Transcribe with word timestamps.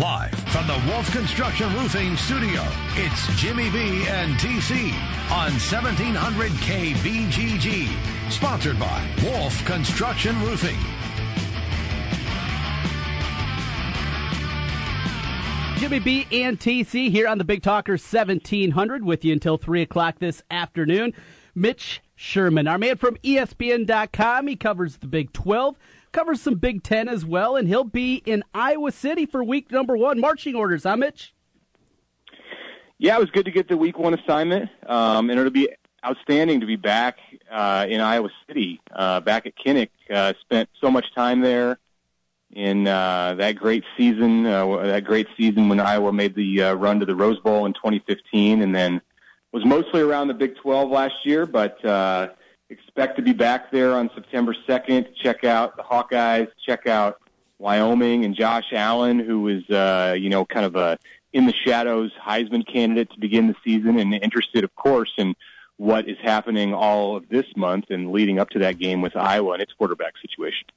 Live 0.00 0.34
from 0.50 0.66
the 0.66 0.82
Wolf 0.88 1.08
Construction 1.12 1.72
Roofing 1.74 2.16
Studio, 2.16 2.66
it's 2.96 3.28
Jimmy 3.40 3.70
B 3.70 4.04
and 4.08 4.34
TC 4.34 4.92
on 5.30 5.52
1700 5.52 6.50
KBGG. 6.50 7.88
Sponsored 8.28 8.76
by 8.80 9.08
Wolf 9.22 9.64
Construction 9.64 10.34
Roofing. 10.42 10.76
Jimmy 15.78 16.00
B 16.00 16.26
and 16.32 16.58
TC 16.58 17.08
here 17.08 17.28
on 17.28 17.38
the 17.38 17.44
Big 17.44 17.62
Talker 17.62 17.92
1700 17.92 19.04
with 19.04 19.24
you 19.24 19.32
until 19.32 19.56
3 19.56 19.82
o'clock 19.82 20.18
this 20.18 20.42
afternoon. 20.50 21.14
Mitch 21.54 22.02
Sherman, 22.16 22.66
our 22.66 22.78
man 22.78 22.96
from 22.96 23.16
ESPN.com, 23.18 24.48
he 24.48 24.56
covers 24.56 24.96
the 24.96 25.06
Big 25.06 25.32
12 25.32 25.76
covers 26.14 26.40
some 26.40 26.54
Big 26.54 26.82
Ten 26.82 27.08
as 27.08 27.26
well, 27.26 27.56
and 27.56 27.68
he'll 27.68 27.84
be 27.84 28.22
in 28.24 28.42
Iowa 28.54 28.92
City 28.92 29.26
for 29.26 29.44
week 29.44 29.70
number 29.70 29.96
one. 29.96 30.20
Marching 30.20 30.54
orders, 30.54 30.84
huh, 30.84 30.96
Mitch? 30.96 31.34
Yeah, 32.96 33.16
it 33.16 33.20
was 33.20 33.30
good 33.30 33.44
to 33.44 33.50
get 33.50 33.68
the 33.68 33.76
week 33.76 33.98
one 33.98 34.14
assignment, 34.14 34.70
um, 34.86 35.28
and 35.28 35.38
it'll 35.38 35.50
be 35.50 35.68
outstanding 36.06 36.60
to 36.60 36.66
be 36.66 36.76
back 36.76 37.18
uh, 37.50 37.86
in 37.88 38.00
Iowa 38.00 38.30
City, 38.46 38.80
uh, 38.94 39.20
back 39.20 39.46
at 39.46 39.54
Kinnick. 39.56 39.90
Uh, 40.08 40.32
spent 40.40 40.68
so 40.80 40.90
much 40.90 41.12
time 41.14 41.40
there 41.40 41.78
in 42.52 42.86
uh, 42.86 43.34
that 43.34 43.56
great 43.56 43.82
season, 43.98 44.46
uh, 44.46 44.76
that 44.76 45.04
great 45.04 45.26
season 45.36 45.68
when 45.68 45.80
Iowa 45.80 46.12
made 46.12 46.36
the 46.36 46.62
uh, 46.62 46.74
run 46.74 47.00
to 47.00 47.06
the 47.06 47.16
Rose 47.16 47.40
Bowl 47.40 47.66
in 47.66 47.72
2015, 47.72 48.62
and 48.62 48.72
then 48.72 49.02
was 49.52 49.64
mostly 49.64 50.00
around 50.00 50.28
the 50.28 50.34
Big 50.34 50.56
12 50.56 50.90
last 50.90 51.14
year, 51.24 51.44
but. 51.44 51.84
Uh, 51.84 52.28
expect 52.70 53.16
to 53.16 53.22
be 53.22 53.32
back 53.32 53.70
there 53.70 53.92
on 53.92 54.10
September 54.14 54.54
2nd 54.68 55.06
to 55.06 55.12
check 55.22 55.44
out 55.44 55.76
the 55.76 55.82
Hawkeyes, 55.82 56.48
check 56.64 56.86
out 56.86 57.20
Wyoming 57.58 58.24
and 58.24 58.34
Josh 58.34 58.72
Allen, 58.72 59.18
who 59.18 59.48
is, 59.48 59.68
uh, 59.70 60.14
you 60.18 60.28
know, 60.28 60.44
kind 60.44 60.66
of 60.66 60.76
a 60.76 60.98
in 61.32 61.46
the 61.46 61.52
shadows 61.52 62.12
Heisman 62.24 62.64
candidate 62.66 63.10
to 63.10 63.18
begin 63.18 63.48
the 63.48 63.56
season 63.64 63.98
and 63.98 64.14
interested, 64.14 64.62
of 64.62 64.74
course, 64.76 65.12
in 65.18 65.34
what 65.76 66.08
is 66.08 66.16
happening 66.22 66.72
all 66.72 67.16
of 67.16 67.28
this 67.28 67.46
month 67.56 67.86
and 67.90 68.12
leading 68.12 68.38
up 68.38 68.50
to 68.50 68.60
that 68.60 68.78
game 68.78 69.02
with 69.02 69.16
Iowa 69.16 69.54
and 69.54 69.62
its 69.62 69.72
quarterback 69.72 70.14
situation. 70.22 70.68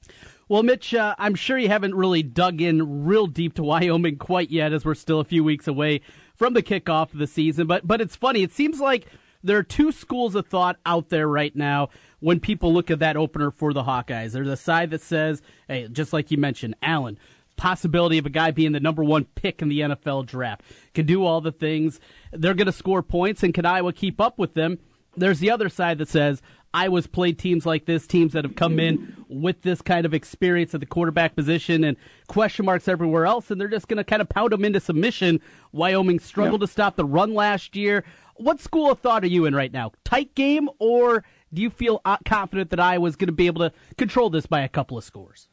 Well, 0.50 0.64
Mitch, 0.64 0.96
uh, 0.96 1.14
I'm 1.20 1.36
sure 1.36 1.60
you 1.60 1.68
haven't 1.68 1.94
really 1.94 2.24
dug 2.24 2.62
in 2.62 3.06
real 3.06 3.28
deep 3.28 3.54
to 3.56 3.64
Wyoming 3.66 4.18
quite 4.18 4.50
yet, 4.50 4.74
as 4.74 4.84
we're 4.84 4.96
still 4.96 5.20
a 5.20 5.26
few 5.26 5.44
weeks 5.44 5.68
away 5.68 6.02
from 6.36 6.54
the 6.54 6.64
kickoff 6.64 7.14
of 7.14 7.20
the 7.20 7.28
season. 7.28 7.68
But 7.68 7.88
but 7.88 8.02
it's 8.02 8.16
funny. 8.16 8.42
It 8.42 8.52
seems 8.52 8.80
like 8.80 9.08
there 9.44 9.58
are 9.58 9.64
two 9.64 9.92
schools 9.92 10.36
of 10.36 10.48
thought 10.48 10.78
out 10.86 11.10
there 11.10 11.28
right 11.28 11.56
now 11.56 11.90
when 12.20 12.40
people 12.40 12.74
look 12.74 12.90
at 12.90 13.00
that 13.00 13.18
opener 13.18 13.52
for 13.52 13.74
the 13.74 13.84
Hawkeyes. 13.84 14.32
There's 14.32 14.48
a 14.48 14.58
side 14.58 14.92
that 14.92 15.02
says, 15.02 15.42
hey, 15.68 15.88
just 15.92 16.14
like 16.14 16.32
you 16.32 16.38
mentioned, 16.38 16.76
Allen, 16.82 17.18
possibility 17.56 18.18
of 18.18 18.26
a 18.26 18.30
guy 18.30 18.52
being 18.52 18.72
the 18.72 18.80
number 18.80 19.04
one 19.04 19.26
pick 19.26 19.62
in 19.62 19.70
the 19.70 19.82
NFL 19.82 20.26
draft, 20.26 20.62
can 20.94 21.06
do 21.06 21.26
all 21.26 21.42
the 21.42 21.52
things. 21.52 22.00
They're 22.32 22.54
going 22.54 22.68
to 22.68 22.72
score 22.72 23.04
points, 23.04 23.44
and 23.44 23.54
can 23.54 23.66
Iowa 23.66 23.94
keep 23.94 24.22
up 24.22 24.40
with 24.40 24.54
them? 24.54 24.80
There's 25.16 25.40
the 25.40 25.52
other 25.52 25.68
side 25.70 25.98
that 25.98 26.10
says, 26.10 26.42
Iowa's 26.74 27.08
played 27.08 27.40
teams 27.40 27.66
like 27.66 27.86
this, 27.86 28.06
teams 28.06 28.34
that 28.34 28.44
have 28.44 28.56
come 28.56 28.80
in 28.80 29.26
with 29.30 29.62
this 29.64 29.82
kind 29.82 30.06
of 30.06 30.14
experience 30.14 30.76
at 30.76 30.80
the 30.80 30.86
quarterback 30.86 31.36
position 31.36 31.84
and 31.84 31.98
question 32.28 32.66
marks 32.66 32.88
everywhere 32.88 33.26
else, 33.26 33.50
and 33.50 33.60
they're 33.60 33.68
just 33.68 33.88
going 33.88 33.98
to 33.98 34.04
kind 34.04 34.22
of 34.22 34.30
pound 34.30 34.52
them 34.52 34.64
into 34.64 34.80
submission. 34.80 35.40
Wyoming 35.72 36.20
struggled 36.20 36.62
yeah. 36.62 36.68
to 36.68 36.72
stop 36.72 36.96
the 36.96 37.06
run 37.06 37.34
last 37.34 37.76
year. 37.76 38.04
What 38.38 38.60
school 38.60 38.92
of 38.92 39.00
thought 39.00 39.24
are 39.24 39.28
you 39.28 39.46
in 39.46 39.56
right 39.56 39.72
now? 39.72 39.92
Tight 40.04 40.34
game, 40.36 40.70
or 40.80 41.24
do 41.54 41.62
you 41.62 41.70
feel 41.70 42.02
uh, 42.06 42.18
confident 42.26 42.70
that 42.70 42.80
Iowa's 42.80 43.16
going 43.16 43.28
to 43.28 43.34
be 43.34 43.48
able 43.48 43.70
to 43.70 43.76
control 43.98 44.30
this 44.30 44.46
by 44.46 44.62
a 44.62 44.70
couple 44.70 44.98
of 44.98 45.04
scores? 45.04 45.50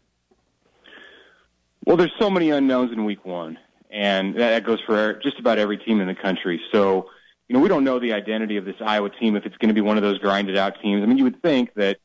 Well, 1.86 1.96
there's 1.96 2.12
so 2.18 2.30
many 2.30 2.50
unknowns 2.50 2.92
in 2.92 3.04
week 3.04 3.24
one, 3.24 3.58
and 3.90 4.38
that 4.38 4.64
goes 4.64 4.80
for 4.86 5.14
just 5.22 5.38
about 5.38 5.58
every 5.58 5.76
team 5.78 6.00
in 6.00 6.06
the 6.06 6.14
country. 6.14 6.60
So, 6.72 7.10
you 7.48 7.54
know, 7.54 7.60
we 7.60 7.68
don't 7.68 7.84
know 7.84 7.98
the 7.98 8.12
identity 8.12 8.56
of 8.56 8.64
this 8.64 8.76
Iowa 8.80 9.10
team 9.10 9.36
if 9.36 9.44
it's 9.44 9.56
going 9.58 9.68
to 9.68 9.74
be 9.74 9.82
one 9.82 9.96
of 9.96 10.02
those 10.02 10.18
grinded 10.18 10.56
out 10.56 10.80
teams. 10.80 11.02
I 11.02 11.06
mean, 11.06 11.18
you 11.18 11.24
would 11.24 11.42
think 11.42 11.74
that 11.74 11.98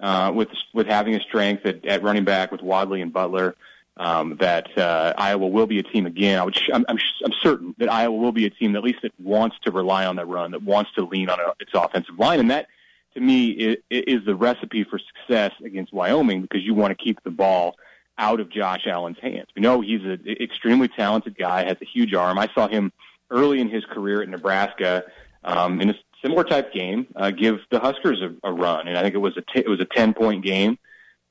uh, 0.00 0.32
with 0.34 0.48
with 0.74 0.86
having 0.86 1.14
a 1.14 1.20
strength 1.20 1.64
at, 1.64 1.84
at 1.86 2.02
running 2.02 2.24
back 2.24 2.52
with 2.52 2.60
Wadley 2.60 3.00
and 3.00 3.12
Butler, 3.12 3.54
um, 3.96 4.36
that 4.40 4.76
uh, 4.78 5.12
Iowa 5.16 5.46
will 5.46 5.66
be 5.66 5.78
a 5.78 5.82
team 5.82 6.06
again. 6.06 6.38
I 6.38 6.44
would, 6.44 6.58
I'm, 6.72 6.84
I'm, 6.88 6.98
I'm 7.24 7.32
certain 7.42 7.74
that 7.78 7.90
Iowa 7.90 8.16
will 8.16 8.32
be 8.32 8.46
a 8.46 8.50
team 8.50 8.72
that 8.72 8.78
at 8.78 8.84
least 8.84 9.02
that 9.02 9.12
wants 9.20 9.56
to 9.64 9.70
rely 9.70 10.06
on 10.06 10.16
that 10.16 10.26
run, 10.26 10.52
that 10.52 10.62
wants 10.62 10.92
to 10.94 11.04
lean 11.04 11.28
on 11.28 11.38
a, 11.38 11.52
its 11.60 11.72
offensive 11.74 12.18
line, 12.18 12.40
and 12.40 12.50
that 12.50 12.68
to 13.14 13.20
me 13.20 13.50
is, 13.50 13.76
is 13.90 14.24
the 14.24 14.34
recipe 14.34 14.84
for 14.84 14.98
success 14.98 15.52
against 15.64 15.92
Wyoming 15.92 16.42
because 16.42 16.62
you 16.62 16.74
want 16.74 16.96
to 16.96 17.04
keep 17.04 17.22
the 17.22 17.30
ball 17.30 17.76
out 18.18 18.40
of 18.40 18.50
Josh 18.50 18.86
Allen's 18.86 19.18
hands. 19.20 19.48
We 19.54 19.62
know 19.62 19.80
he's 19.80 20.02
an 20.02 20.24
extremely 20.40 20.88
talented 20.88 21.36
guy, 21.36 21.64
has 21.64 21.76
a 21.80 21.84
huge 21.84 22.14
arm. 22.14 22.38
I 22.38 22.48
saw 22.54 22.68
him 22.68 22.92
early 23.30 23.60
in 23.60 23.68
his 23.68 23.84
career 23.84 24.22
at 24.22 24.28
Nebraska 24.28 25.04
um, 25.44 25.80
in 25.80 25.90
a 25.90 25.94
similar 26.22 26.44
type 26.44 26.72
game 26.72 27.06
uh, 27.16 27.30
give 27.30 27.58
the 27.70 27.80
Huskers 27.80 28.20
a, 28.22 28.48
a 28.48 28.52
run, 28.52 28.88
and 28.88 28.96
I 28.96 29.02
think 29.02 29.14
it 29.14 29.18
was 29.18 29.36
a 29.36 29.42
t- 29.42 29.60
it 29.60 29.68
was 29.68 29.80
a 29.80 29.84
ten 29.84 30.14
point 30.14 30.44
game. 30.44 30.78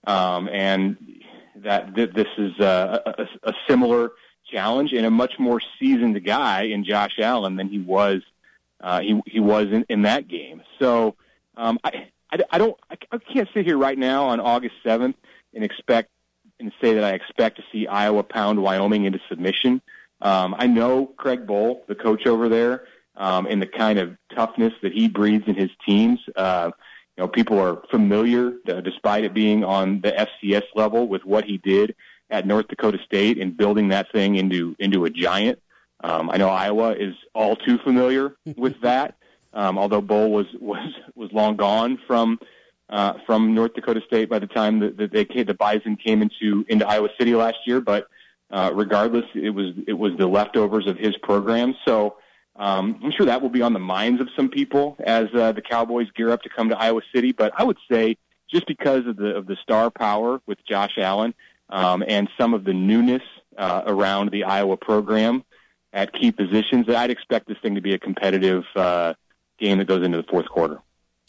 Um, 0.06 0.50
and 0.50 0.98
that 1.56 1.96
th- 1.96 2.14
this 2.14 2.28
is 2.38 2.58
a, 2.60 3.02
a, 3.44 3.50
a 3.50 3.54
similar 3.68 4.12
challenge 4.50 4.94
and 4.94 5.06
a 5.06 5.12
much 5.12 5.40
more 5.40 5.62
seasoned 5.80 6.24
guy 6.24 6.64
in 6.64 6.84
Josh 6.84 7.20
Allen 7.20 7.56
than 7.56 7.70
he 7.70 7.80
was 7.80 8.22
uh, 8.82 9.00
he 9.00 9.22
he 9.26 9.40
was 9.40 9.68
in, 9.72 9.86
in 9.90 10.02
that 10.04 10.28
game. 10.28 10.62
So 10.80 11.16
um, 11.56 11.80
I, 11.84 12.08
I 12.32 12.40
I 12.52 12.58
don't 12.58 12.78
I, 12.90 12.98
I 13.12 13.18
can't 13.18 13.48
sit 13.54 13.66
here 13.66 13.78
right 13.78 13.98
now 13.98 14.26
on 14.26 14.40
August 14.40 14.76
seventh 14.84 15.16
and 15.54 15.64
expect 15.64 16.10
and 16.60 16.72
say 16.82 16.94
that 16.94 17.04
I 17.04 17.12
expect 17.12 17.58
to 17.58 17.64
see 17.72 17.88
Iowa 17.88 18.24
pound 18.24 18.62
Wyoming 18.62 19.06
into 19.06 19.20
submission. 19.30 19.82
Um, 20.22 20.56
I 20.58 20.68
know 20.68 21.08
Craig 21.18 21.48
Bohl, 21.48 21.86
the 21.88 21.96
coach 21.96 22.28
over 22.28 22.50
there, 22.50 22.86
um, 23.16 23.48
and 23.48 23.62
the 23.62 23.68
kind 23.68 23.98
of 23.98 24.16
toughness 24.36 24.74
that 24.84 24.94
he 24.94 25.08
breeds 25.08 25.48
in 25.48 25.56
his 25.56 25.72
teams. 25.86 26.20
Uh, 26.36 26.72
you 27.18 27.24
know, 27.24 27.28
people 27.28 27.60
are 27.60 27.82
familiar, 27.92 28.54
uh, 28.68 28.82
despite 28.82 29.24
it 29.24 29.34
being 29.34 29.64
on 29.64 30.02
the 30.02 30.12
FCS 30.12 30.64
level, 30.76 31.08
with 31.08 31.26
what 31.26 31.46
he 31.46 31.58
did 31.58 31.96
at 32.30 32.48
North 32.48 32.68
Dakota 32.68 32.98
State 33.06 33.38
and 33.38 33.56
building 33.56 33.90
that 33.90 34.12
thing 34.12 34.36
into 34.36 34.76
into 34.80 35.06
a 35.06 35.10
giant. 35.10 35.60
Um, 36.04 36.30
I 36.32 36.38
know 36.38 36.50
Iowa 36.50 36.94
is 36.94 37.14
all 37.36 37.56
too 37.56 37.78
familiar 37.80 38.36
with 38.58 38.80
that, 38.82 39.16
um, 39.54 39.78
although 39.78 40.02
Bohl 40.02 40.30
was 40.30 40.48
was 40.60 40.94
was 41.16 41.32
long 41.32 41.58
gone 41.58 42.00
from 42.08 42.40
uh, 42.90 43.14
from 43.26 43.54
North 43.54 43.74
Dakota 43.74 44.02
State 44.06 44.30
by 44.30 44.40
the 44.40 44.48
time 44.48 44.80
that, 44.80 44.98
that 44.98 45.12
they 45.12 45.26
came, 45.26 45.46
the 45.46 45.54
Bison 45.54 45.98
came 45.98 46.22
into 46.22 46.66
into 46.70 46.88
Iowa 46.88 47.10
City 47.18 47.36
last 47.36 47.58
year. 47.66 47.82
But 47.82 48.08
uh, 48.50 48.72
regardless, 48.74 49.26
it 49.36 49.52
was 49.52 49.74
it 49.88 49.94
was 49.94 50.14
the 50.18 50.28
leftovers 50.28 50.88
of 50.88 50.98
his 50.98 51.16
program. 51.18 51.76
So 51.86 52.18
um, 52.56 53.00
I'm 53.04 53.12
sure 53.12 53.26
that 53.26 53.42
will 53.42 53.50
be 53.50 53.62
on 53.62 53.74
the 53.74 53.80
minds 53.80 54.22
of 54.22 54.30
some 54.36 54.50
people 54.50 54.96
as 55.00 55.28
uh, 55.34 55.52
the 55.52 55.62
Cowboys 55.62 56.08
gear 56.16 56.32
up 56.32 56.42
to 56.44 56.50
come 56.50 56.70
to 56.70 56.78
Iowa 56.78 57.02
City. 57.14 57.32
But 57.32 57.54
I 57.58 57.64
would 57.64 57.78
say 57.90 58.18
just 58.50 58.68
because 58.68 59.06
of 59.08 59.16
the 59.16 59.36
of 59.36 59.48
the 59.48 59.56
star 59.62 59.90
power 59.90 60.42
with 60.46 60.58
Josh 60.66 60.98
Allen 60.98 61.34
um, 61.70 62.04
and 62.08 62.30
some 62.38 62.54
of 62.54 62.64
the 62.64 62.74
newness 62.74 63.24
uh, 63.58 63.84
around 63.86 64.32
the 64.32 64.44
Iowa 64.44 64.78
program 64.78 65.44
at 65.94 66.14
key 66.14 66.32
positions, 66.32 66.88
that 66.88 66.96
I'd 66.96 67.12
expect 67.12 67.48
this 67.48 67.58
thing 67.62 67.76
to 67.76 67.82
be 67.82 67.94
a 67.94 68.00
competitive 68.00 68.64
uh, 68.76 69.14
game 69.58 69.78
that 69.78 69.88
goes 69.88 70.06
into 70.06 70.18
the 70.18 70.28
fourth 70.30 70.48
quarter. 70.48 70.82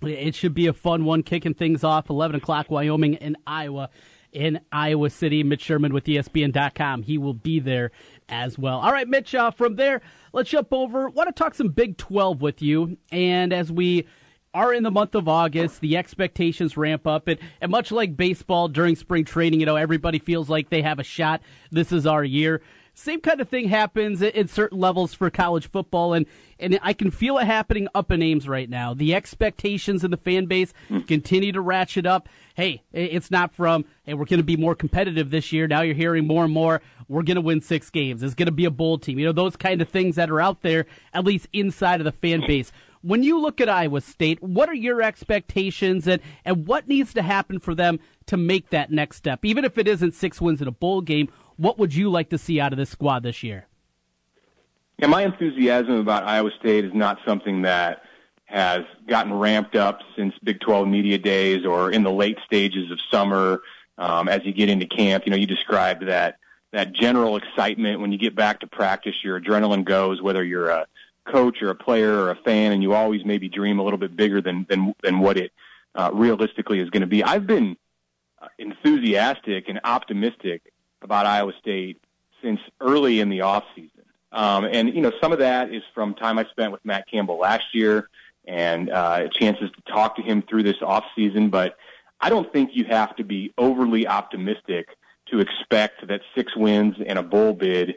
It 0.03 0.35
should 0.35 0.55
be 0.55 0.67
a 0.67 0.73
fun 0.73 1.05
one, 1.05 1.23
kicking 1.23 1.55
things 1.55 1.85
off 1.85 2.11
11 2.11 2.37
o'clock, 2.37 2.71
Wyoming 2.71 3.17
and 3.17 3.37
Iowa 3.47 3.89
in 4.33 4.61
Iowa 4.73 5.11
City. 5.11 5.45
Mitch 5.45 5.63
Sherman 5.63 5.93
with 5.93 6.05
ESPN.com. 6.05 7.03
He 7.03 7.19
will 7.19 7.35
be 7.35 7.61
there 7.61 7.93
as 8.33 8.59
well. 8.59 8.81
All 8.81 8.91
right, 8.91 9.07
Mitch, 9.07 9.35
uh, 9.35 9.51
from 9.51 9.77
there, 9.77 10.01
let's 10.33 10.51
jump 10.51 10.69
over. 10.73 11.09
want 11.11 11.29
to 11.29 11.33
talk 11.33 11.55
some 11.55 11.69
Big 11.69 11.99
12 11.99 12.41
with 12.41 12.63
you. 12.63 12.97
And 13.13 13.53
as 13.53 13.71
we 13.71 14.07
are 14.55 14.73
in 14.73 14.83
the 14.83 14.91
month 14.91 15.15
of 15.15 15.29
August, 15.29 15.81
the 15.81 15.97
expectations 15.97 16.77
ramp 16.77 17.07
up. 17.07 17.29
And, 17.29 17.39
and 17.61 17.71
much 17.71 17.93
like 17.93 18.17
baseball 18.17 18.69
during 18.69 18.97
spring 18.97 19.25
training, 19.25 19.61
you 19.61 19.67
know, 19.67 19.77
everybody 19.77 20.19
feels 20.19 20.49
like 20.49 20.71
they 20.71 20.83
have 20.83 20.99
a 20.99 21.05
shot. 21.05 21.43
This 21.71 21.93
is 21.93 22.07
our 22.07 22.25
year. 22.25 22.63
Same 22.95 23.23
kind 23.23 23.41
of 23.41 23.49
thing 23.49 23.69
happens 23.69 24.21
in 24.21 24.49
certain 24.49 24.79
levels 24.79 25.15
for 25.15 25.31
college 25.31 25.71
football, 25.71 26.13
and, 26.13 26.27
and 26.59 26.79
I 26.83 26.93
can 26.93 27.11
feel 27.11 27.39
it 27.39 27.47
happening 27.47 27.89
up 27.95 28.11
in 28.11 28.21
Ames 28.21 28.47
right 28.47 28.69
now. 28.69 28.93
The 28.93 29.15
expectations 29.15 30.05
in 30.05 30.11
the 30.11 30.19
fan 30.19 30.45
base 30.45 30.75
continue 31.07 31.53
to 31.53 31.63
ratchet 31.63 32.05
up. 32.05 32.29
Hey, 32.55 32.83
it's 32.93 33.31
not 33.31 33.55
from, 33.55 33.87
hey, 34.05 34.13
we're 34.13 34.27
going 34.27 34.41
to 34.41 34.45
be 34.45 34.59
more 34.59 34.75
competitive 34.75 35.31
this 35.31 35.53
year. 35.53 35.67
Now 35.67 35.81
you're 35.81 35.95
hearing 35.95 36.27
more 36.27 36.45
and 36.45 36.53
more, 36.53 36.83
we're 37.13 37.23
going 37.23 37.37
to 37.37 37.43
win 37.43 37.61
six 37.61 37.91
games. 37.91 38.23
It's 38.23 38.35
going 38.35 38.47
to 38.47 38.53
be 38.53 38.65
a 38.65 38.71
bowl 38.71 38.99
team. 38.99 39.19
You 39.19 39.27
know, 39.27 39.33
those 39.33 39.57
kind 39.57 39.83
of 39.83 39.89
things 39.89 40.17
that 40.17 40.31
are 40.31 40.41
out 40.41 40.63
there, 40.63 40.87
at 41.13 41.25
least 41.25 41.47
inside 41.53 42.01
of 42.01 42.05
the 42.05 42.13
fan 42.13 42.43
base. 42.47 42.73
When 43.03 43.23
you 43.23 43.41
look 43.41 43.61
at 43.61 43.69
Iowa 43.69 44.01
State, 44.01 44.43
what 44.43 44.69
are 44.69 44.75
your 44.75 45.03
expectations 45.03 46.07
and, 46.07 46.23
and 46.45 46.67
what 46.67 46.89
needs 46.89 47.13
to 47.15 47.23
happen 47.23 47.59
for 47.59 47.75
them 47.75 48.01
to 48.27 48.37
make 48.37 48.71
that 48.71 48.91
next 48.91 49.17
step? 49.17 49.45
Even 49.45 49.65
if 49.65 49.77
it 49.77 49.87
isn't 49.87 50.15
six 50.15 50.41
wins 50.41 50.63
in 50.63 50.69
a 50.69 50.73
bowl 50.73 51.01
game, 51.01 51.29
what 51.57 51.79
would 51.79 51.95
you 51.95 52.11
like 52.11 52.31
to 52.31 52.39
see 52.39 52.61
out 52.61 52.73
of 52.73 52.79
this 52.79 52.91
squad 52.91 53.25
this 53.25 53.43
year? 53.43 53.67
Yeah, 54.99 55.09
my 55.09 55.23
enthusiasm 55.23 55.97
about 55.97 56.25
Iowa 56.25 56.51
State 56.59 56.85
is 56.85 56.95
not 56.95 57.19
something 57.27 57.63
that 57.63 58.03
has 58.45 58.83
gotten 59.09 59.33
ramped 59.33 59.75
up 59.75 60.01
since 60.17 60.35
Big 60.45 60.61
12 60.61 60.87
media 60.87 61.19
days 61.19 61.67
or 61.67 61.91
in 61.91 62.05
the 62.05 62.11
late 62.11 62.39
stages 62.47 62.91
of 62.91 62.99
summer 63.11 63.63
um, 63.99 64.29
as 64.29 64.45
you 64.45 64.53
get 64.53 64.69
into 64.69 64.87
camp. 64.87 65.25
You 65.27 65.31
know, 65.31 65.37
you 65.37 65.47
described 65.47 66.07
that 66.07 66.37
that 66.73 66.93
general 66.93 67.37
excitement 67.37 68.01
when 68.01 68.13
you 68.13 68.19
get 68.19 68.35
back 68.35 68.61
to 68.61 68.67
practice. 68.67 69.15
Your 69.23 69.41
adrenaline 69.41 69.85
goes, 69.85 70.21
whether 70.21 70.43
you're 70.43 70.71
a 70.71 70.87
coach 71.25 71.63
or 71.63 71.71
a 71.71 71.75
player 71.75 72.15
or 72.15 72.31
a 72.31 72.37
fan, 72.37 72.73
and 72.73 72.83
you 72.83 72.95
always 72.95 73.25
maybe 73.25 73.49
dream 73.49 73.79
a 73.79 73.83
little 73.83 73.99
bit 73.99 74.17
bigger 74.17 74.41
than 74.41 74.67
than 74.69 74.95
than 75.03 75.21
what 75.21 75.37
it 75.37 75.53
uh, 75.95 76.11
realistically 76.13 76.81
is 76.81 76.91
going 76.91 77.03
to 77.03 77.07
be. 77.07 77.23
I've 77.23 77.47
been 77.47 77.77
uh, 78.41 78.49
enthusiastic 78.59 79.69
and 79.69 79.81
optimistic 79.85 80.73
about 81.03 81.27
Iowa 81.27 81.53
State 81.61 82.01
since 82.43 82.61
early 82.81 83.21
in 83.21 83.29
the 83.29 83.43
off 83.43 83.65
season. 83.75 83.91
Um, 84.33 84.65
and 84.65 84.95
you 84.95 85.03
know, 85.03 85.13
some 85.21 85.33
of 85.33 85.39
that 85.41 85.73
is 85.73 85.83
from 85.95 86.15
time 86.15 86.39
I 86.39 86.45
spent 86.47 86.73
with 86.73 86.85
Matt 86.85 87.09
Campbell 87.09 87.39
last 87.39 87.75
year 87.75 88.09
and 88.47 88.91
uh, 88.91 89.29
chances 89.29 89.71
to 89.71 89.93
talk 89.93 90.17
to 90.17 90.23
him 90.23 90.43
through 90.43 90.63
this 90.63 90.81
off 90.81 91.05
season. 91.15 91.51
But 91.51 91.77
I 92.21 92.31
don't 92.31 92.51
think 92.53 92.71
you 92.73 92.85
have 92.87 93.15
to 93.17 93.25
be 93.25 93.53
overly 93.59 94.07
optimistic 94.07 94.89
to 95.33 95.41
expect 95.41 96.07
that 96.07 96.21
six 96.37 96.55
wins 96.55 96.97
and 97.05 97.19
a 97.19 97.23
bowl 97.23 97.55
bid 97.55 97.95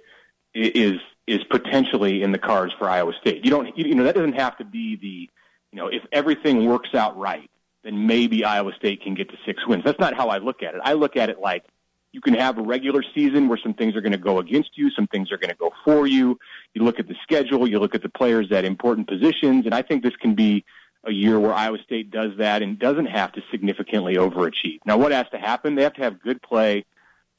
is 0.54 1.00
is 1.28 1.44
potentially 1.50 2.22
in 2.22 2.32
the 2.32 2.38
cards 2.38 2.74
for 2.78 2.90
Iowa 2.90 3.14
State. 3.20 3.44
You 3.44 3.52
don't, 3.52 3.76
you 3.78 3.96
know, 3.96 4.04
that 4.04 4.16
doesn't 4.16 4.40
have 4.40 4.58
to 4.58 4.64
be 4.64 4.96
the, 4.96 5.30
you 5.72 5.82
know, 5.82 5.88
if 5.88 6.04
everything 6.12 6.66
works 6.68 6.94
out 6.94 7.18
right, 7.18 7.50
then 7.84 8.06
maybe 8.06 8.44
Iowa 8.46 8.72
State 8.78 9.02
can 9.02 9.16
get 9.16 9.30
to 9.30 9.38
six 9.46 9.66
wins. 9.66 9.84
That's 9.84 10.00
not 10.00 10.14
how 10.14 10.30
I 10.30 10.38
look 10.38 10.62
at 10.62 10.76
it. 10.76 10.82
I 10.84 10.94
look 10.94 11.18
at 11.18 11.30
it 11.30 11.40
like 11.40 11.66
you 12.12 12.22
can 12.22 12.36
have 12.36 12.58
a 12.60 12.62
regular 12.62 13.04
season 13.16 13.48
where 13.48 13.58
some 13.62 13.74
things 13.74 13.96
are 13.96 14.02
going 14.02 14.12
to 14.12 14.20
go 14.20 14.38
against 14.38 14.78
you, 14.78 14.92
some 14.92 15.08
things 15.08 15.32
are 15.32 15.38
going 15.38 15.50
to 15.50 15.56
go 15.56 15.72
for 15.84 16.06
you. 16.06 16.38
You 16.74 16.84
look 16.84 17.00
at 17.00 17.08
the 17.08 17.16
schedule, 17.24 17.68
you 17.68 17.80
look 17.80 17.96
at 17.96 18.04
the 18.04 18.10
players 18.10 18.52
at 18.52 18.64
important 18.64 19.08
positions, 19.08 19.66
and 19.66 19.74
I 19.74 19.82
think 19.82 20.04
this 20.04 20.16
can 20.16 20.36
be 20.36 20.64
a 21.04 21.12
year 21.12 21.40
where 21.40 21.54
Iowa 21.54 21.78
State 21.84 22.12
does 22.12 22.32
that 22.38 22.62
and 22.62 22.78
doesn't 22.80 23.08
have 23.08 23.32
to 23.34 23.42
significantly 23.52 24.16
overachieve. 24.16 24.80
Now, 24.86 24.98
what 24.98 25.12
has 25.12 25.26
to 25.32 25.38
happen? 25.38 25.76
They 25.76 25.84
have 25.84 25.94
to 25.96 26.02
have 26.02 26.22
good 26.22 26.42
play 26.42 26.86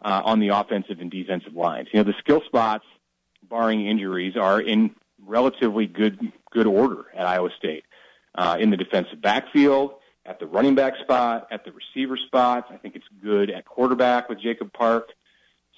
uh, 0.02 0.22
on 0.24 0.40
the 0.40 0.48
offensive 0.48 1.00
and 1.00 1.10
defensive 1.10 1.54
lines. 1.54 1.88
You 1.92 2.00
know, 2.00 2.04
the 2.04 2.18
skill 2.18 2.42
spots, 2.46 2.84
barring 3.42 3.86
injuries, 3.86 4.36
are 4.36 4.60
in 4.60 4.94
relatively 5.24 5.86
good 5.86 6.18
good 6.50 6.66
order 6.66 7.06
at 7.14 7.26
Iowa 7.26 7.50
State. 7.58 7.84
Uh, 8.34 8.58
in 8.60 8.68
the 8.68 8.76
defensive 8.76 9.22
backfield, 9.22 9.94
at 10.26 10.38
the 10.38 10.46
running 10.46 10.74
back 10.74 10.94
spot, 10.98 11.48
at 11.50 11.64
the 11.64 11.72
receiver 11.72 12.16
spots. 12.16 12.68
I 12.70 12.76
think 12.76 12.96
it's 12.96 13.06
good 13.22 13.50
at 13.50 13.64
quarterback 13.64 14.28
with 14.28 14.40
Jacob 14.40 14.72
Park. 14.72 15.10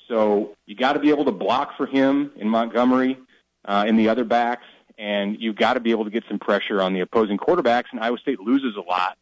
So 0.09 0.57
you 0.67 0.75
got 0.75 0.95
to 0.95 0.99
be 0.99 1.11
able 1.11 1.27
to 1.27 1.33
block 1.33 1.77
for 1.77 1.87
him 1.87 2.33
in 2.37 2.49
Montgomery, 2.49 3.19
uh, 3.65 3.85
in 3.87 3.97
the 3.97 4.09
other 4.09 4.25
backs, 4.25 4.65
and 4.97 5.37
you've 5.39 5.57
got 5.57 5.75
to 5.75 5.81
be 5.81 5.91
able 5.91 6.05
to 6.05 6.11
get 6.11 6.25
some 6.29 6.39
pressure 6.39 6.81
on 6.81 6.95
the 6.95 7.01
opposing 7.01 7.37
quarterbacks. 7.37 7.85
And 7.93 8.01
Iowa 8.01 8.19
State 8.19 8.41
loses 8.41 8.75
a 8.77 8.81
lot 8.81 9.19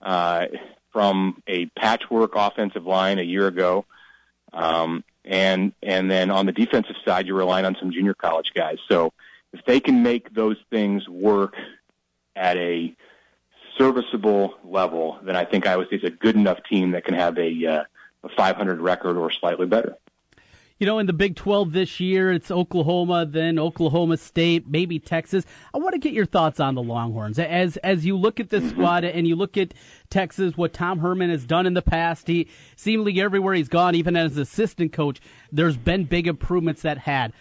uh, 0.00 0.46
from 0.92 1.42
a 1.46 1.66
patchwork 1.66 2.32
offensive 2.36 2.86
line 2.86 3.18
a 3.18 3.22
year 3.22 3.48
ago, 3.48 3.84
um, 4.52 5.04
and 5.24 5.72
and 5.82 6.10
then 6.10 6.30
on 6.30 6.46
the 6.46 6.52
defensive 6.52 6.96
side, 7.04 7.26
you're 7.26 7.36
relying 7.36 7.64
on 7.64 7.76
some 7.78 7.92
junior 7.92 8.14
college 8.14 8.52
guys. 8.54 8.78
So 8.88 9.12
if 9.52 9.64
they 9.64 9.80
can 9.80 10.02
make 10.02 10.34
those 10.34 10.56
things 10.70 11.08
work 11.08 11.54
at 12.36 12.56
a 12.56 12.94
serviceable 13.76 14.54
level, 14.64 15.18
then 15.22 15.36
I 15.36 15.44
think 15.44 15.66
Iowa 15.66 15.86
State's 15.86 16.04
a 16.04 16.10
good 16.10 16.34
enough 16.34 16.58
team 16.68 16.92
that 16.92 17.04
can 17.04 17.14
have 17.14 17.38
a, 17.38 17.66
uh, 17.66 17.84
a 18.24 18.28
500 18.36 18.80
record 18.80 19.16
or 19.16 19.30
slightly 19.30 19.66
better. 19.66 19.96
You 20.78 20.86
know, 20.86 21.00
in 21.00 21.06
the 21.06 21.12
Big 21.12 21.34
12 21.34 21.72
this 21.72 21.98
year, 21.98 22.30
it's 22.30 22.52
Oklahoma, 22.52 23.26
then 23.26 23.58
Oklahoma 23.58 24.16
State, 24.16 24.68
maybe 24.68 25.00
Texas. 25.00 25.44
I 25.74 25.78
want 25.78 25.94
to 25.94 25.98
get 25.98 26.12
your 26.12 26.24
thoughts 26.24 26.60
on 26.60 26.76
the 26.76 26.82
Longhorns. 26.82 27.40
As 27.40 27.78
as 27.78 28.06
you 28.06 28.16
look 28.16 28.38
at 28.38 28.50
this 28.50 28.70
squad 28.70 29.02
and 29.02 29.26
you 29.26 29.34
look 29.34 29.56
at 29.56 29.74
Texas, 30.08 30.56
what 30.56 30.72
Tom 30.72 31.00
Herman 31.00 31.30
has 31.30 31.44
done 31.44 31.66
in 31.66 31.74
the 31.74 31.82
past, 31.82 32.28
he 32.28 32.46
seemingly 32.76 33.20
everywhere 33.20 33.54
he's 33.54 33.68
gone, 33.68 33.96
even 33.96 34.14
as 34.14 34.36
assistant 34.36 34.92
coach, 34.92 35.20
there's 35.50 35.76
been 35.76 36.04
big 36.04 36.28
improvements 36.28 36.82
that 36.82 36.98
had 36.98 37.32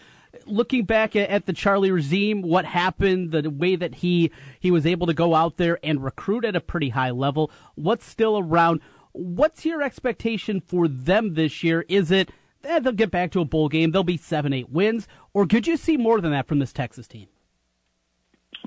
looking 0.47 0.85
back 0.85 1.15
at, 1.15 1.29
at, 1.29 1.45
the 1.45 1.53
Charlie 1.53 1.91
regime, 1.91 2.41
what 2.41 2.65
happened, 2.65 3.31
the 3.31 3.49
way 3.49 3.75
that 3.75 3.95
he 3.95 4.31
he 4.59 4.71
was 4.71 4.87
able 4.87 5.05
to 5.05 5.13
go 5.13 5.35
out 5.35 5.57
there 5.57 5.77
and 5.83 6.03
recruit 6.03 6.43
at 6.43 6.55
a 6.55 6.61
pretty 6.61 6.89
high 6.89 7.11
level, 7.11 7.51
what's 7.75 8.05
still 8.05 8.39
around? 8.39 8.81
What's 9.11 9.63
your 9.63 9.83
expectation 9.83 10.59
for 10.59 10.87
them 10.87 11.35
this 11.35 11.63
year? 11.63 11.85
Is 11.87 12.09
it 12.09 12.31
eh, 12.67 12.79
they'll 12.79 12.93
get 12.93 13.11
back 13.11 13.31
to 13.31 13.41
a 13.41 13.45
bowl 13.45 13.69
game, 13.69 13.91
they'll 13.91 14.03
be 14.03 14.17
seven, 14.17 14.53
eight 14.53 14.69
wins, 14.69 15.07
or 15.33 15.45
could 15.45 15.67
you 15.67 15.77
see 15.77 15.97
more 15.97 16.21
than 16.21 16.31
that 16.31 16.47
from 16.47 16.59
this 16.59 16.73
Texas 16.73 17.07
team? 17.07 17.27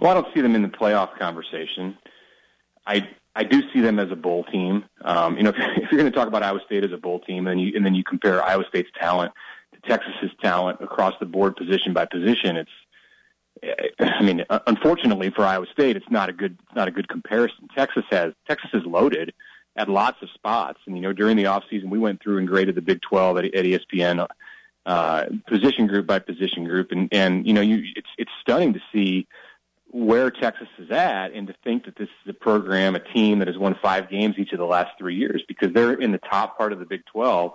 Well, 0.01 0.11
I 0.11 0.15
don't 0.15 0.35
see 0.35 0.41
them 0.41 0.55
in 0.55 0.63
the 0.63 0.69
playoff 0.69 1.19
conversation. 1.19 1.97
I 2.87 3.09
I 3.37 3.45
do 3.45 3.63
see 3.73 3.81
them 3.81 3.99
as 3.99 4.11
a 4.11 4.17
bowl 4.17 4.45
team. 4.45 4.85
Um, 5.03 5.37
you 5.37 5.43
know, 5.43 5.51
if, 5.51 5.57
if 5.77 5.93
you're 5.93 6.01
going 6.01 6.11
to 6.11 6.17
talk 6.17 6.29
about 6.29 6.43
Iowa 6.43 6.61
State 6.67 6.85
as 6.85 6.93
a 6.93 6.97
bowl 6.97 7.21
team, 7.21 7.47
and 7.47 7.61
you 7.61 7.73
and 7.75 7.85
then 7.85 7.95
you 7.95 8.03
compare 8.03 8.43
Iowa 8.43 8.65
State's 8.69 8.91
talent 8.99 9.33
to 9.75 9.81
Texas's 9.89 10.31
talent 10.43 10.81
across 10.81 11.15
the 11.21 11.27
board, 11.27 11.57
position 11.57 11.93
by 11.93 12.07
position. 12.07 12.57
It's, 12.57 12.71
I 13.99 14.23
mean, 14.23 14.45
unfortunately 14.67 15.31
for 15.31 15.45
Iowa 15.45 15.67
State, 15.73 15.97
it's 15.97 16.11
not 16.11 16.31
a 16.31 16.33
good, 16.33 16.59
not 16.75 16.89
a 16.89 16.91
good 16.91 17.09
comparison. 17.09 17.69
Texas 17.77 18.05
has 18.11 18.33
Texas 18.49 18.71
is 18.73 18.85
loaded 18.87 19.35
at 19.81 19.89
lots 19.89 20.21
of 20.23 20.29
spots, 20.31 20.79
and 20.87 20.95
you 20.95 21.03
know, 21.03 21.13
during 21.13 21.37
the 21.37 21.47
off 21.47 21.65
season, 21.71 21.89
we 21.89 21.99
went 21.99 22.23
through 22.23 22.39
and 22.39 22.47
graded 22.47 22.75
the 22.75 22.83
Big 22.83 23.01
12 23.01 23.39
at, 23.39 23.45
at 23.47 23.65
ESPN, 23.65 24.27
uh, 24.85 25.25
position 25.47 25.87
group 25.87 26.07
by 26.07 26.19
position 26.19 26.65
group, 26.65 26.93
and 26.93 27.09
and 27.13 27.47
you 27.47 27.53
know, 27.53 27.63
you 27.63 27.83
it's 27.97 28.09
it's 28.19 28.31
stunning 28.43 28.75
to 28.75 28.81
see 28.93 29.27
where 29.93 30.31
Texas 30.31 30.69
is 30.79 30.91
at 30.91 31.33
and 31.33 31.49
to 31.49 31.55
think 31.65 31.87
that 31.87 31.97
this 31.97 32.09
is 32.25 32.31
a 32.31 32.33
program, 32.33 32.95
a 32.95 33.01
team 33.01 33.41
that 33.41 33.49
has 33.49 33.59
won 33.59 33.75
five 33.83 34.09
games 34.09 34.37
each 34.39 34.53
of 34.53 34.59
the 34.59 34.65
last 34.65 34.91
three 34.99 35.17
years 35.17 35.43
because 35.49 35.73
they're 35.73 35.95
in 35.95 36.13
the 36.13 36.19
top 36.19 36.57
part 36.57 36.73
of 36.73 36.79
the 36.79 36.85
Big 36.85 37.05
12 37.07 37.53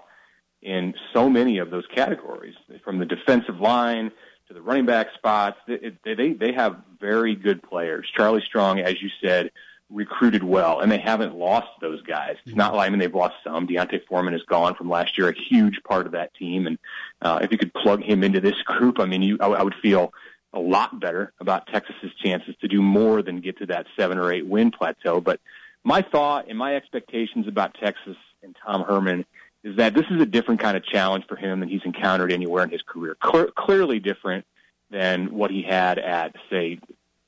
in 0.61 0.93
so 1.13 1.29
many 1.29 1.59
of 1.59 1.69
those 1.69 1.85
categories, 1.93 2.55
from 2.83 2.97
the 2.99 3.05
defensive 3.05 3.61
line 3.61 4.11
to 4.47 4.53
the 4.53 4.61
running 4.61 4.85
back 4.85 5.07
spots. 5.13 5.57
They, 5.67 5.95
they, 6.03 6.33
they 6.33 6.51
have 6.53 6.75
very 6.99 7.35
good 7.35 7.63
players. 7.63 8.11
Charlie 8.13 8.43
Strong, 8.45 8.79
as 8.79 9.01
you 9.01 9.09
said, 9.23 9.51
recruited 9.91 10.43
well, 10.43 10.79
and 10.79 10.91
they 10.91 10.97
haven't 10.97 11.35
lost 11.35 11.67
those 11.79 12.01
guys. 12.01 12.37
It's 12.45 12.55
not 12.55 12.75
like 12.75 12.87
I 12.87 12.89
mean 12.89 12.99
they've 12.99 13.13
lost 13.13 13.35
some. 13.43 13.67
D'Onta 13.67 13.99
Foreman 14.07 14.33
is 14.33 14.43
gone 14.43 14.75
from 14.75 14.89
last 14.89 15.17
year, 15.17 15.29
a 15.29 15.33
huge 15.33 15.81
part 15.83 16.05
of 16.05 16.13
that 16.13 16.33
team, 16.33 16.67
and 16.67 16.77
uh, 17.21 17.39
if 17.41 17.51
you 17.51 17.57
could 17.57 17.73
plug 17.73 18.01
him 18.01 18.23
into 18.23 18.41
this 18.41 18.61
group, 18.63 18.99
I 18.99 19.05
mean, 19.05 19.21
you 19.21 19.37
I, 19.39 19.47
I 19.47 19.63
would 19.63 19.75
feel 19.81 20.13
a 20.53 20.59
lot 20.59 20.99
better 20.99 21.33
about 21.39 21.67
Texas's 21.67 22.13
chances 22.23 22.55
to 22.61 22.67
do 22.67 22.81
more 22.81 23.21
than 23.21 23.41
get 23.41 23.57
to 23.59 23.65
that 23.67 23.85
seven 23.97 24.17
or 24.17 24.31
eight 24.31 24.47
win 24.47 24.71
plateau. 24.71 25.19
But 25.21 25.39
my 25.83 26.01
thought 26.01 26.45
and 26.49 26.57
my 26.57 26.75
expectations 26.75 27.47
about 27.47 27.75
Texas 27.75 28.17
and 28.41 28.55
Tom 28.65 28.83
Herman 28.83 29.25
is 29.63 29.75
that 29.77 29.93
this 29.93 30.05
is 30.09 30.21
a 30.21 30.25
different 30.25 30.61
kind 30.61 30.77
of 30.77 30.85
challenge 30.85 31.25
for 31.27 31.35
him 31.35 31.59
than 31.59 31.69
he's 31.69 31.83
encountered 31.83 32.31
anywhere 32.31 32.63
in 32.63 32.69
his 32.69 32.81
career. 32.83 33.17
Clear, 33.19 33.49
clearly 33.55 33.99
different 33.99 34.45
than 34.91 35.33
what 35.33 35.51
he 35.51 35.63
had 35.63 35.99
at, 35.99 36.35
say, 36.49 36.79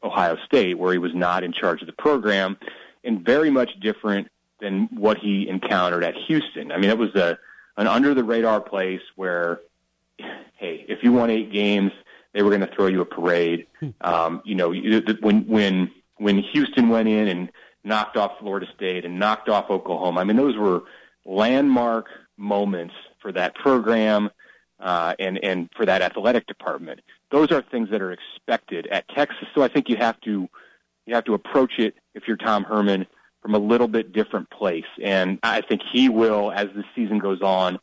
Ohio 0.04 0.38
State, 0.46 0.78
where 0.78 0.92
he 0.94 1.00
was 1.00 1.14
not 1.14 1.44
in 1.44 1.52
charge 1.54 1.82
of 1.82 1.88
the 1.88 1.94
program, 1.94 2.58
and 3.04 3.26
very 3.26 3.50
much 3.50 3.72
different 3.80 4.28
than 4.60 4.90
what 4.92 5.18
he 5.18 5.48
encountered 5.48 6.04
at 6.04 6.16
Houston. 6.28 6.72
I 6.72 6.78
mean, 6.78 6.90
it 6.90 6.98
was 6.98 7.16
a 7.16 7.38
an 7.78 7.88
under 7.88 8.14
the 8.14 8.24
radar 8.24 8.60
place 8.60 9.02
where, 9.16 9.60
hey, 10.18 10.86
if 10.88 11.04
you 11.04 11.12
won 11.12 11.30
eight 11.30 11.52
games, 11.52 11.92
they 12.34 12.42
were 12.42 12.50
going 12.50 12.68
to 12.68 12.76
throw 12.76 12.88
you 12.88 13.02
a 13.02 13.06
parade. 13.06 13.68
Hmm. 13.80 13.90
Um, 14.02 14.42
you 14.46 14.56
know, 14.56 14.74
when 15.22 15.48
when 15.48 15.92
when 16.18 16.40
Houston 16.40 16.90
went 16.90 17.08
in 17.08 17.28
and 17.28 17.52
knocked 17.84 18.18
off 18.18 18.40
Florida 18.40 18.68
State 18.76 19.06
and 19.06 19.20
knocked 19.20 19.50
off 19.50 19.70
Oklahoma, 19.70 20.22
I 20.22 20.24
mean, 20.24 20.38
those 20.38 20.58
were 20.58 20.84
landmark 21.26 22.08
moments 22.38 22.96
for 23.22 23.32
that 23.32 23.56
program 23.56 24.30
uh, 24.80 25.14
and 25.20 25.40
and 25.44 25.70
for 25.76 25.86
that 25.86 26.02
athletic 26.02 26.48
department. 26.48 27.02
Those 27.32 27.52
are 27.52 27.62
things 27.62 27.90
that 27.92 28.02
are 28.02 28.12
expected 28.12 28.88
at 28.88 29.08
Texas. 29.10 29.37
So 29.58 29.64
I 29.64 29.70
think 29.70 29.90
you 29.90 29.98
have 29.98 30.22
to 30.22 30.48
you 31.08 31.16
have 31.16 31.26
to 31.26 31.34
approach 31.34 31.80
it 31.80 31.96
if 32.14 32.28
you're 32.28 32.38
Tom 32.38 32.64
Herman 32.64 33.08
from 33.42 33.56
a 33.56 33.58
little 33.58 33.88
bit 33.88 34.14
different 34.14 34.52
place. 34.52 34.86
And 35.02 35.40
I 35.42 35.62
think 35.62 35.82
he 35.92 36.10
will, 36.10 36.52
as 36.52 36.68
the 36.76 36.84
season 36.96 37.18
goes 37.18 37.42
on, 37.42 37.80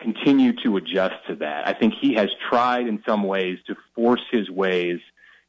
continue 0.00 0.52
to 0.64 0.76
adjust 0.76 1.14
to 1.28 1.36
that. 1.36 1.66
I 1.66 1.72
think 1.72 1.94
he 1.98 2.14
has 2.14 2.28
tried 2.50 2.88
in 2.88 3.02
some 3.06 3.22
ways 3.22 3.58
to 3.68 3.76
force 3.94 4.20
his 4.30 4.50
ways, 4.50 4.98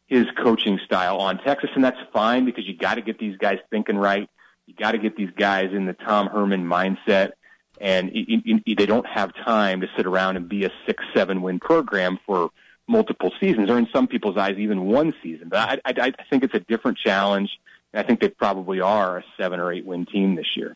his 0.05 0.25
coaching 0.41 0.79
style 0.85 1.17
on 1.17 1.39
Texas, 1.39 1.71
and 1.75 1.83
that's 1.83 1.97
fine 2.13 2.45
because 2.45 2.65
you 2.65 2.77
got 2.77 2.95
to 2.95 3.01
get 3.01 3.19
these 3.19 3.37
guys 3.37 3.57
thinking 3.69 3.97
right. 3.97 4.29
You 4.67 4.75
got 4.75 4.91
to 4.91 4.97
get 4.97 5.17
these 5.17 5.31
guys 5.35 5.71
in 5.73 5.87
the 5.87 5.93
Tom 5.93 6.27
Herman 6.27 6.63
mindset 6.63 7.31
and 7.81 8.09
they 8.13 8.85
don't 8.85 9.05
have 9.05 9.33
time 9.43 9.81
to 9.81 9.87
sit 9.97 10.05
around 10.05 10.37
and 10.37 10.47
be 10.47 10.63
a 10.63 10.71
six, 10.85 11.03
seven 11.13 11.41
win 11.41 11.59
program 11.59 12.17
for 12.25 12.51
multiple 12.87 13.31
seasons, 13.39 13.69
or 13.69 13.77
in 13.77 13.87
some 13.93 14.07
people's 14.07 14.37
eyes, 14.37 14.57
even 14.57 14.85
one 14.85 15.13
season. 15.23 15.49
But 15.49 15.81
I, 15.85 15.91
I, 15.91 16.13
I 16.19 16.23
think 16.29 16.43
it's 16.43 16.53
a 16.53 16.59
different 16.59 16.97
challenge. 16.97 17.49
And 17.93 18.03
I 18.03 18.07
think 18.07 18.19
they 18.19 18.29
probably 18.29 18.81
are 18.81 19.17
a 19.17 19.23
seven 19.37 19.59
or 19.59 19.71
eight 19.71 19.85
win 19.85 20.05
team 20.05 20.35
this 20.35 20.55
year. 20.55 20.75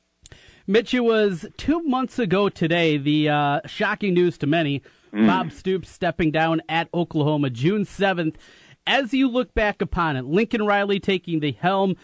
Mitch, 0.68 0.94
it 0.94 1.02
was 1.02 1.48
two 1.58 1.82
months 1.82 2.20
ago 2.20 2.48
today. 2.50 2.98
The 2.98 3.30
uh, 3.30 3.62
shocking 3.66 4.14
news 4.14 4.38
to 4.40 4.48
many: 4.48 4.82
mm. 5.14 5.28
Bob 5.28 5.52
Stoops 5.52 5.90
stepping 5.90 6.32
down 6.32 6.62
at 6.70 6.90
Oklahoma, 6.94 7.50
June 7.50 7.86
seventh. 7.86 8.38
As 8.88 9.14
you 9.14 9.28
look 9.28 9.54
back 9.54 9.82
upon 9.82 10.16
it, 10.16 10.26
Lincoln 10.26 10.66
Riley 10.66 11.00
taking 11.00 11.40
the 11.42 11.52
helm. 11.52 11.96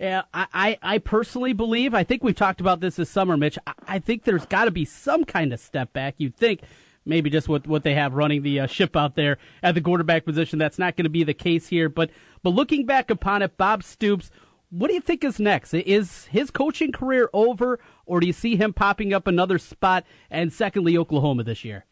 Yeah, 0.00 0.22
I, 0.34 0.76
I 0.82 0.98
personally 0.98 1.52
believe, 1.52 1.94
I 1.94 2.02
think 2.02 2.24
we've 2.24 2.34
talked 2.34 2.60
about 2.60 2.80
this 2.80 2.96
this 2.96 3.08
summer, 3.08 3.36
Mitch. 3.36 3.56
I, 3.66 3.72
I 3.86 3.98
think 4.00 4.24
there's 4.24 4.44
got 4.44 4.64
to 4.64 4.70
be 4.72 4.84
some 4.84 5.24
kind 5.24 5.52
of 5.52 5.60
step 5.60 5.92
back. 5.92 6.16
You'd 6.18 6.36
think 6.36 6.62
maybe 7.04 7.30
just 7.30 7.48
what 7.48 7.66
what 7.66 7.84
they 7.84 7.94
have 7.94 8.14
running 8.14 8.42
the 8.42 8.60
uh, 8.60 8.66
ship 8.66 8.96
out 8.96 9.16
there 9.16 9.38
at 9.62 9.74
the 9.74 9.80
quarterback 9.80 10.24
position. 10.24 10.58
That's 10.58 10.78
not 10.78 10.96
going 10.96 11.04
to 11.04 11.10
be 11.10 11.24
the 11.24 11.34
case 11.34 11.68
here. 11.68 11.88
But 11.88 12.10
but 12.42 12.50
looking 12.50 12.86
back 12.86 13.10
upon 13.10 13.42
it, 13.42 13.56
Bob 13.56 13.82
Stoops, 13.82 14.30
what 14.70 14.88
do 14.88 14.94
you 14.94 15.00
think 15.00 15.24
is 15.24 15.38
next? 15.38 15.72
Is 15.74 16.26
his 16.26 16.50
coaching 16.50 16.92
career 16.92 17.30
over, 17.32 17.78
or 18.06 18.20
do 18.20 18.26
you 18.26 18.32
see 18.32 18.56
him 18.56 18.72
popping 18.72 19.12
up 19.12 19.26
another 19.26 19.58
spot? 19.58 20.04
And 20.30 20.52
secondly, 20.52 20.96
Oklahoma 20.98 21.44
this 21.44 21.64
year. 21.64 21.84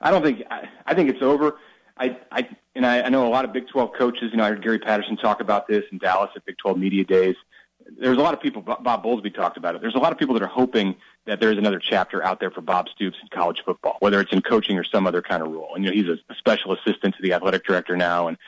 I 0.00 0.10
don't 0.10 0.22
think 0.22 0.42
I, 0.50 0.68
I 0.86 0.94
think 0.94 1.10
it's 1.10 1.22
over. 1.22 1.58
I, 1.98 2.16
I 2.32 2.48
and 2.74 2.86
I, 2.86 3.02
I 3.02 3.08
know 3.10 3.26
a 3.26 3.28
lot 3.28 3.44
of 3.44 3.52
Big 3.52 3.68
12 3.68 3.90
coaches. 3.98 4.30
You 4.30 4.38
know, 4.38 4.44
I 4.44 4.48
heard 4.48 4.62
Gary 4.62 4.78
Patterson 4.78 5.16
talk 5.18 5.40
about 5.40 5.68
this 5.68 5.84
in 5.92 5.98
Dallas 5.98 6.30
at 6.34 6.44
Big 6.46 6.56
12 6.58 6.78
media 6.78 7.04
days. 7.04 7.36
There's 7.98 8.16
a 8.16 8.22
lot 8.22 8.32
of 8.32 8.40
people. 8.40 8.62
Bob 8.62 9.04
Bowlesby 9.04 9.34
talked 9.34 9.56
about 9.56 9.74
it. 9.74 9.82
There's 9.82 9.94
a 9.94 9.98
lot 9.98 10.12
of 10.12 10.18
people 10.18 10.34
that 10.34 10.42
are 10.42 10.48
hoping 10.48 10.94
that 11.26 11.40
there's 11.40 11.58
another 11.58 11.78
chapter 11.78 12.24
out 12.24 12.40
there 12.40 12.50
for 12.50 12.60
Bob 12.60 12.88
Stoops 12.88 13.18
in 13.20 13.28
college 13.28 13.62
football, 13.64 13.96
whether 14.00 14.20
it's 14.20 14.32
in 14.32 14.42
coaching 14.42 14.78
or 14.78 14.84
some 14.84 15.06
other 15.06 15.22
kind 15.22 15.42
of 15.42 15.50
role. 15.50 15.74
And 15.74 15.84
you 15.84 15.90
know, 15.90 15.96
he's 15.96 16.08
a, 16.08 16.34
special 16.34 16.72
assistant 16.72 17.14
to 17.16 17.22
the 17.22 17.34
athletic 17.34 17.64
director 17.64 17.96
now, 17.96 18.28
and 18.28 18.38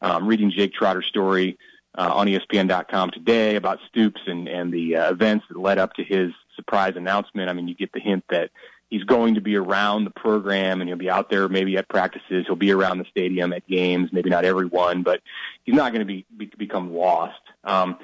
um, 0.00 0.26
reading 0.26 0.50
Jake 0.50 0.72
Trotter's 0.72 1.06
story 1.06 1.58
uh, 1.96 2.10
on 2.14 2.26
ESPN.com 2.26 3.10
today 3.10 3.56
about 3.56 3.78
Stoops 3.88 4.20
and 4.26 4.48
and 4.48 4.72
the 4.72 4.96
uh, 4.96 5.10
events 5.10 5.44
that 5.48 5.58
led 5.58 5.78
up 5.78 5.94
to 5.94 6.04
his 6.04 6.32
surprise 6.56 6.94
announcement. 6.96 7.50
I 7.50 7.52
mean, 7.52 7.68
you 7.68 7.74
get 7.74 7.92
the 7.92 8.00
hint 8.00 8.24
that 8.30 8.50
he's 8.92 9.04
going 9.04 9.34
to 9.36 9.40
be 9.40 9.56
around 9.56 10.04
the 10.04 10.10
program 10.10 10.82
and 10.82 10.88
he'll 10.88 10.98
be 10.98 11.08
out 11.08 11.30
there 11.30 11.48
maybe 11.48 11.78
at 11.78 11.88
practices. 11.88 12.44
He'll 12.46 12.56
be 12.56 12.72
around 12.72 12.98
the 12.98 13.06
stadium 13.06 13.54
at 13.54 13.66
games, 13.66 14.10
maybe 14.12 14.28
not 14.28 14.44
every 14.44 14.66
one, 14.66 15.02
but 15.02 15.22
he's 15.64 15.74
not 15.74 15.92
going 15.92 16.00
to 16.00 16.04
be, 16.06 16.26
be 16.36 16.52
become 16.58 16.94
lost. 16.94 17.40
Um, 17.64 17.96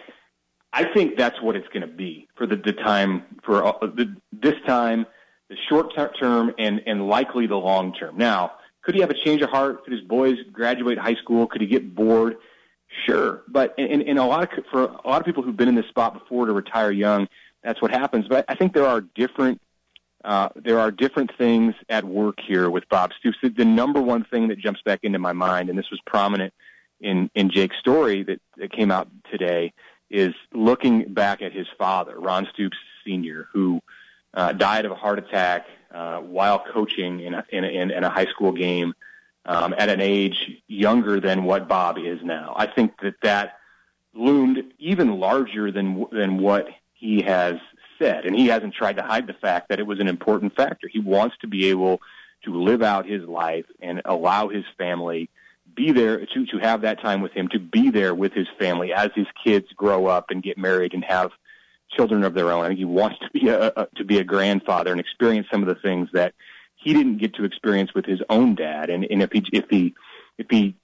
I 0.73 0.85
think 0.93 1.17
that's 1.17 1.41
what 1.41 1.57
it's 1.57 1.69
going 1.69 1.83
to 1.83 1.87
be 1.87 2.29
for 2.37 2.47
the, 2.47 2.57
the 2.57 2.73
time 2.73 3.25
for 3.43 3.65
uh, 3.65 3.73
the, 3.81 4.15
this 4.33 4.55
time, 4.67 5.07
the 5.49 5.57
short 5.69 5.95
term 6.21 6.53
and 6.59 6.83
and 6.87 7.09
likely 7.09 7.47
the 7.47 7.57
long 7.57 7.95
term. 7.95 8.19
Now, 8.19 8.53
could 8.83 8.95
he 8.95 9.01
have 9.01 9.11
a 9.11 9.15
change 9.25 9.41
of 9.43 9.51
heart? 9.51 9.85
Could 9.85 9.93
his 9.93 10.03
boys 10.03 10.37
graduate 10.53 10.99
high 10.99 11.15
school? 11.15 11.47
Could 11.47 11.63
he 11.63 11.67
get 11.67 11.95
bored? 11.95 12.37
Sure, 13.07 13.43
but 13.49 13.75
in, 13.79 14.01
in 14.03 14.19
a 14.19 14.27
lot 14.27 14.43
of 14.43 14.65
for 14.71 14.85
a 14.85 15.09
lot 15.09 15.21
of 15.21 15.25
people 15.25 15.43
who've 15.43 15.57
been 15.57 15.69
in 15.69 15.75
this 15.75 15.87
spot 15.89 16.15
before 16.15 16.47
to 16.47 16.53
retire 16.53 16.91
young, 16.91 17.29
that's 17.63 17.81
what 17.83 17.91
happens. 17.91 18.27
But 18.29 18.45
I 18.49 18.55
think 18.55 18.73
there 18.73 18.87
are 18.87 19.01
different 19.01 19.61
uh, 20.25 20.49
there 20.57 20.81
are 20.81 20.91
different 20.91 21.31
things 21.39 21.75
at 21.89 22.05
work 22.05 22.37
here 22.47 22.71
with 22.71 22.89
Bob 22.89 23.13
Stoops. 23.19 23.39
The 23.43 23.65
number 23.65 24.01
one 24.01 24.25
thing 24.25 24.49
that 24.49 24.59
jumps 24.59 24.81
back 24.83 25.01
into 25.03 25.19
my 25.19 25.33
mind, 25.33 25.71
and 25.71 25.79
this 25.79 25.91
was 25.91 26.01
prominent 26.07 26.53
in 27.01 27.31
in 27.35 27.51
Jake's 27.51 27.77
story 27.79 28.23
that, 28.25 28.41
that 28.57 28.73
came 28.73 28.91
out 28.91 29.09
today, 29.31 29.73
is 30.11 30.35
looking 30.53 31.13
back 31.13 31.43
at 31.43 31.53
his 31.53 31.67
father, 31.77 32.19
Ron 32.19 32.49
Stoops 32.53 32.77
Sr., 33.05 33.49
who 33.53 33.81
uh, 34.35 34.53
died 34.53 34.85
of 34.85 34.93
a 34.93 34.95
heart 34.95 35.19
attack 35.19 35.67
uh, 35.93 36.19
while 36.19 36.65
coaching 36.73 37.21
in 37.21 37.35
a, 37.35 37.45
in, 37.51 37.65
a, 37.65 37.69
in 37.69 38.05
a 38.05 38.11
high 38.11 38.27
school 38.27 38.53
game 38.53 38.95
um, 39.45 39.75
at 39.77 39.89
an 39.89 40.01
age 40.01 40.51
younger 40.67 41.21
than 41.21 41.45
what 41.45 41.69
Bob 41.69 41.99
is 41.99 42.21
now. 42.23 42.55
I 42.57 42.67
think 42.67 43.01
that 43.01 43.15
that 43.23 43.59
loomed 44.15 44.63
even 44.79 45.19
larger 45.19 45.71
than 45.71 46.07
than 46.13 46.39
what 46.39 46.69
he 46.93 47.23
has 47.23 47.57
said, 47.99 48.27
and 48.27 48.35
he 48.35 48.49
hasn't 48.49 48.75
tried 48.75 48.97
to 48.97 49.03
hide 49.03 49.27
the 49.27 49.33
fact 49.33 49.69
that 49.69 49.81
it 49.81 49.87
was 49.87 50.01
an 50.01 50.09
important 50.09 50.55
factor. 50.55 50.89
He 50.89 51.01
wants 51.01 51.37
to 51.41 51.47
be 51.47 51.71
able 51.71 52.01
to 52.45 52.55
live 52.55 52.83
out 52.83 53.07
his 53.07 53.25
life 53.25 53.67
and 53.81 54.03
allow 54.05 54.49
his 54.49 54.65
family 54.77 55.29
be 55.79 55.93
there 55.93 56.27
to 56.27 56.47
to 56.47 56.59
have 56.59 56.83
that 56.83 57.01
time 57.01 57.23
with 57.23 57.33
him, 57.33 57.49
to 57.49 57.61
be 57.61 57.91
there 57.91 58.15
with 58.15 58.33
his 58.33 58.49
family 58.59 58.93
as 58.93 59.11
his 59.15 59.27
kids 59.45 59.67
grow 59.77 60.07
up 60.07 60.27
and 60.31 60.43
get 60.43 60.59
married 60.59 60.93
and 60.93 61.05
have 61.05 61.31
children 61.97 62.25
of 62.25 62.35
their 62.35 62.51
own. 62.51 62.65
I 62.65 62.69
think 62.69 62.79
he 62.79 62.85
wants 62.85 63.19
to 63.21 63.31
be 63.33 63.49
a, 63.49 63.73
a 63.77 63.89
to 63.97 64.05
be 64.05 64.19
a 64.19 64.25
grandfather 64.25 64.91
and 64.91 65.01
experience 65.01 65.47
some 65.51 65.63
of 65.63 65.69
the 65.69 65.81
things 65.81 66.09
that 66.13 66.35
he 66.75 66.93
didn't 66.93 67.19
get 67.19 67.35
to 67.35 67.45
experience 67.45 67.95
with 67.95 68.05
his 68.05 68.21
own 68.29 68.57
dad. 68.57 68.91
And, 68.91 69.07
and 69.09 69.23
if 69.23 69.31
he 69.33 69.45
if 69.53 69.67
he 69.71 69.95
if 70.37 70.47
he 70.51 70.75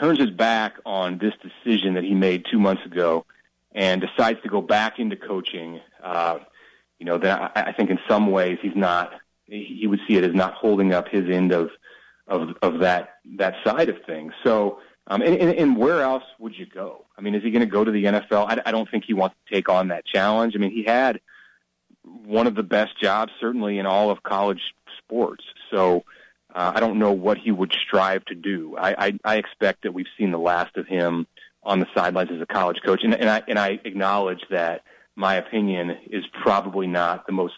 turns 0.00 0.20
his 0.20 0.30
back 0.30 0.76
on 0.86 1.18
this 1.18 1.34
decision 1.42 1.94
that 1.94 2.04
he 2.04 2.14
made 2.14 2.44
two 2.50 2.58
months 2.58 2.86
ago 2.86 3.26
and 3.72 4.00
decides 4.00 4.40
to 4.42 4.48
go 4.48 4.60
back 4.60 4.98
into 5.00 5.16
coaching, 5.16 5.80
uh, 6.02 6.38
you 7.00 7.06
know, 7.06 7.18
then 7.18 7.36
I, 7.36 7.50
I 7.54 7.72
think 7.72 7.90
in 7.90 7.98
some 8.08 8.30
ways 8.30 8.58
he's 8.62 8.76
not. 8.76 9.12
He 9.46 9.86
would 9.86 10.00
see 10.08 10.16
it 10.16 10.24
as 10.24 10.32
not 10.32 10.54
holding 10.54 10.94
up 10.94 11.08
his 11.08 11.28
end 11.28 11.52
of 11.52 11.68
of 12.26 12.50
of 12.62 12.80
that 12.80 13.16
that 13.36 13.54
side 13.64 13.88
of 13.88 13.96
things. 14.06 14.32
So, 14.44 14.78
um, 15.06 15.22
and, 15.22 15.34
and, 15.34 15.54
and 15.58 15.76
where 15.76 16.02
else 16.02 16.24
would 16.38 16.56
you 16.56 16.66
go? 16.66 17.04
I 17.16 17.20
mean, 17.20 17.34
is 17.34 17.42
he 17.42 17.50
going 17.50 17.60
to 17.60 17.66
go 17.66 17.84
to 17.84 17.90
the 17.90 18.04
NFL? 18.04 18.46
I, 18.48 18.62
I 18.66 18.72
don't 18.72 18.90
think 18.90 19.04
he 19.04 19.14
wants 19.14 19.36
to 19.46 19.54
take 19.54 19.68
on 19.68 19.88
that 19.88 20.04
challenge. 20.06 20.54
I 20.56 20.58
mean, 20.58 20.72
he 20.72 20.84
had 20.84 21.20
one 22.02 22.46
of 22.46 22.54
the 22.54 22.62
best 22.62 23.00
jobs, 23.00 23.32
certainly 23.40 23.78
in 23.78 23.86
all 23.86 24.10
of 24.10 24.22
college 24.22 24.60
sports. 24.98 25.44
So, 25.70 26.04
uh, 26.54 26.72
I 26.74 26.80
don't 26.80 26.98
know 26.98 27.12
what 27.12 27.38
he 27.38 27.50
would 27.50 27.74
strive 27.86 28.24
to 28.26 28.34
do. 28.34 28.76
I, 28.76 29.06
I, 29.06 29.18
I 29.24 29.36
expect 29.36 29.82
that 29.82 29.92
we've 29.92 30.06
seen 30.16 30.30
the 30.30 30.38
last 30.38 30.76
of 30.76 30.86
him 30.86 31.26
on 31.64 31.80
the 31.80 31.86
sidelines 31.94 32.30
as 32.30 32.40
a 32.40 32.46
college 32.46 32.78
coach, 32.84 33.02
and, 33.02 33.14
and 33.14 33.28
I 33.28 33.42
and 33.48 33.58
I 33.58 33.80
acknowledge 33.84 34.42
that 34.50 34.82
my 35.16 35.36
opinion 35.36 35.96
is 36.10 36.24
probably 36.42 36.86
not 36.86 37.26
the 37.26 37.32
most 37.32 37.54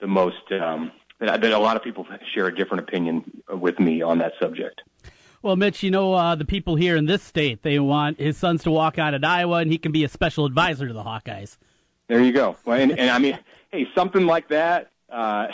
the 0.00 0.06
most 0.06 0.50
um, 0.52 0.90
that 1.20 1.44
a 1.44 1.58
lot 1.58 1.76
of 1.76 1.82
people 1.82 2.06
share 2.34 2.46
a 2.46 2.54
different 2.54 2.88
opinion 2.88 3.42
with 3.48 3.78
me 3.78 4.02
on 4.02 4.18
that 4.18 4.32
subject. 4.40 4.82
Well, 5.42 5.56
Mitch, 5.56 5.82
you 5.82 5.90
know 5.90 6.14
uh, 6.14 6.34
the 6.34 6.46
people 6.46 6.76
here 6.76 6.96
in 6.96 7.04
this 7.04 7.22
state 7.22 7.62
they 7.62 7.78
want 7.78 8.18
his 8.18 8.36
sons 8.36 8.62
to 8.62 8.70
walk 8.70 8.98
out 8.98 9.12
at 9.12 9.24
Iowa, 9.24 9.58
and 9.58 9.70
he 9.70 9.76
can 9.76 9.92
be 9.92 10.02
a 10.02 10.08
special 10.08 10.46
advisor 10.46 10.88
to 10.88 10.94
the 10.94 11.02
Hawkeyes. 11.02 11.58
There 12.08 12.22
you 12.22 12.32
go. 12.32 12.56
Well, 12.64 12.80
and, 12.80 12.98
and 12.98 13.10
I 13.10 13.18
mean, 13.18 13.38
hey, 13.70 13.86
something 13.94 14.24
like 14.26 14.48
that 14.48 14.90
uh, 15.10 15.48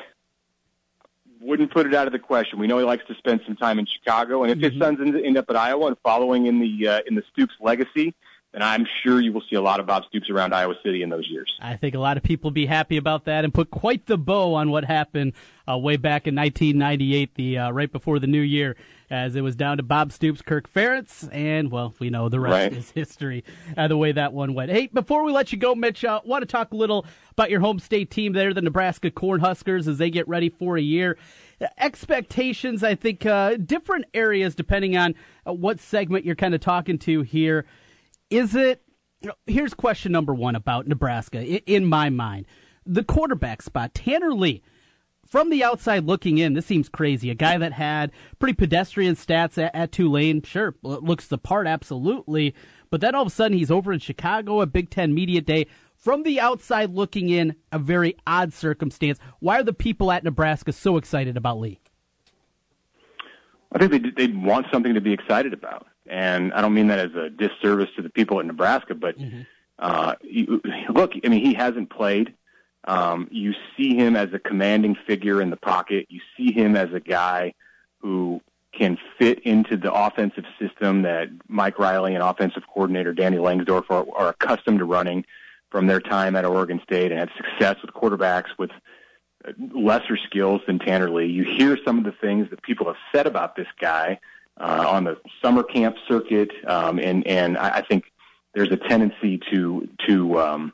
wouldn't 1.40 1.73
put 1.73 1.87
it 1.87 1.95
out 1.95 2.07
of 2.07 2.12
the 2.12 2.19
question. 2.19 2.59
We 2.59 2.67
know 2.67 2.79
he 2.79 2.85
likes 2.85 3.05
to 3.09 3.14
spend 3.17 3.40
some 3.45 3.57
time 3.57 3.79
in 3.79 3.87
Chicago, 3.87 4.43
and 4.43 4.52
if 4.52 4.59
mm-hmm. 4.59 4.71
his 4.71 4.81
sons 4.81 5.00
end, 5.00 5.17
end 5.17 5.37
up 5.37 5.47
at 5.49 5.57
Iowa 5.57 5.88
and 5.88 5.97
following 6.05 6.47
in 6.47 6.61
the 6.61 6.88
uh, 6.88 7.00
in 7.07 7.14
the 7.14 7.23
Stoops 7.33 7.55
legacy, 7.61 8.14
then 8.52 8.62
I'm 8.62 8.87
sure 9.02 9.21
you 9.21 9.33
will 9.33 9.45
see 9.49 9.57
a 9.57 9.61
lot 9.61 9.78
of 9.78 9.87
Bob 9.87 10.04
Stoops 10.09 10.28
around 10.28 10.52
Iowa 10.52 10.75
City 10.83 11.02
in 11.02 11.09
those 11.09 11.28
years. 11.28 11.52
I 11.61 11.76
think 11.76 11.95
a 11.95 12.00
lot 12.00 12.16
of 12.16 12.23
people 12.25 12.49
will 12.49 12.54
be 12.54 12.66
happy 12.66 12.97
about 12.97 13.26
that 13.26 13.45
and 13.45 13.54
put 13.54 13.71
quite 13.71 14.07
the 14.07 14.19
bow 14.19 14.54
on 14.54 14.71
what 14.71 14.85
happened 14.85 15.35
uh, 15.69 15.78
way 15.78 15.97
back 15.97 16.26
in 16.26 16.35
1998, 16.35 17.35
the 17.37 17.59
uh, 17.59 17.71
right 17.71 17.90
before 17.90 18.19
the 18.19 18.26
new 18.26 18.40
year, 18.40 18.75
as 19.09 19.37
it 19.37 19.42
was 19.42 19.54
down 19.54 19.76
to 19.76 19.85
Bob 19.85 20.11
Stoops, 20.11 20.42
Kirk 20.42 20.73
Ferentz, 20.73 21.28
and 21.33 21.71
well, 21.71 21.95
we 22.00 22.11
know 22.11 22.28
the 22.28 22.40
rest 22.40 22.52
right. 22.52 22.73
is 22.73 22.90
history. 22.90 23.45
Uh, 23.76 23.87
the 23.87 23.97
way 23.97 24.11
that 24.11 24.33
one 24.33 24.54
went. 24.54 24.73
Hey, 24.73 24.88
before 24.88 25.23
we 25.23 25.30
let 25.30 25.52
you 25.52 25.59
go, 25.59 25.76
Mitch, 25.76 26.04
I 26.04 26.16
uh, 26.16 26.21
want 26.25 26.42
to 26.42 26.47
talk 26.47 26.73
a 26.73 26.76
little 26.76 27.07
about 27.30 27.50
your 27.50 27.61
home 27.61 27.78
state 27.78 28.11
team 28.11 28.33
there, 28.33 28.52
the 28.52 28.62
Nebraska 28.62 29.12
Cornhuskers, 29.12 29.87
as 29.87 29.99
they 29.99 30.11
get 30.11 30.26
ready 30.26 30.49
for 30.49 30.76
a 30.76 30.83
year 30.83 31.16
expectations, 31.78 32.83
I 32.83 32.95
think, 32.95 33.26
uh, 33.26 33.57
different 33.57 34.07
areas 34.14 34.54
depending 34.54 34.97
on 34.97 35.14
uh, 35.47 35.52
what 35.52 35.80
segment 35.80 36.25
you're 36.25 36.35
kind 36.35 36.54
of 36.54 36.61
talking 36.61 36.99
to 37.00 37.23
here. 37.23 37.66
Is 38.31 38.55
it? 38.55 38.83
Here's 39.47 39.75
question 39.75 40.13
number 40.13 40.33
one 40.33 40.55
about 40.55 40.87
Nebraska. 40.87 41.45
In 41.71 41.85
my 41.85 42.09
mind, 42.09 42.47
the 42.87 43.05
quarterback 43.05 43.61
spot, 43.61 43.93
Tanner 43.95 44.33
Lee. 44.33 44.63
From 45.27 45.51
the 45.51 45.63
outside 45.63 46.07
looking 46.07 46.39
in, 46.39 46.55
this 46.55 46.67
seems 46.67 46.89
crazy. 46.89 47.31
A 47.31 47.37
guy 47.37 47.57
that 47.57 47.73
had 47.73 48.11
pretty 48.41 48.55
pedestrian 48.55 49.15
stats 49.15 49.63
at, 49.63 49.73
at 49.75 49.93
Tulane, 49.93 50.43
sure, 50.43 50.75
looks 50.83 51.29
the 51.29 51.39
part, 51.39 51.69
absolutely. 51.69 52.53
But 52.91 53.01
then 53.01 53.15
all 53.15 53.23
of 53.23 53.29
a 53.29 53.31
sudden, 53.31 53.57
he's 53.57 53.71
over 53.71 53.93
in 53.93 54.01
Chicago 54.01 54.61
at 54.61 54.73
Big 54.73 54.91
Ten 54.91 55.15
Media 55.15 55.41
Day. 55.41 55.67
From 55.95 56.25
the 56.25 56.41
outside 56.41 56.95
looking 56.95 57.29
in, 57.29 57.55
a 57.71 57.79
very 57.79 58.17
odd 58.27 58.53
circumstance. 58.53 59.21
Why 59.39 59.61
are 59.61 59.63
the 59.63 59.73
people 59.73 60.11
at 60.11 60.25
Nebraska 60.25 60.73
so 60.73 60.97
excited 60.97 61.37
about 61.37 61.61
Lee? 61.61 61.79
I 63.73 63.79
think 63.79 63.93
they 63.93 64.27
they 64.27 64.33
want 64.33 64.67
something 64.73 64.95
to 64.95 65.01
be 65.01 65.13
excited 65.13 65.53
about, 65.53 65.87
and 66.11 66.52
I 66.52 66.61
don't 66.61 66.75
mean 66.75 66.88
that 66.88 66.99
as 66.99 67.14
a 67.14 67.31
disservice 67.31 67.88
to 67.95 68.02
the 68.02 68.11
people 68.11 68.40
in 68.40 68.49
Nebraska, 68.49 68.95
but 68.95 69.17
mm-hmm. 69.17 69.43
uh, 69.79 70.17
you, 70.23 70.61
look, 70.93 71.12
I 71.25 71.29
mean, 71.29 71.45
he 71.45 71.55
hasn't 71.55 71.88
played. 71.88 72.35
Um, 72.85 73.29
you 73.31 73.55
see 73.76 73.95
him 73.95 74.17
as 74.17 74.33
a 74.33 74.38
commanding 74.38 74.97
figure 75.07 75.40
in 75.40 75.50
the 75.50 75.57
pocket. 75.57 76.07
You 76.09 76.21
see 76.37 76.52
him 76.52 76.76
as 76.76 76.93
a 76.93 77.00
guy 77.00 77.55
who 77.99 78.40
can 78.73 78.99
fit 79.19 79.40
into 79.40 79.76
the 79.76 79.93
offensive 79.93 80.45
system 80.59 81.02
that 81.02 81.29
Mike 81.47 81.79
Riley 81.79 82.14
and 82.14 82.23
offensive 82.23 82.64
coordinator 82.73 83.12
Danny 83.12 83.37
Langsdorf 83.37 83.85
are, 83.90 84.07
are 84.14 84.29
accustomed 84.31 84.81
to 84.81 84.85
running 84.85 85.25
from 85.71 85.87
their 85.87 86.00
time 86.00 86.35
at 86.35 86.45
Oregon 86.45 86.81
State 86.83 87.12
and 87.12 87.21
had 87.21 87.31
success 87.37 87.76
with 87.83 87.95
quarterbacks 87.95 88.49
with 88.59 88.71
lesser 89.75 90.17
skills 90.17 90.61
than 90.67 90.81
Tanner 90.81 91.11
Lee. 91.11 91.26
You 91.26 91.45
hear 91.45 91.79
some 91.85 91.99
of 91.99 92.05
the 92.05 92.12
things 92.12 92.50
that 92.50 92.62
people 92.62 92.87
have 92.87 92.97
said 93.12 93.26
about 93.26 93.55
this 93.55 93.69
guy 93.81 94.19
uh, 94.61 94.85
on 94.88 95.05
the 95.05 95.17
summer 95.43 95.62
camp 95.62 95.97
circuit, 96.07 96.50
um, 96.67 96.99
and 96.99 97.26
and 97.26 97.57
I, 97.57 97.79
I 97.79 97.83
think 97.83 98.05
there's 98.55 98.71
a 98.71 98.76
tendency 98.76 99.40
to 99.50 99.88
to 100.07 100.40
um, 100.40 100.73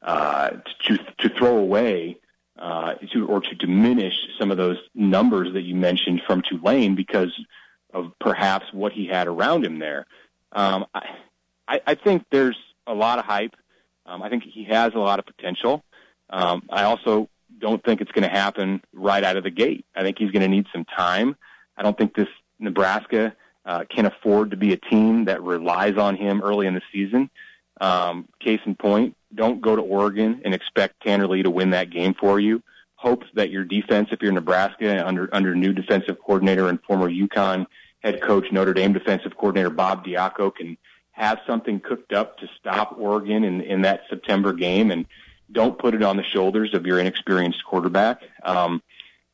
uh, 0.00 0.50
to 0.86 0.96
to 1.18 1.28
throw 1.28 1.58
away 1.58 2.18
uh, 2.58 2.94
to 3.12 3.26
or 3.26 3.40
to 3.40 3.54
diminish 3.54 4.14
some 4.38 4.50
of 4.50 4.56
those 4.56 4.78
numbers 4.94 5.52
that 5.52 5.62
you 5.62 5.74
mentioned 5.74 6.22
from 6.26 6.42
Tulane 6.42 6.94
because 6.94 7.32
of 7.92 8.12
perhaps 8.18 8.66
what 8.72 8.92
he 8.92 9.06
had 9.06 9.28
around 9.28 9.64
him 9.64 9.78
there. 9.78 10.06
Um, 10.52 10.86
I, 10.94 11.80
I 11.86 11.94
think 11.94 12.24
there's 12.30 12.56
a 12.86 12.94
lot 12.94 13.18
of 13.18 13.26
hype. 13.26 13.54
Um, 14.06 14.22
I 14.22 14.30
think 14.30 14.44
he 14.44 14.64
has 14.64 14.94
a 14.94 14.98
lot 14.98 15.18
of 15.18 15.26
potential. 15.26 15.84
Um, 16.30 16.62
I 16.70 16.84
also 16.84 17.28
don't 17.58 17.84
think 17.84 18.00
it's 18.00 18.10
going 18.12 18.28
to 18.28 18.34
happen 18.34 18.82
right 18.92 19.22
out 19.22 19.36
of 19.36 19.44
the 19.44 19.50
gate. 19.50 19.84
I 19.94 20.02
think 20.02 20.18
he's 20.18 20.30
going 20.30 20.42
to 20.42 20.48
need 20.48 20.66
some 20.72 20.84
time. 20.84 21.36
I 21.76 21.82
don't 21.82 21.96
think 21.96 22.14
this 22.14 22.28
Nebraska 22.62 23.34
uh, 23.64 23.84
can 23.88 24.06
afford 24.06 24.50
to 24.52 24.56
be 24.56 24.72
a 24.72 24.76
team 24.76 25.26
that 25.26 25.42
relies 25.42 25.96
on 25.96 26.16
him 26.16 26.40
early 26.42 26.66
in 26.66 26.74
the 26.74 26.82
season. 26.92 27.30
Um, 27.80 28.28
case 28.40 28.60
in 28.64 28.74
point, 28.74 29.16
don't 29.34 29.60
go 29.60 29.76
to 29.76 29.82
Oregon 29.82 30.40
and 30.44 30.54
expect 30.54 31.02
Tanner 31.02 31.26
Lee 31.26 31.42
to 31.42 31.50
win 31.50 31.70
that 31.70 31.90
game 31.90 32.14
for 32.14 32.38
you. 32.38 32.62
Hope 32.96 33.24
that 33.34 33.50
your 33.50 33.64
defense, 33.64 34.08
if 34.12 34.22
you're 34.22 34.32
Nebraska, 34.32 35.04
under 35.04 35.28
under 35.32 35.54
new 35.54 35.72
defensive 35.72 36.18
coordinator 36.24 36.68
and 36.68 36.80
former 36.82 37.10
UConn 37.10 37.66
head 38.00 38.20
coach, 38.20 38.46
Notre 38.52 38.74
Dame 38.74 38.92
defensive 38.92 39.36
coordinator 39.36 39.70
Bob 39.70 40.04
Diaco, 40.04 40.54
can 40.54 40.76
have 41.10 41.38
something 41.46 41.80
cooked 41.80 42.12
up 42.12 42.38
to 42.38 42.48
stop 42.58 42.96
Oregon 42.98 43.44
in, 43.44 43.60
in 43.62 43.82
that 43.82 44.02
September 44.08 44.52
game, 44.52 44.90
and 44.90 45.06
don't 45.50 45.78
put 45.78 45.94
it 45.94 46.02
on 46.02 46.16
the 46.16 46.22
shoulders 46.22 46.74
of 46.74 46.86
your 46.86 46.98
inexperienced 46.98 47.64
quarterback. 47.64 48.22
Um, 48.44 48.82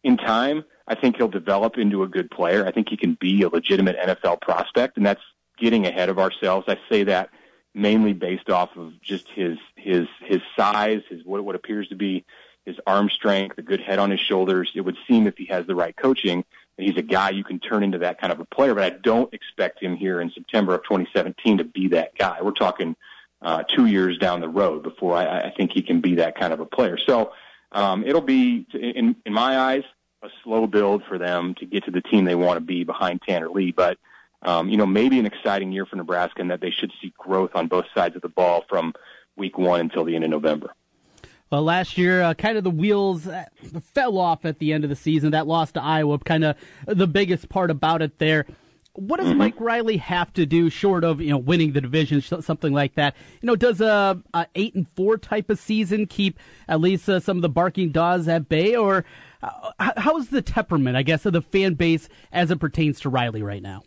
in 0.03 0.17
time, 0.17 0.65
I 0.89 0.95
think 0.95 1.17
he'll 1.17 1.29
develop 1.29 1.77
into 1.77 2.03
a 2.03 2.09
good 2.09 2.31
player. 2.31 2.67
I 2.67 2.73
think 2.73 2.89
he 2.89 2.97
can 2.97 3.15
be 3.15 3.43
a 3.43 3.49
legitimate 3.49 3.97
NFL 3.99 4.41
prospect, 4.41 4.97
and 4.97 5.05
that's 5.05 5.23
getting 5.59 5.87
ahead 5.87 6.09
of 6.09 6.19
ourselves. 6.19 6.67
I 6.69 6.79
say 6.89 7.05
that 7.05 7.31
mainly 7.75 8.15
based 8.15 8.51
off 8.51 8.71
of 8.77 9.01
just 9.03 9.29
his 9.29 9.59
his 9.77 10.07
his 10.21 10.41
size, 10.57 11.03
his 11.09 11.25
what 11.25 11.45
what 11.45 11.55
appears 11.55 11.89
to 11.89 11.95
be 11.95 12.25
his 12.65 12.77
arm 12.87 13.09
strength, 13.11 13.57
the 13.57 13.63
good 13.63 13.81
head 13.81 13.99
on 13.99 14.11
his 14.11 14.21
shoulders. 14.21 14.71
It 14.75 14.83
would 14.83 14.97
seem 15.07 15.27
if 15.27 15.37
he 15.37 15.47
has 15.47 15.67
the 15.67 15.75
right 15.75 15.97
coaching, 15.97 16.45
that 16.77 16.83
he's 16.85 16.97
a 16.97 17.03
guy 17.03 17.31
you 17.31 17.45
can 17.45 17.59
turn 17.59 17.83
into 17.83 17.99
that 17.99 18.21
kind 18.21 18.33
of 18.33 18.41
a 18.41 18.45
player. 18.45 18.75
But 18.75 18.85
I 18.85 18.91
don't 18.91 19.33
expect 19.33 19.83
him 19.83 19.97
here 19.97 20.21
in 20.21 20.31
September 20.31 20.75
of 20.75 20.83
2017 20.85 21.59
to 21.59 21.65
be 21.65 21.89
that 21.89 22.17
guy. 22.17 22.39
We're 22.43 22.53
talking 22.53 22.97
uh, 23.41 23.63
two 23.63 23.87
years 23.87 24.19
down 24.19 24.41
the 24.41 24.49
road 24.49 24.83
before 24.83 25.17
I, 25.17 25.43
I 25.43 25.55
think 25.57 25.73
he 25.73 25.83
can 25.83 26.01
be 26.01 26.17
that 26.17 26.39
kind 26.39 26.53
of 26.53 26.61
a 26.61 26.67
player. 26.67 26.99
So 27.07 27.33
um, 27.73 28.05
it'll 28.05 28.21
be, 28.21 28.67
in 28.75 29.17
in 29.25 29.33
my 29.33 29.59
eyes, 29.59 29.85
a 30.23 30.29
slow 30.43 30.67
build 30.67 31.03
for 31.09 31.19
them 31.19 31.55
to 31.57 31.67
get 31.67 31.85
to 31.85 31.91
the 31.91 32.01
team 32.01 32.25
they 32.25 32.35
want 32.35 32.57
to 32.57 32.61
be 32.61 32.85
behind 32.85 33.23
Tanner 33.23 33.49
Lee. 33.49 33.73
But 33.73 33.99
um, 34.43 34.69
you 34.69 34.77
know, 34.77 34.87
maybe 34.87 35.19
an 35.19 35.27
exciting 35.27 35.73
year 35.73 35.85
for 35.85 35.97
Nebraska, 35.97 36.41
and 36.41 36.51
that 36.51 36.61
they 36.61 36.71
should 36.71 36.93
see 37.01 37.13
growth 37.19 37.51
on 37.55 37.67
both 37.67 37.87
sides 37.95 38.17
of 38.17 38.23
the 38.23 38.29
ball 38.29 38.65
from 38.69 38.95
week 39.37 39.59
one 39.59 39.81
until 39.81 40.05
the 40.05 40.15
end 40.15 40.25
of 40.25 40.31
November. 40.31 40.75
Well, 41.51 41.63
last 41.63 41.97
year, 41.97 42.23
uh, 42.23 42.35
kind 42.35 42.59
of 42.59 42.65
the 42.65 42.71
wheels 42.71 43.27
uh, 43.27 43.47
fell 43.95 44.19
off 44.19 44.45
at 44.45 44.59
the 44.59 44.73
end 44.73 44.85
of 44.85 44.91
the 44.91 44.97
season. 44.97 45.31
That 45.31 45.47
loss 45.47 45.73
to 45.73 45.83
Iowa, 45.83 46.19
kind 46.19 46.45
of 46.45 46.57
the 46.87 47.07
biggest 47.07 47.49
part 47.49 47.71
about 47.71 48.03
it 48.03 48.19
there. 48.19 48.47
What 48.93 49.19
does 49.19 49.29
mm-hmm. 49.29 49.39
Mike 49.39 49.61
Riley 49.61 49.97
have 49.99 50.33
to 50.35 50.45
do, 50.45 50.69
short 50.69 51.05
of 51.05 51.21
you 51.21 51.31
know 51.31 51.39
winning 51.39 51.73
the 51.73 51.81
division, 51.81 52.21
something 52.21 52.73
like 52.73 52.95
that? 52.97 53.17
You 53.41 53.47
know, 53.47 53.57
does 53.57 53.81
a, 53.81 54.21
a 54.35 54.47
eight 54.55 54.75
and 54.75 54.87
four 54.95 55.17
type 55.17 55.51
of 55.51 55.59
season 55.59 56.07
keep 56.07 56.39
at 56.69 56.81
least 56.81 57.09
uh, 57.09 57.21
some 57.21 57.39
of 57.39 57.43
the 57.43 57.49
barking 57.49 57.91
dogs 57.91 58.29
at 58.29 58.49
bay, 58.49 58.77
or 58.77 59.05
uh, 59.43 59.93
how's 59.97 60.29
the 60.29 60.43
temperament, 60.43 60.97
I 60.97 61.03
guess, 61.03 61.27
of 61.27 61.33
the 61.33 61.43
fan 61.43 61.75
base 61.75 62.09
as 62.33 62.51
it 62.51 62.59
pertains 62.59 63.01
to 63.01 63.09
Riley 63.09 63.43
right 63.43 63.63
now? 63.63 63.83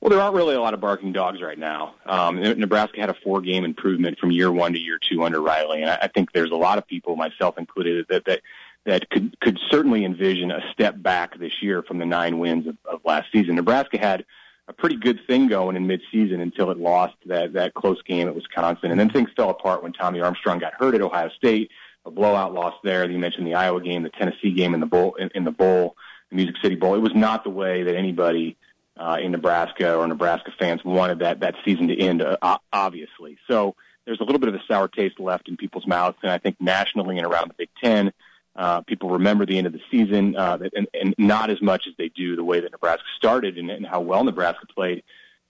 Well, 0.00 0.10
there 0.10 0.20
aren't 0.20 0.36
really 0.36 0.54
a 0.54 0.60
lot 0.60 0.74
of 0.74 0.80
barking 0.80 1.12
dogs 1.12 1.40
right 1.40 1.58
now. 1.58 1.94
Um, 2.04 2.38
Nebraska 2.40 3.00
had 3.00 3.08
a 3.08 3.16
four-game 3.24 3.64
improvement 3.64 4.18
from 4.18 4.30
year 4.30 4.52
one 4.52 4.74
to 4.74 4.78
year 4.78 4.98
two 4.98 5.24
under 5.24 5.40
Riley, 5.40 5.80
and 5.80 5.90
I 5.90 6.08
think 6.08 6.32
there's 6.32 6.50
a 6.50 6.56
lot 6.56 6.76
of 6.76 6.86
people, 6.86 7.16
myself 7.16 7.56
included, 7.56 8.06
that 8.10 8.26
that 8.26 8.42
that 8.84 9.08
could 9.08 9.40
could 9.40 9.58
certainly 9.70 10.04
envision 10.04 10.50
a 10.50 10.60
step 10.72 11.00
back 11.00 11.38
this 11.38 11.62
year 11.62 11.82
from 11.82 11.96
the 11.98 12.04
nine 12.04 12.38
wins 12.38 12.66
of, 12.66 12.76
of 12.84 13.00
last 13.04 13.32
season. 13.32 13.54
Nebraska 13.54 13.96
had 13.96 14.26
a 14.68 14.74
pretty 14.74 14.96
good 14.96 15.20
thing 15.26 15.46
going 15.48 15.76
in 15.76 15.86
midseason 15.86 16.40
until 16.40 16.70
it 16.70 16.76
lost 16.76 17.14
that 17.24 17.54
that 17.54 17.72
close 17.72 18.02
game 18.02 18.28
at 18.28 18.34
Wisconsin, 18.34 18.90
and 18.90 19.00
then 19.00 19.08
things 19.08 19.30
fell 19.34 19.48
apart 19.48 19.82
when 19.82 19.94
Tommy 19.94 20.20
Armstrong 20.20 20.58
got 20.58 20.74
hurt 20.74 20.94
at 20.94 21.00
Ohio 21.00 21.30
State 21.30 21.70
a 22.06 22.10
blowout 22.10 22.52
loss 22.52 22.74
there. 22.82 23.08
You 23.10 23.18
mentioned 23.18 23.46
the 23.46 23.54
Iowa 23.54 23.80
game, 23.80 24.02
the 24.02 24.10
Tennessee 24.10 24.52
game 24.52 24.74
in 24.74 24.80
the 24.80 24.86
bowl, 24.86 25.14
in, 25.14 25.30
in 25.34 25.44
the 25.44 25.50
bowl, 25.50 25.96
the 26.30 26.36
Music 26.36 26.56
City 26.62 26.74
Bowl. 26.74 26.94
It 26.94 27.00
was 27.00 27.14
not 27.14 27.44
the 27.44 27.50
way 27.50 27.82
that 27.82 27.96
anybody 27.96 28.56
uh, 28.96 29.18
in 29.20 29.32
Nebraska 29.32 29.96
or 29.96 30.06
Nebraska 30.06 30.52
fans 30.58 30.84
wanted 30.84 31.20
that 31.20 31.40
that 31.40 31.54
season 31.64 31.88
to 31.88 31.98
end. 31.98 32.22
Uh, 32.22 32.58
obviously, 32.72 33.38
so 33.48 33.74
there's 34.04 34.20
a 34.20 34.24
little 34.24 34.38
bit 34.38 34.48
of 34.48 34.54
a 34.54 34.62
sour 34.68 34.88
taste 34.88 35.18
left 35.18 35.48
in 35.48 35.56
people's 35.56 35.86
mouths, 35.86 36.18
and 36.22 36.30
I 36.30 36.38
think 36.38 36.56
nationally 36.60 37.18
and 37.18 37.26
around 37.26 37.48
the 37.50 37.54
Big 37.54 37.70
Ten. 37.82 38.12
Uh, 38.56 38.82
people 38.82 39.10
remember 39.10 39.44
the 39.44 39.58
end 39.58 39.66
of 39.66 39.72
the 39.72 39.80
season, 39.90 40.36
uh, 40.36 40.56
and, 40.76 40.86
and 40.94 41.14
not 41.18 41.50
as 41.50 41.60
much 41.60 41.86
as 41.88 41.94
they 41.98 42.08
do 42.10 42.36
the 42.36 42.44
way 42.44 42.60
that 42.60 42.70
Nebraska 42.70 43.04
started 43.16 43.58
and, 43.58 43.68
and 43.68 43.84
how 43.84 44.00
well 44.00 44.22
Nebraska 44.22 44.64
played, 44.72 45.02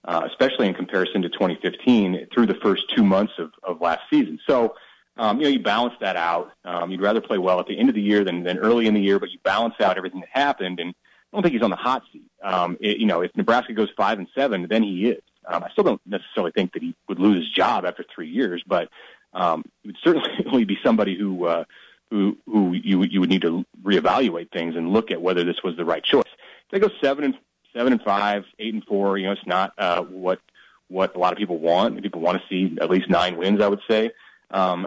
uh, 0.06 0.22
especially 0.26 0.68
in 0.68 0.74
comparison 0.74 1.20
to 1.20 1.28
2015 1.28 2.28
through 2.32 2.46
the 2.46 2.54
first 2.62 2.84
two 2.96 3.04
months 3.04 3.34
of, 3.38 3.52
of 3.62 3.82
last 3.82 4.00
season. 4.08 4.40
So, 4.46 4.76
um, 5.16 5.38
you 5.38 5.44
know, 5.44 5.50
you 5.50 5.60
balance 5.60 5.94
that 6.00 6.16
out. 6.16 6.52
Um, 6.64 6.90
you'd 6.90 7.00
rather 7.00 7.20
play 7.20 7.38
well 7.38 7.60
at 7.60 7.66
the 7.66 7.78
end 7.78 7.88
of 7.88 7.94
the 7.94 8.02
year 8.02 8.24
than, 8.24 8.42
than 8.42 8.58
early 8.58 8.86
in 8.86 8.94
the 8.94 9.00
year, 9.00 9.18
but 9.18 9.30
you 9.30 9.38
balance 9.44 9.74
out 9.80 9.96
everything 9.96 10.20
that 10.20 10.30
happened. 10.32 10.80
And 10.80 10.90
I 10.90 11.36
don't 11.36 11.42
think 11.42 11.54
he's 11.54 11.62
on 11.62 11.70
the 11.70 11.76
hot 11.76 12.02
seat. 12.12 12.30
Um, 12.42 12.76
it, 12.80 12.98
you 12.98 13.06
know, 13.06 13.20
if 13.20 13.30
Nebraska 13.36 13.72
goes 13.72 13.88
five 13.96 14.18
and 14.18 14.28
seven, 14.34 14.66
then 14.68 14.82
he 14.82 15.06
is. 15.08 15.22
Um, 15.46 15.62
I 15.62 15.70
still 15.70 15.84
don't 15.84 16.00
necessarily 16.06 16.52
think 16.52 16.72
that 16.72 16.82
he 16.82 16.94
would 17.08 17.18
lose 17.18 17.44
his 17.44 17.50
job 17.50 17.84
after 17.84 18.04
three 18.14 18.28
years, 18.28 18.62
but 18.66 18.88
um, 19.34 19.64
it 19.84 19.88
would 19.88 19.96
certainly 20.02 20.64
be 20.64 20.78
somebody 20.82 21.16
who 21.16 21.44
uh, 21.44 21.64
who 22.10 22.38
who 22.46 22.72
you 22.72 23.02
you 23.02 23.20
would 23.20 23.28
need 23.28 23.42
to 23.42 23.64
reevaluate 23.82 24.50
things 24.52 24.74
and 24.74 24.92
look 24.92 25.10
at 25.10 25.20
whether 25.20 25.44
this 25.44 25.62
was 25.62 25.76
the 25.76 25.84
right 25.84 26.02
choice. 26.02 26.24
If 26.26 26.70
they 26.70 26.78
go 26.78 26.88
seven 27.02 27.24
and 27.24 27.34
seven 27.74 27.92
and 27.92 28.02
five, 28.02 28.44
eight 28.58 28.72
and 28.72 28.84
four, 28.84 29.18
you 29.18 29.26
know, 29.26 29.32
it's 29.32 29.46
not 29.46 29.72
uh, 29.76 30.02
what 30.02 30.40
what 30.88 31.14
a 31.14 31.18
lot 31.18 31.32
of 31.32 31.38
people 31.38 31.58
want. 31.58 32.00
People 32.02 32.20
want 32.20 32.40
to 32.40 32.48
see 32.48 32.76
at 32.80 32.88
least 32.88 33.10
nine 33.10 33.36
wins, 33.36 33.60
I 33.60 33.68
would 33.68 33.80
say. 33.88 34.12
Um, 34.54 34.86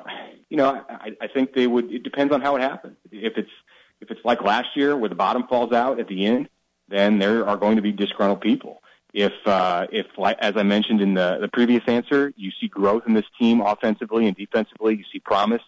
you 0.50 0.56
know, 0.56 0.82
I, 0.90 1.12
I 1.20 1.28
think 1.28 1.54
they 1.54 1.68
would. 1.68 1.92
It 1.92 2.04
depends 2.04 2.34
on 2.34 2.42
how 2.42 2.56
it 2.56 2.62
happens. 2.62 2.96
If 3.12 3.38
it's 3.38 3.52
if 4.00 4.10
it's 4.10 4.24
like 4.24 4.42
last 4.42 4.70
year 4.76 4.96
where 4.96 5.10
the 5.10 5.16
bottom 5.16 5.46
falls 5.48 5.74
out 5.74 6.00
at 6.00 6.08
the 6.08 6.26
end, 6.26 6.48
then 6.88 7.20
there 7.20 7.46
are 7.46 7.58
going 7.58 7.76
to 7.76 7.82
be 7.82 7.92
disgruntled 7.92 8.40
people. 8.40 8.82
If 9.14 9.34
uh, 9.46 9.88
if 9.92 10.06
like 10.18 10.38
as 10.40 10.56
I 10.56 10.64
mentioned 10.64 11.02
in 11.02 11.14
the 11.16 11.38
the 11.42 11.50
previous 11.50 11.84
answer, 11.86 12.34
you 12.38 12.52
see 12.62 12.70
growth 12.70 13.04
in 13.08 13.14
this 13.14 13.26
team 13.38 13.60
offensively 13.60 14.26
and 14.26 14.38
defensively, 14.38 14.96
you 14.96 15.04
see 15.12 15.20
promise 15.20 15.64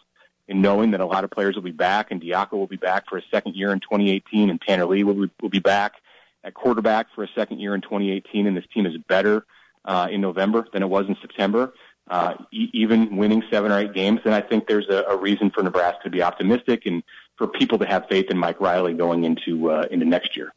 in 0.47 0.61
knowing 0.61 0.91
that 0.91 1.01
a 1.01 1.05
lot 1.05 1.25
of 1.25 1.29
players 1.29 1.55
will 1.55 1.63
be 1.63 1.71
back, 1.71 2.09
and 2.09 2.21
Diaco 2.21 2.53
will 2.53 2.67
be 2.67 2.77
back 2.77 3.07
for 3.09 3.17
a 3.17 3.21
second 3.29 3.55
year 3.55 3.71
in 3.71 3.81
2018, 3.81 4.49
and 4.49 4.59
Tanner 4.61 4.85
Lee 4.85 5.03
will 5.03 5.13
be, 5.13 5.29
will 5.41 5.49
be 5.49 5.59
back 5.59 5.95
at 6.43 6.53
quarterback 6.53 7.07
for 7.13 7.23
a 7.23 7.27
second 7.35 7.59
year 7.59 7.75
in 7.75 7.81
2018, 7.81 8.47
and 8.47 8.55
this 8.55 8.65
team 8.73 8.85
is 8.85 8.97
better 9.09 9.45
uh, 9.85 10.07
in 10.09 10.21
November 10.21 10.65
than 10.73 10.81
it 10.81 10.89
was 10.89 11.07
in 11.07 11.17
September 11.21 11.73
uh, 12.09 12.33
e- 12.51 12.69
even 12.73 13.17
winning 13.17 13.43
seven 13.51 13.71
or 13.71 13.79
eight 13.79 13.93
games, 13.93 14.19
then 14.23 14.33
I 14.33 14.41
think 14.41 14.67
there's 14.67 14.87
a, 14.89 15.03
a 15.09 15.17
reason 15.17 15.51
for 15.51 15.63
Nebraska 15.63 16.03
to 16.05 16.09
be 16.09 16.21
optimistic 16.21 16.85
and 16.85 17.03
for 17.37 17.47
people 17.47 17.77
to 17.79 17.85
have 17.85 18.05
faith 18.09 18.25
in 18.29 18.37
Mike 18.37 18.59
Riley 18.59 18.93
going 18.93 19.23
into 19.23 19.71
uh, 19.71 19.85
into 19.91 20.05
next 20.05 20.35
year. 20.35 20.53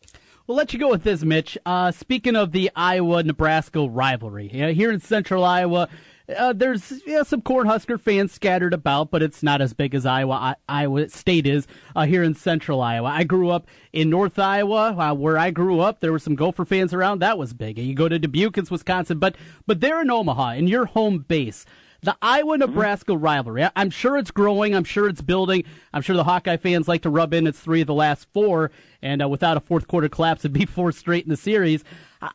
We'll 0.46 0.56
let 0.56 0.72
you 0.72 0.78
go 0.78 0.90
with 0.90 1.04
this, 1.04 1.22
Mitch. 1.22 1.56
Uh, 1.64 1.92
speaking 1.92 2.34
of 2.34 2.50
the 2.50 2.70
Iowa 2.74 3.22
Nebraska 3.22 3.86
rivalry, 3.86 4.48
here 4.48 4.90
in 4.90 4.98
central 4.98 5.44
Iowa, 5.44 5.88
uh, 6.36 6.52
there's 6.52 7.02
yeah, 7.06 7.22
some 7.22 7.42
Cornhusker 7.42 8.00
fans 8.00 8.32
scattered 8.32 8.74
about, 8.74 9.10
but 9.10 9.22
it's 9.22 9.42
not 9.42 9.60
as 9.60 9.72
big 9.72 9.94
as 9.94 10.06
Iowa 10.06 10.34
I, 10.34 10.54
Iowa 10.68 11.08
State 11.08 11.46
is 11.46 11.66
uh, 11.96 12.06
here 12.06 12.22
in 12.22 12.34
central 12.34 12.80
Iowa. 12.80 13.08
I 13.08 13.24
grew 13.24 13.50
up 13.50 13.66
in 13.92 14.10
North 14.10 14.38
Iowa, 14.38 14.94
uh, 14.96 15.14
where 15.14 15.38
I 15.38 15.50
grew 15.50 15.80
up. 15.80 16.00
There 16.00 16.12
were 16.12 16.18
some 16.18 16.36
Gopher 16.36 16.64
fans 16.64 16.94
around. 16.94 17.20
That 17.20 17.38
was 17.38 17.52
big. 17.52 17.78
And 17.78 17.86
you 17.86 17.94
go 17.94 18.08
to 18.08 18.18
Dubuque, 18.18 18.58
it's 18.58 18.70
Wisconsin, 18.70 19.18
but 19.18 19.36
but 19.66 19.80
they're 19.80 20.02
in 20.02 20.10
Omaha, 20.10 20.52
in 20.52 20.68
your 20.68 20.86
home 20.86 21.18
base. 21.18 21.64
The 22.04 22.16
Iowa 22.20 22.58
Nebraska 22.58 23.12
mm-hmm. 23.12 23.22
rivalry. 23.22 23.68
I'm 23.76 23.90
sure 23.90 24.18
it's 24.18 24.32
growing. 24.32 24.74
I'm 24.74 24.82
sure 24.82 25.08
it's 25.08 25.22
building. 25.22 25.62
I'm 25.92 26.02
sure 26.02 26.16
the 26.16 26.24
Hawkeye 26.24 26.56
fans 26.56 26.88
like 26.88 27.02
to 27.02 27.10
rub 27.10 27.32
in 27.32 27.46
its 27.46 27.60
three 27.60 27.80
of 27.80 27.86
the 27.86 27.94
last 27.94 28.26
four, 28.32 28.72
and 29.00 29.22
uh, 29.22 29.28
without 29.28 29.56
a 29.56 29.60
fourth 29.60 29.86
quarter 29.86 30.08
collapse, 30.08 30.40
it'd 30.40 30.52
be 30.52 30.66
four 30.66 30.90
straight 30.90 31.24
in 31.24 31.30
the 31.30 31.36
series. 31.36 31.84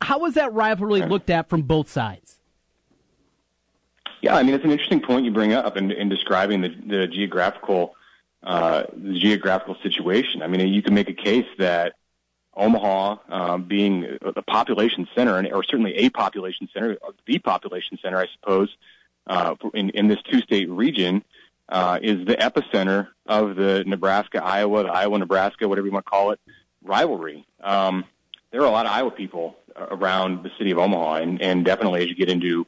How 0.01 0.19
was 0.19 0.35
that 0.35 0.53
rivalry 0.53 1.01
looked 1.01 1.29
at 1.29 1.49
from 1.49 1.63
both 1.63 1.89
sides? 1.89 2.36
Yeah, 4.27 4.35
I 4.35 4.43
mean 4.43 4.55
it's 4.55 4.65
an 4.65 4.71
interesting 4.71 4.99
point 4.99 5.23
you 5.23 5.31
bring 5.31 5.53
up 5.53 5.77
in, 5.77 5.89
in 5.89 6.09
describing 6.09 6.59
the, 6.59 6.67
the 6.67 7.07
geographical 7.07 7.95
uh, 8.43 8.83
the 8.93 9.17
geographical 9.17 9.77
situation. 9.81 10.41
I 10.41 10.47
mean, 10.47 10.67
you 10.67 10.81
can 10.81 10.93
make 10.93 11.09
a 11.09 11.13
case 11.13 11.45
that 11.59 11.93
Omaha, 12.53 13.19
um, 13.29 13.63
being 13.63 14.17
a 14.21 14.41
population 14.41 15.07
center, 15.15 15.47
or 15.53 15.63
certainly 15.63 15.95
a 15.95 16.09
population 16.09 16.67
center, 16.73 16.97
the 17.25 17.39
population 17.39 17.99
center, 18.01 18.17
I 18.17 18.27
suppose, 18.33 18.67
uh, 19.27 19.55
in, 19.73 19.91
in 19.91 20.09
this 20.09 20.21
two-state 20.29 20.69
region, 20.69 21.23
uh, 21.69 21.97
is 22.01 22.27
the 22.27 22.35
epicenter 22.35 23.07
of 23.27 23.55
the 23.55 23.85
Nebraska, 23.87 24.43
Iowa, 24.43 24.83
the 24.83 24.89
Iowa, 24.89 25.19
Nebraska, 25.19 25.69
whatever 25.69 25.87
you 25.87 25.93
want 25.93 26.05
to 26.05 26.09
call 26.09 26.31
it, 26.31 26.41
rivalry. 26.83 27.45
Um, 27.63 28.03
there 28.51 28.59
are 28.59 28.67
a 28.67 28.71
lot 28.71 28.87
of 28.87 28.91
Iowa 28.91 29.11
people 29.11 29.55
around 29.77 30.43
the 30.43 30.51
city 30.57 30.71
of 30.71 30.79
Omaha, 30.79 31.15
and, 31.15 31.41
and 31.41 31.63
definitely 31.63 32.03
as 32.03 32.09
you 32.09 32.15
get 32.15 32.29
into 32.29 32.67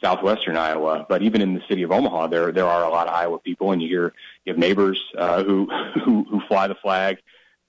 southwestern 0.00 0.56
Iowa. 0.56 1.06
But 1.08 1.22
even 1.22 1.40
in 1.40 1.54
the 1.54 1.62
city 1.68 1.82
of 1.82 1.92
Omaha, 1.92 2.28
there 2.28 2.52
there 2.52 2.66
are 2.66 2.84
a 2.84 2.90
lot 2.90 3.08
of 3.08 3.14
Iowa 3.14 3.38
people, 3.38 3.72
and 3.72 3.82
you 3.82 3.88
hear 3.88 4.12
you 4.44 4.52
have 4.52 4.58
neighbors 4.58 5.00
uh, 5.16 5.42
who, 5.42 5.66
who 6.04 6.24
who 6.24 6.40
fly 6.48 6.66
the 6.68 6.74
flag, 6.74 7.18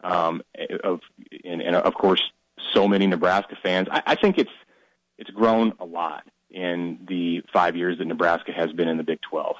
um, 0.04 0.42
of 0.84 1.02
and, 1.44 1.62
and 1.62 1.76
of 1.76 1.94
course 1.94 2.22
so 2.74 2.88
many 2.88 3.08
Nebraska 3.08 3.58
fans. 3.62 3.88
I, 3.92 4.04
I 4.08 4.16
think 4.16 4.38
it's 4.38 4.52
it's 5.18 5.30
grown 5.30 5.74
a 5.80 5.86
lot 5.86 6.24
in 6.50 7.00
the 7.08 7.44
five 7.54 7.76
years 7.76 7.98
that 8.00 8.06
Nebraska 8.06 8.52
has 8.52 8.72
been 8.74 8.88
in 8.88 8.98
the 8.98 9.04
Big 9.04 9.22
12. 9.22 9.56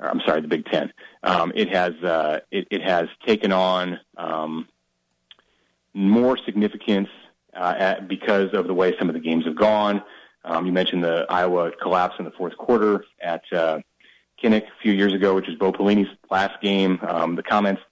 or 0.00 0.08
I'm 0.08 0.20
sorry, 0.26 0.40
the 0.40 0.48
Big 0.48 0.64
Ten. 0.66 0.92
Um, 1.22 1.52
it 1.54 1.68
has 1.70 1.94
uh, 2.02 2.40
it, 2.50 2.68
it 2.70 2.82
has 2.82 3.08
taken 3.26 3.52
on 3.52 4.00
um, 4.16 4.68
more 5.92 6.36
significance 6.44 7.08
uh, 7.54 7.74
at, 7.78 8.08
because 8.08 8.52
of 8.52 8.66
the 8.66 8.74
way 8.74 8.94
some 8.98 9.08
of 9.08 9.14
the 9.14 9.20
games 9.20 9.44
have 9.44 9.56
gone. 9.56 10.02
Um, 10.44 10.66
you 10.66 10.72
mentioned 10.72 11.02
the 11.02 11.26
Iowa 11.28 11.72
collapse 11.80 12.16
in 12.18 12.24
the 12.24 12.30
fourth 12.30 12.56
quarter 12.56 13.04
at 13.20 13.42
uh, 13.52 13.80
Kinnick 14.42 14.64
a 14.64 14.82
few 14.82 14.92
years 14.92 15.12
ago, 15.12 15.34
which 15.34 15.46
was 15.46 15.56
Bo 15.56 15.72
Pelini's 15.72 16.08
last 16.30 16.60
game. 16.60 16.98
Um, 17.06 17.34
the 17.36 17.42
comments 17.42 17.82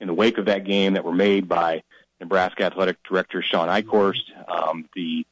in 0.00 0.06
the 0.06 0.14
wake 0.14 0.38
of 0.38 0.46
that 0.46 0.64
game 0.64 0.94
that 0.94 1.04
were 1.04 1.14
made 1.14 1.48
by 1.48 1.82
Nebraska 2.20 2.64
Athletic 2.64 3.02
Director 3.08 3.42
Shawn 3.42 3.68
Eichorst, 3.68 4.22
um, 4.48 4.88
the 4.94 5.26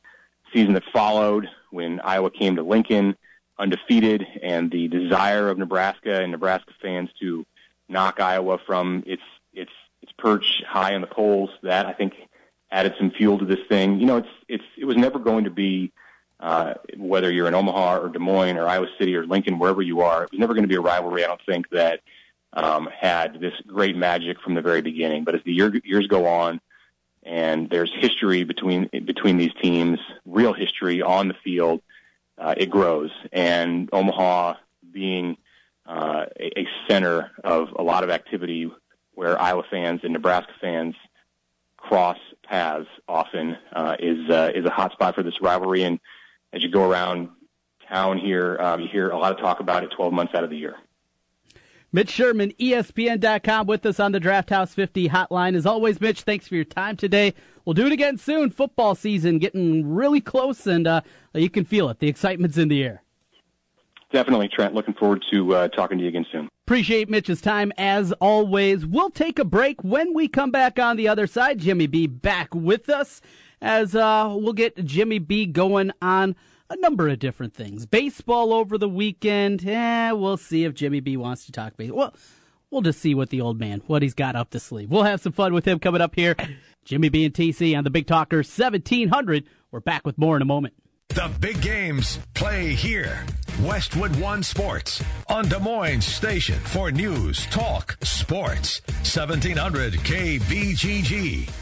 season 0.53 0.75
that 0.75 0.85
followed 0.93 1.49
when 1.71 2.01
Iowa 2.01 2.31
came 2.31 2.57
to 2.57 2.63
Lincoln 2.63 3.17
undefeated, 3.59 4.27
and 4.43 4.71
the 4.71 4.89
desire 4.89 5.49
of 5.49 5.59
Nebraska 5.59 6.21
and 6.21 6.33
Nebraska 6.33 6.73
fans 6.81 7.11
to 7.21 7.47
knock 7.89 8.19
Iowa 8.19 8.59
from 8.67 9.03
its 9.07 9.23
its 9.53 9.71
its 10.01 10.13
perch 10.19 10.63
high 10.67 10.95
in 10.95 11.01
the 11.01 11.07
polls. 11.07 11.51
That 11.63 11.87
I 11.87 11.93
think 11.93 12.15
added 12.71 12.95
some 12.99 13.11
fuel 13.11 13.39
to 13.39 13.45
this 13.45 13.61
thing. 13.69 14.01
You 14.01 14.07
know, 14.07 14.17
it's 14.19 14.29
it's 14.49 14.65
it 14.77 14.85
was 14.85 14.97
never 14.97 15.19
going 15.19 15.45
to 15.45 15.51
be 15.51 15.93
uh, 16.43 16.75
whether 16.99 17.31
you're 17.31 17.47
in 17.47 17.55
Omaha 17.55 17.99
or 17.99 18.09
Des 18.09 18.19
Moines 18.19 18.59
or 18.59 18.67
Iowa 18.67 18.89
City 18.99 19.15
or 19.15 19.25
Lincoln, 19.25 19.61
wherever 19.61 19.81
you 19.81 20.01
are. 20.01 20.25
It 20.25 20.33
was 20.33 20.41
never 20.41 20.55
going 20.55 20.65
to 20.65 20.69
be 20.69 20.75
a 20.75 20.81
rivalry. 20.81 21.25
I 21.25 21.29
don't 21.29 21.41
think 21.47 21.71
that 21.71 22.01
um, 22.53 22.89
had 23.01 23.41
this 23.41 23.55
great 23.65 23.97
magic 23.97 24.41
from 24.41 24.55
the 24.55 24.61
very 24.61 24.83
beginning. 24.83 25.23
But 25.23 25.37
as 25.37 25.43
the 25.45 25.53
year, 25.53 25.73
years 25.85 26.09
go 26.09 26.27
on, 26.27 26.61
and 27.23 27.71
there's 27.71 27.93
history 27.95 28.43
between 28.43 28.91
between 29.05 29.37
these 29.37 29.53
teams, 29.63 30.01
real 30.27 30.53
history 30.53 31.01
on 31.01 31.29
the 31.29 31.35
field, 31.45 31.81
uh, 32.37 32.55
it 32.57 32.71
grows. 32.71 33.13
And 33.33 33.89
Omaha 33.93 34.57
being 34.91 35.37
uh, 35.87 36.27
a, 36.39 36.61
a 36.63 36.69
center 36.89 37.31
of 37.45 37.69
a 37.77 37.85
lot 37.85 38.03
of 38.03 38.11
activity 38.11 38.69
where 39.15 39.41
Iowa 39.41 39.63
fans 39.71 40.01
and 40.03 40.13
Nebraska 40.13 40.53
fans 40.61 40.97
cross 41.77 42.19
paths 42.43 42.89
often 43.09 43.57
uh, 43.73 43.95
is 44.01 44.29
uh, 44.29 44.51
is 44.53 44.65
a 44.65 44.71
hot 44.71 44.91
spot 44.91 45.15
for 45.15 45.23
this 45.23 45.41
rivalry. 45.41 45.85
And 45.85 46.01
as 46.53 46.63
you 46.63 46.71
go 46.71 46.89
around 46.89 47.29
town 47.89 48.19
here, 48.19 48.57
um, 48.61 48.81
you 48.81 48.89
hear 48.89 49.11
a 49.11 49.19
lot 49.19 49.33
of 49.33 49.39
talk 49.39 49.61
about 49.61 49.85
it 49.85 49.91
12 49.97 50.13
months 50.13 50.35
out 50.35 50.45
of 50.45 50.51
the 50.51 50.57
year. 50.57 50.77
Mitch 51.95 52.11
Sherman, 52.11 52.53
ESPN.com, 52.59 53.67
with 53.67 53.85
us 53.85 54.01
on 54.01 54.13
the 54.13 54.21
Draft 54.21 54.49
House 54.49 54.73
50 54.73 55.11
hotline. 55.11 55.55
As 55.55 55.67
always, 55.67 56.01
Mitch, 56.01 56.23
thanks 56.23 56.49
for 56.49 56.55
your 56.55 56.65
time 56.65 56.97
today. 56.97 57.35
We'll 57.67 57.75
do 57.75 57.87
it 57.87 57.93
again 57.93 58.17
soon. 58.17 58.51
Football 58.51 58.95
season 58.95 59.39
getting 59.39 59.95
really 59.95 60.23
close, 60.23 60.67
and 60.67 60.87
uh, 60.87 61.03
you 61.35 61.51
can 61.51 61.67
feel 61.67 61.91
it. 61.91 61.99
The 61.99 62.09
excitement's 62.09 62.57
in 62.57 62.69
the 62.69 62.83
air. 62.83 63.03
Definitely, 64.11 64.49
Trent. 64.49 64.75
Looking 64.75 64.95
forward 64.95 65.23
to 65.33 65.55
uh, 65.55 65.69
talking 65.69 65.99
to 65.99 66.05
you 66.05 66.09
again 66.09 66.27
soon. 66.33 66.49
Appreciate 66.67 67.11
Mitch's 67.11 67.43
time 67.43 67.73
as 67.77 68.13
always. 68.13 68.87
We'll 68.87 69.11
take 69.11 69.39
a 69.39 69.45
break. 69.45 69.83
When 69.85 70.15
we 70.15 70.29
come 70.29 70.51
back 70.51 70.79
on 70.79 70.97
the 70.97 71.09
other 71.09 71.27
side, 71.27 71.59
Jimmy 71.59 71.87
B 71.87 72.07
back 72.07 72.55
with 72.55 72.89
us 72.89 73.21
as 73.63 73.95
uh, 73.95 74.35
we'll 74.37 74.53
get 74.53 74.85
Jimmy 74.85 75.21
B 75.21 75.47
going 75.47 75.93
on 76.03 76.37
a 76.69 76.77
number 76.77 77.09
of 77.09 77.19
different 77.19 77.55
things. 77.55 77.87
Baseball 77.87 78.53
over 78.53 78.77
the 78.77 78.89
weekend. 78.89 79.67
Eh, 79.67 80.11
we'll 80.13 80.37
see 80.37 80.65
if 80.65 80.75
Jimmy 80.75 81.01
B 81.01 81.17
wants 81.17 81.47
to 81.47 81.53
talk 81.53 81.77
baseball. 81.77 81.99
Well, 81.99 82.15
we'll 82.71 82.83
just 82.83 82.99
see 82.99 83.15
what 83.15 83.31
the 83.31 83.41
old 83.41 83.61
man, 83.61 83.83
what 83.87 84.03
he's 84.03 84.15
got 84.15 84.35
up 84.35 84.51
the 84.51 84.61
sleeve. 84.61 84.91
We'll 84.91 85.05
have 85.05 85.21
some 85.21 85.33
fun 85.33 85.55
with 85.55 85.65
him 85.65 85.79
coming 85.79 86.01
up 86.01 86.15
here. 86.15 86.35
Jimmy 86.85 87.09
B 87.09 87.25
and 87.25 87.33
TC 87.33 87.79
on 87.79 87.85
the 87.85 87.91
Big 87.91 88.07
Talker 88.07 88.39
1700. 88.39 89.45
We're 89.71 89.81
back 89.81 90.05
with 90.05 90.19
more 90.19 90.35
in 90.37 90.43
a 90.43 90.47
moment. 90.47 90.75
The 91.09 91.31
big 91.41 91.61
games 91.61 92.19
play 92.35 92.75
here. 92.75 93.25
Westwood 93.63 94.17
One 94.17 94.43
Sports 94.43 95.05
on 95.29 95.47
Des 95.47 95.59
Moines 95.59 96.05
Station 96.05 96.59
for 96.61 96.91
news, 96.91 97.47
talk, 97.47 97.99
sports. 98.03 98.81
1700 99.05 99.93
KBGG. 99.95 101.62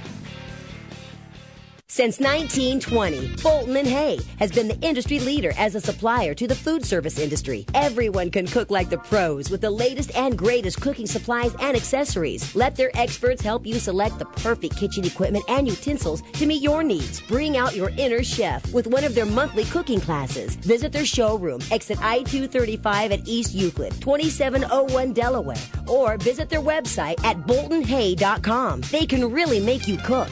Since 1.93 2.21
1920, 2.21 3.35
Bolton 3.43 3.75
and 3.75 3.85
Hay 3.85 4.17
has 4.39 4.49
been 4.49 4.69
the 4.69 4.79
industry 4.79 5.19
leader 5.19 5.51
as 5.57 5.75
a 5.75 5.81
supplier 5.81 6.33
to 6.33 6.47
the 6.47 6.55
food 6.55 6.85
service 6.85 7.19
industry. 7.19 7.65
Everyone 7.73 8.31
can 8.31 8.47
cook 8.47 8.71
like 8.71 8.89
the 8.89 8.97
pros 8.97 9.49
with 9.49 9.59
the 9.59 9.69
latest 9.69 10.15
and 10.15 10.37
greatest 10.37 10.79
cooking 10.79 11.05
supplies 11.05 11.53
and 11.59 11.75
accessories. 11.75 12.55
Let 12.55 12.77
their 12.77 12.91
experts 12.93 13.41
help 13.41 13.65
you 13.65 13.73
select 13.73 14.19
the 14.19 14.25
perfect 14.25 14.77
kitchen 14.77 15.03
equipment 15.03 15.43
and 15.49 15.67
utensils 15.67 16.21
to 16.21 16.45
meet 16.45 16.61
your 16.61 16.81
needs. 16.81 17.19
Bring 17.19 17.57
out 17.57 17.75
your 17.75 17.89
inner 17.97 18.23
chef 18.23 18.71
with 18.71 18.87
one 18.87 19.03
of 19.03 19.13
their 19.13 19.25
monthly 19.25 19.65
cooking 19.65 19.99
classes. 19.99 20.55
Visit 20.55 20.93
their 20.93 21.05
showroom, 21.05 21.59
exit 21.71 22.01
I-235 22.01 23.11
at 23.11 23.27
East 23.27 23.53
Euclid, 23.53 23.91
2701 23.99 25.11
Delaware, 25.11 25.57
or 25.89 26.15
visit 26.19 26.47
their 26.47 26.61
website 26.61 27.21
at 27.25 27.45
boltonhay.com. 27.45 28.79
They 28.91 29.05
can 29.05 29.29
really 29.29 29.59
make 29.59 29.89
you 29.89 29.97
cook. 29.97 30.31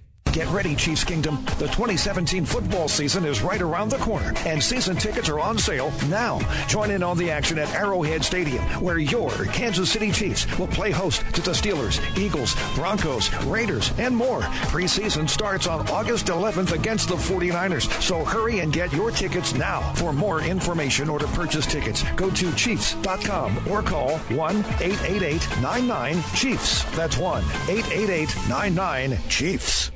Get 0.31 0.47
ready, 0.47 0.75
Chiefs 0.75 1.03
Kingdom. 1.03 1.43
The 1.59 1.67
2017 1.67 2.45
football 2.45 2.87
season 2.87 3.25
is 3.25 3.41
right 3.41 3.61
around 3.61 3.89
the 3.89 3.97
corner, 3.97 4.31
and 4.45 4.63
season 4.63 4.95
tickets 4.95 5.27
are 5.27 5.41
on 5.41 5.57
sale 5.57 5.91
now. 6.07 6.39
Join 6.69 6.89
in 6.91 7.03
on 7.03 7.17
the 7.17 7.29
action 7.29 7.59
at 7.59 7.73
Arrowhead 7.73 8.23
Stadium, 8.23 8.63
where 8.81 8.97
your 8.97 9.29
Kansas 9.47 9.91
City 9.91 10.09
Chiefs 10.09 10.47
will 10.57 10.67
play 10.67 10.89
host 10.89 11.25
to 11.35 11.41
the 11.41 11.51
Steelers, 11.51 11.99
Eagles, 12.17 12.55
Broncos, 12.75 13.33
Raiders, 13.43 13.91
and 13.97 14.15
more. 14.15 14.39
Preseason 14.71 15.29
starts 15.29 15.67
on 15.67 15.85
August 15.89 16.27
11th 16.27 16.71
against 16.71 17.09
the 17.09 17.15
49ers, 17.15 17.91
so 18.01 18.23
hurry 18.23 18.59
and 18.59 18.71
get 18.71 18.93
your 18.93 19.11
tickets 19.11 19.53
now. 19.53 19.81
For 19.95 20.13
more 20.13 20.41
information 20.41 21.09
or 21.09 21.19
to 21.19 21.27
purchase 21.27 21.65
tickets, 21.65 22.03
go 22.15 22.29
to 22.29 22.53
Chiefs.com 22.53 23.67
or 23.69 23.81
call 23.81 24.17
1 24.17 24.55
888 24.79 25.45
99 25.61 26.23
Chiefs. 26.35 26.85
That's 26.95 27.17
1 27.17 27.43
888 27.67 28.33
99 28.47 29.17
Chiefs. 29.27 29.91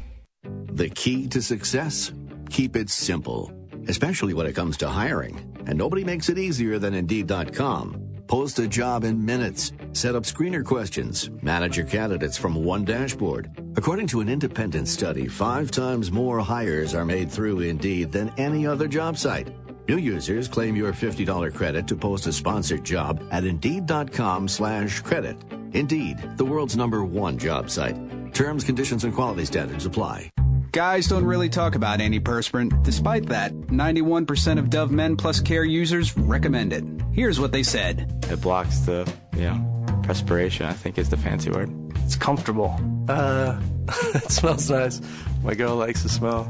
The 0.76 0.90
key 0.90 1.26
to 1.30 1.42
success? 1.42 2.12
Keep 2.50 2.76
it 2.76 2.90
simple, 2.90 3.50
especially 3.88 4.34
when 4.34 4.46
it 4.46 4.56
comes 4.56 4.76
to 4.80 4.90
hiring. 4.90 5.40
And 5.68 5.78
nobody 5.78 6.04
makes 6.04 6.28
it 6.28 6.38
easier 6.38 6.80
than 6.80 6.94
Indeed.com. 6.94 8.02
Post 8.28 8.60
a 8.60 8.68
job 8.68 9.06
in 9.06 9.26
minutes. 9.26 9.72
Set 9.94 10.16
up 10.16 10.24
screener 10.24 10.66
questions. 10.66 11.30
Manage 11.42 11.78
your 11.78 11.86
candidates 11.86 12.38
from 12.38 12.62
one 12.62 12.84
dashboard. 12.84 13.58
According 13.78 14.08
to 14.08 14.20
an 14.20 14.28
independent 14.28 14.90
study, 14.90 15.30
five 15.30 15.72
times 15.72 16.12
more 16.12 16.42
hires 16.42 16.94
are 16.94 17.06
made 17.06 17.32
through 17.32 17.62
Indeed 17.62 18.12
than 18.12 18.34
any 18.38 18.68
other 18.68 18.90
job 18.90 19.18
site. 19.18 19.48
New 19.88 19.98
users 19.98 20.50
claim 20.50 20.76
your 20.76 20.92
$50 20.92 21.54
credit 21.54 21.88
to 21.88 21.96
post 21.96 22.28
a 22.28 22.34
sponsored 22.34 22.84
job 22.84 23.26
at 23.32 23.46
Indeed.com 23.46 24.50
slash 24.50 25.00
credit. 25.00 25.38
Indeed, 25.72 26.18
the 26.36 26.44
world's 26.44 26.76
number 26.76 27.06
one 27.06 27.38
job 27.38 27.70
site. 27.70 27.96
Terms, 28.34 28.66
conditions, 28.66 29.06
and 29.06 29.14
quality 29.14 29.46
standards 29.46 29.86
apply. 29.86 30.32
Guys 30.76 31.08
don't 31.08 31.24
really 31.24 31.48
talk 31.48 31.76
about 31.76 32.00
antiperspirant. 32.00 32.84
Despite 32.84 33.28
that, 33.28 33.54
91% 33.54 34.60
of 34.60 34.70
Dove 34.70 34.92
Men 34.92 35.16
Plus 35.16 35.40
Care 35.40 35.64
users 35.64 36.18
recommend 36.18 36.74
it. 36.74 36.84
Here's 37.14 37.40
what 37.40 37.54
they 37.54 37.64
said. 37.64 38.26
It 38.30 38.42
blocks 38.42 38.80
the, 38.80 39.10
you 39.38 39.44
know, 39.44 40.02
perspiration, 40.04 40.66
I 40.66 40.74
think 40.74 40.98
is 40.98 41.08
the 41.08 41.16
fancy 41.16 41.50
word. 41.50 41.72
It's 42.04 42.18
comfortable. 42.18 42.78
Uh, 43.08 43.58
it 44.16 44.30
smells 44.30 44.70
nice. 44.70 45.00
My 45.46 45.56
girl 45.56 45.78
likes 45.78 46.04
the 46.04 46.10
smell. 46.10 46.46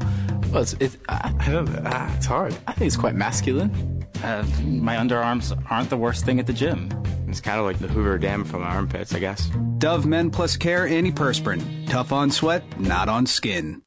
Well, 0.50 0.62
it's, 0.62 0.72
it, 0.80 0.96
I, 1.08 1.32
I 1.38 1.52
don't 1.52 1.68
ah, 1.84 2.12
it's 2.16 2.26
hard. 2.26 2.52
I 2.66 2.72
think 2.72 2.88
it's 2.88 2.96
quite 2.96 3.14
masculine. 3.14 4.04
Uh, 4.24 4.44
my 4.64 4.96
underarms 4.96 5.56
aren't 5.70 5.88
the 5.88 5.96
worst 5.96 6.24
thing 6.24 6.40
at 6.40 6.48
the 6.48 6.52
gym. 6.52 6.90
It's 7.28 7.40
kind 7.40 7.60
of 7.60 7.64
like 7.64 7.78
the 7.78 7.86
Hoover 7.86 8.18
Dam 8.18 8.44
from 8.44 8.62
my 8.62 8.70
armpits, 8.70 9.14
I 9.14 9.20
guess. 9.20 9.48
Dove 9.78 10.04
Men 10.04 10.32
Plus 10.32 10.56
Care 10.56 10.88
Antiperspirant. 10.88 11.88
Tough 11.88 12.10
on 12.10 12.32
sweat, 12.32 12.80
not 12.80 13.08
on 13.08 13.24
skin. 13.24 13.82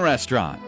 Restaurant. 0.00 0.60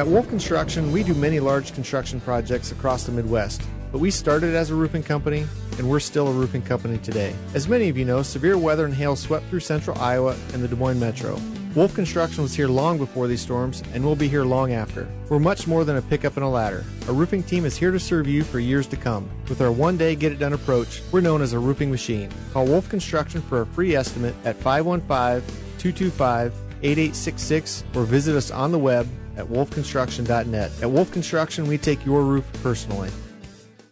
At 0.00 0.06
Wolf 0.06 0.28
Construction, 0.28 0.92
we 0.92 1.02
do 1.02 1.14
many 1.14 1.40
large 1.40 1.74
construction 1.74 2.20
projects 2.22 2.72
across 2.72 3.04
the 3.04 3.12
Midwest, 3.12 3.60
but 3.92 3.98
we 3.98 4.10
started 4.10 4.54
as 4.54 4.70
a 4.70 4.74
roofing 4.74 5.02
company 5.02 5.46
and 5.76 5.90
we're 5.90 6.00
still 6.00 6.28
a 6.28 6.32
roofing 6.32 6.62
company 6.62 6.96
today. 6.98 7.34
As 7.54 7.68
many 7.68 7.88
of 7.90 7.98
you 7.98 8.04
know, 8.04 8.22
severe 8.22 8.56
weather 8.56 8.86
and 8.86 8.94
hail 8.94 9.14
swept 9.14 9.46
through 9.46 9.60
central 9.60 9.98
Iowa 9.98 10.36
and 10.54 10.62
the 10.62 10.68
Des 10.68 10.76
Moines 10.76 11.00
metro. 11.00 11.38
Wolf 11.76 11.94
Construction 11.94 12.42
was 12.42 12.52
here 12.52 12.66
long 12.66 12.98
before 12.98 13.28
these 13.28 13.40
storms 13.40 13.84
and 13.94 14.04
will 14.04 14.16
be 14.16 14.26
here 14.26 14.44
long 14.44 14.72
after. 14.72 15.06
We're 15.28 15.38
much 15.38 15.68
more 15.68 15.84
than 15.84 15.98
a 15.98 16.02
pickup 16.02 16.36
and 16.36 16.44
a 16.44 16.48
ladder. 16.48 16.84
Our 17.06 17.14
roofing 17.14 17.44
team 17.44 17.64
is 17.64 17.76
here 17.76 17.92
to 17.92 18.00
serve 18.00 18.26
you 18.26 18.42
for 18.42 18.58
years 18.58 18.88
to 18.88 18.96
come. 18.96 19.30
With 19.48 19.60
our 19.60 19.70
one 19.70 19.96
day 19.96 20.16
get 20.16 20.32
it 20.32 20.40
done 20.40 20.52
approach, 20.52 21.00
we're 21.12 21.20
known 21.20 21.42
as 21.42 21.52
a 21.52 21.60
roofing 21.60 21.88
machine. 21.88 22.28
Call 22.52 22.66
Wolf 22.66 22.88
Construction 22.88 23.40
for 23.42 23.60
a 23.60 23.66
free 23.66 23.94
estimate 23.94 24.34
at 24.44 24.56
515 24.56 25.46
225 25.78 26.52
8866 26.82 27.84
or 27.94 28.02
visit 28.02 28.34
us 28.34 28.50
on 28.50 28.72
the 28.72 28.78
web 28.78 29.06
at 29.36 29.46
wolfconstruction.net. 29.46 30.72
At 30.82 30.90
Wolf 30.90 31.12
Construction, 31.12 31.68
we 31.68 31.78
take 31.78 32.04
your 32.04 32.22
roof 32.24 32.44
personally. 32.64 33.10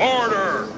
Order! 0.00 0.77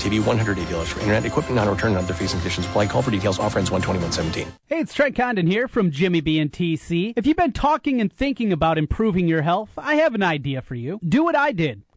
TV, 0.01 0.19
$180 0.19 0.87
for 0.87 0.99
internet, 0.99 1.25
equipment 1.25 1.55
non-return 1.55 1.91
and 1.91 1.99
other 1.99 2.13
fees 2.13 2.33
and 2.33 2.41
conditions 2.41 2.65
apply. 2.65 2.87
Call 2.87 3.01
for 3.01 3.11
details. 3.11 3.39
Offer 3.39 3.59
ends 3.59 3.69
12117. 3.69 4.51
Hey, 4.67 4.79
it's 4.79 4.93
Trent 4.93 5.15
Condon 5.15 5.47
here 5.47 5.67
from 5.67 5.91
Jimmy 5.91 6.21
B 6.21 6.39
and 6.39 6.51
TC. 6.51 7.13
If 7.15 7.27
you've 7.27 7.37
been 7.37 7.53
talking 7.53 8.01
and 8.01 8.11
thinking 8.11 8.51
about 8.51 8.77
improving 8.77 9.27
your 9.27 9.41
health, 9.41 9.71
I 9.77 9.95
have 9.95 10.15
an 10.15 10.23
idea 10.23 10.61
for 10.61 10.75
you. 10.75 10.99
Do 11.07 11.23
what 11.23 11.35
I 11.35 11.51
did. 11.51 11.83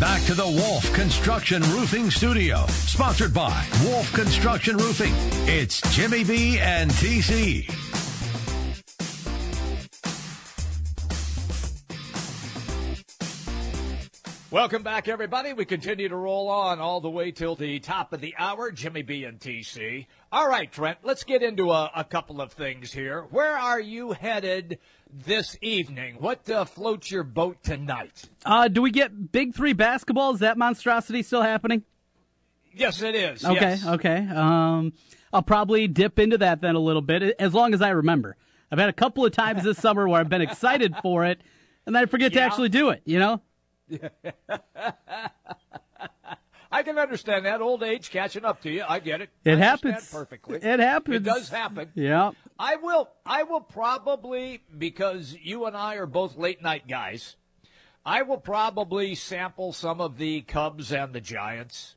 Back 0.00 0.24
to 0.26 0.34
the 0.34 0.46
Wolf 0.46 0.92
Construction 0.92 1.60
Roofing 1.72 2.08
Studio, 2.08 2.64
sponsored 2.68 3.34
by 3.34 3.66
Wolf 3.82 4.12
Construction 4.12 4.76
Roofing. 4.76 5.12
It's 5.48 5.80
Jimmy 5.92 6.22
B 6.22 6.60
and 6.60 6.88
TC. 6.88 7.97
Welcome 14.50 14.82
back, 14.82 15.08
everybody. 15.08 15.52
We 15.52 15.66
continue 15.66 16.08
to 16.08 16.16
roll 16.16 16.48
on 16.48 16.80
all 16.80 17.02
the 17.02 17.10
way 17.10 17.32
till 17.32 17.54
the 17.54 17.80
top 17.80 18.14
of 18.14 18.22
the 18.22 18.34
hour. 18.38 18.70
Jimmy 18.70 19.02
B 19.02 19.24
and 19.24 19.38
TC. 19.38 20.06
All 20.32 20.48
right, 20.48 20.72
Trent, 20.72 21.00
let's 21.02 21.22
get 21.22 21.42
into 21.42 21.70
a, 21.70 21.90
a 21.94 22.02
couple 22.02 22.40
of 22.40 22.52
things 22.52 22.90
here. 22.90 23.26
Where 23.30 23.58
are 23.58 23.78
you 23.78 24.12
headed 24.12 24.78
this 25.12 25.58
evening? 25.60 26.16
What 26.18 26.48
uh, 26.48 26.64
floats 26.64 27.10
your 27.10 27.24
boat 27.24 27.62
tonight? 27.62 28.24
Uh, 28.42 28.68
do 28.68 28.80
we 28.80 28.90
get 28.90 29.32
Big 29.32 29.54
Three 29.54 29.74
basketball? 29.74 30.32
Is 30.32 30.40
that 30.40 30.56
monstrosity 30.56 31.22
still 31.22 31.42
happening? 31.42 31.82
Yes, 32.72 33.02
it 33.02 33.14
is. 33.14 33.44
Okay, 33.44 33.54
yes. 33.60 33.86
okay. 33.86 34.26
Um, 34.34 34.94
I'll 35.30 35.42
probably 35.42 35.88
dip 35.88 36.18
into 36.18 36.38
that 36.38 36.62
then 36.62 36.74
a 36.74 36.80
little 36.80 37.02
bit, 37.02 37.36
as 37.38 37.52
long 37.52 37.74
as 37.74 37.82
I 37.82 37.90
remember. 37.90 38.38
I've 38.72 38.78
had 38.78 38.88
a 38.88 38.94
couple 38.94 39.26
of 39.26 39.32
times 39.32 39.62
this 39.62 39.76
summer 39.82 40.08
where 40.08 40.20
I've 40.20 40.30
been 40.30 40.40
excited 40.40 40.94
for 41.02 41.26
it, 41.26 41.38
and 41.84 41.94
then 41.94 42.02
I 42.02 42.06
forget 42.06 42.32
to 42.32 42.40
actually 42.40 42.70
do 42.70 42.88
it. 42.88 43.02
You 43.04 43.18
know? 43.18 43.42
I 46.70 46.82
can 46.82 46.98
understand 46.98 47.46
that 47.46 47.62
old 47.62 47.82
age 47.82 48.10
catching 48.10 48.44
up 48.44 48.60
to 48.62 48.70
you. 48.70 48.84
I 48.86 49.00
get 49.00 49.22
it. 49.22 49.30
It 49.44 49.54
I 49.54 49.56
happens. 49.56 50.10
perfectly. 50.10 50.58
It 50.62 50.80
happens. 50.80 51.16
It 51.16 51.22
does 51.24 51.48
happen. 51.48 51.90
Yeah. 51.94 52.32
I 52.58 52.76
will. 52.76 53.08
I 53.24 53.44
will 53.44 53.60
probably 53.60 54.62
because 54.76 55.34
you 55.40 55.64
and 55.64 55.76
I 55.76 55.96
are 55.96 56.06
both 56.06 56.36
late 56.36 56.62
night 56.62 56.86
guys. 56.86 57.36
I 58.04 58.22
will 58.22 58.38
probably 58.38 59.14
sample 59.14 59.72
some 59.72 60.00
of 60.00 60.18
the 60.18 60.42
Cubs 60.42 60.92
and 60.92 61.12
the 61.12 61.20
Giants, 61.20 61.96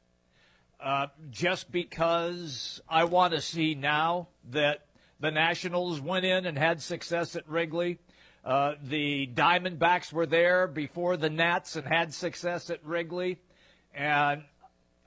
uh, 0.80 1.08
just 1.30 1.72
because 1.72 2.82
I 2.90 3.06
want 3.06 3.34
to 3.34 3.42
see 3.42 3.76
now 3.76 4.30
that 4.50 4.88
the 5.20 5.32
Nationals 5.32 6.02
went 6.02 6.26
in 6.26 6.46
and 6.46 6.58
had 6.58 6.82
success 6.82 7.36
at 7.36 7.48
Wrigley. 7.48 8.00
Uh, 8.44 8.74
the 8.84 9.28
Diamondbacks 9.28 10.12
were 10.12 10.26
there 10.26 10.68
before 10.68 11.16
the 11.16 11.30
Nats 11.30 11.76
and 11.76 11.88
had 11.88 12.14
success 12.14 12.70
at 12.70 12.84
Wrigley, 12.84 13.38
and 13.94 14.44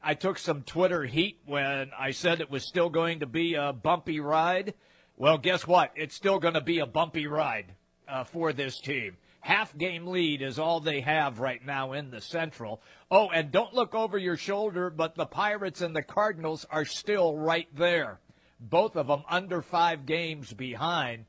I 0.02 0.14
took 0.14 0.38
some 0.38 0.62
Twitter 0.62 1.04
heat 1.04 1.40
when 1.44 1.90
I 1.98 2.12
said 2.12 2.40
it 2.40 2.50
was 2.50 2.64
still 2.64 2.90
going 2.90 3.20
to 3.20 3.26
be 3.26 3.54
a 3.54 3.72
bumpy 3.72 4.20
ride. 4.20 4.74
Well, 5.16 5.38
guess 5.38 5.66
what? 5.66 5.92
It's 5.96 6.14
still 6.14 6.38
going 6.38 6.54
to 6.54 6.60
be 6.60 6.78
a 6.78 6.86
bumpy 6.86 7.26
ride 7.26 7.74
uh, 8.06 8.24
for 8.24 8.52
this 8.52 8.78
team. 8.78 9.16
Half 9.40 9.76
game 9.76 10.06
lead 10.06 10.40
is 10.40 10.58
all 10.58 10.80
they 10.80 11.00
have 11.00 11.38
right 11.38 11.64
now 11.64 11.92
in 11.92 12.10
the 12.10 12.20
Central. 12.20 12.80
Oh, 13.10 13.28
and 13.30 13.50
don't 13.50 13.74
look 13.74 13.94
over 13.94 14.16
your 14.16 14.36
shoulder, 14.36 14.90
but 14.90 15.16
the 15.16 15.26
Pirates 15.26 15.82
and 15.82 15.94
the 15.94 16.02
Cardinals 16.02 16.64
are 16.70 16.84
still 16.84 17.36
right 17.36 17.68
there. 17.74 18.20
Both 18.60 18.96
of 18.96 19.08
them 19.08 19.24
under 19.28 19.60
five 19.60 20.06
games 20.06 20.52
behind. 20.52 21.26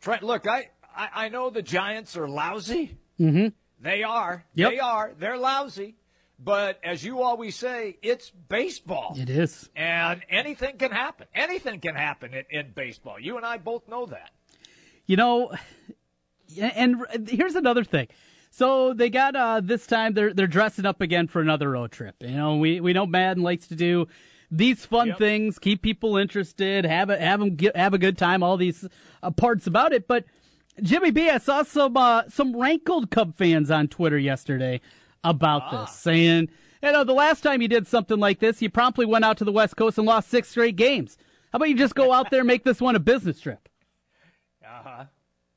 Trent, 0.00 0.22
look, 0.22 0.48
I, 0.48 0.70
I, 0.96 1.08
I 1.14 1.28
know 1.28 1.50
the 1.50 1.62
Giants 1.62 2.16
are 2.16 2.28
lousy. 2.28 2.96
Mm-hmm. 3.18 3.48
They 3.80 4.02
are. 4.02 4.44
Yep. 4.54 4.70
They 4.70 4.78
are. 4.78 5.12
They're 5.18 5.36
lousy. 5.36 5.96
But 6.38 6.80
as 6.82 7.04
you 7.04 7.22
always 7.22 7.56
say, 7.56 7.96
it's 8.02 8.30
baseball. 8.30 9.14
It 9.16 9.30
is. 9.30 9.70
And 9.76 10.22
anything 10.28 10.78
can 10.78 10.90
happen. 10.90 11.26
Anything 11.34 11.80
can 11.80 11.94
happen 11.94 12.34
in, 12.34 12.44
in 12.50 12.72
baseball. 12.72 13.20
You 13.20 13.36
and 13.36 13.46
I 13.46 13.58
both 13.58 13.88
know 13.88 14.06
that. 14.06 14.30
You 15.06 15.16
know, 15.16 15.52
and 16.58 17.04
here's 17.28 17.54
another 17.54 17.84
thing. 17.84 18.08
So 18.50 18.94
they 18.94 19.10
got 19.10 19.36
uh, 19.36 19.60
this 19.62 19.86
time 19.86 20.14
they're 20.14 20.32
they're 20.32 20.46
dressing 20.46 20.86
up 20.86 21.00
again 21.00 21.26
for 21.26 21.40
another 21.40 21.70
road 21.70 21.90
trip. 21.90 22.14
You 22.20 22.36
know, 22.36 22.56
we 22.56 22.80
we 22.80 22.92
know 22.92 23.04
Maddon 23.04 23.42
likes 23.42 23.68
to 23.68 23.74
do 23.74 24.06
these 24.50 24.84
fun 24.84 25.14
things, 25.16 25.58
keep 25.58 25.82
people 25.82 26.16
interested, 26.16 26.84
have 26.84 27.10
a, 27.10 27.18
have 27.18 27.40
them 27.40 27.56
get, 27.56 27.76
have 27.76 27.94
a 27.94 27.98
good 27.98 28.16
time. 28.16 28.42
All 28.42 28.56
these 28.56 28.86
uh, 29.22 29.30
parts 29.30 29.66
about 29.66 29.92
it, 29.92 30.06
but 30.06 30.24
Jimmy 30.82 31.10
B, 31.10 31.30
I 31.30 31.38
saw 31.38 31.62
some 31.62 31.96
uh, 31.96 32.24
some 32.28 32.56
rankled 32.56 33.10
Cub 33.10 33.36
fans 33.36 33.70
on 33.70 33.88
Twitter 33.88 34.18
yesterday 34.18 34.80
about 35.22 35.70
this, 35.70 35.96
saying, 35.96 36.48
you 36.82 36.92
know, 36.92 37.04
the 37.04 37.14
last 37.14 37.42
time 37.42 37.62
you 37.62 37.68
did 37.68 37.86
something 37.86 38.18
like 38.18 38.40
this, 38.40 38.60
you 38.60 38.68
promptly 38.68 39.06
went 39.06 39.24
out 39.24 39.38
to 39.38 39.44
the 39.44 39.52
West 39.52 39.76
Coast 39.76 39.98
and 39.98 40.06
lost 40.06 40.28
six 40.28 40.48
straight 40.48 40.76
games. 40.76 41.16
How 41.52 41.56
about 41.56 41.68
you 41.68 41.76
just 41.76 41.94
go 41.94 42.12
out 42.12 42.30
there 42.30 42.40
and 42.40 42.46
make 42.46 42.64
this 42.64 42.80
one 42.80 42.96
a 42.96 43.00
business 43.00 43.40
trip? 43.40 43.68
Uh 44.64 44.82
huh. 44.82 45.04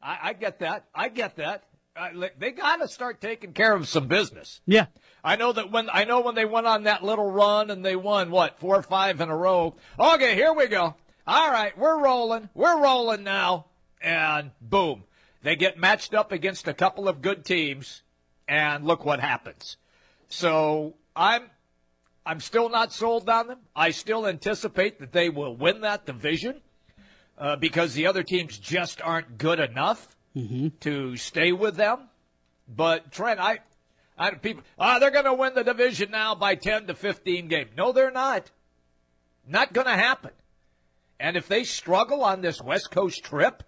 I, 0.02 0.20
I 0.22 0.34
get 0.34 0.60
that. 0.60 0.86
I 0.94 1.10
get 1.10 1.36
that. 1.38 1.64
Uh, 1.96 2.28
they 2.38 2.52
got 2.52 2.78
to 2.78 2.88
start 2.88 3.20
taking 3.20 3.54
care 3.54 3.74
of 3.74 3.88
some 3.88 4.08
business. 4.08 4.62
Yeah. 4.68 4.86
I 5.24 5.36
know 5.36 5.52
that 5.52 5.72
when 5.72 5.90
I 5.92 6.04
know 6.04 6.22
when 6.22 6.36
they 6.36 6.46
went 6.46 6.68
on 6.68 6.84
that 6.84 7.04
little 7.04 7.30
run 7.30 7.72
and 7.72 7.84
they 7.84 7.96
won 7.96 8.30
what 8.30 8.60
four 8.60 8.76
or 8.76 8.84
five 8.84 9.20
in 9.20 9.30
a 9.30 9.36
row. 9.36 9.76
Okay, 10.00 10.36
here 10.36 10.54
we 10.54 10.68
go. 10.68 10.96
All 11.26 11.52
right, 11.52 11.76
we're 11.78 12.02
rolling. 12.02 12.50
We're 12.54 12.82
rolling 12.82 13.24
now, 13.24 13.66
and 14.00 14.52
boom, 14.62 15.04
they 15.48 15.56
get 15.56 15.78
matched 15.78 16.14
up 16.14 16.34
against 16.34 16.68
a 16.68 16.74
couple 16.74 17.08
of 17.08 17.22
good 17.22 17.46
teams, 17.46 18.04
and 18.50 18.84
look 18.84 19.06
what 19.06 19.22
happens. 19.22 19.78
So 20.28 20.96
I'm 21.16 21.44
I'm 22.26 22.42
still 22.42 22.68
not 22.68 22.92
sold 22.92 23.30
on 23.30 23.48
them. 23.48 23.60
I 23.74 23.92
still 23.92 24.28
anticipate 24.28 25.00
that 25.00 25.14
they 25.14 25.30
will 25.30 25.56
win 25.56 25.80
that 25.82 26.06
division 26.06 26.60
uh, 27.38 27.56
because 27.56 27.94
the 27.94 28.08
other 28.08 28.24
teams 28.24 28.58
just 28.58 29.02
aren't 29.02 29.38
good 29.38 29.62
enough 29.62 30.18
to 30.82 31.16
stay 31.16 31.54
with 31.54 31.78
them. 31.78 32.10
But 32.68 33.14
Trent, 33.14 33.40
I, 33.40 33.60
I 34.18 34.32
people, 34.32 34.64
ah, 34.78 35.00
they're 35.00 35.12
going 35.12 35.24
to 35.24 35.34
win 35.34 35.54
the 35.56 35.64
division 35.64 36.12
now 36.12 36.36
by 36.36 36.56
ten 36.56 36.88
to 36.88 36.94
fifteen 36.94 37.48
games. 37.48 37.72
No, 37.78 37.94
they're 37.94 38.12
not. 38.12 38.52
Not 39.48 39.72
going 39.72 39.88
to 39.88 39.94
happen. 39.94 40.32
And 41.22 41.38
if 41.38 41.48
they 41.48 41.64
struggle 41.64 42.22
on 42.26 42.42
this 42.42 42.62
West 42.62 42.92
Coast 42.92 43.24
trip, 43.24 43.64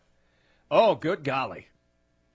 oh, 0.70 0.96
good 0.96 1.24
golly. 1.24 1.69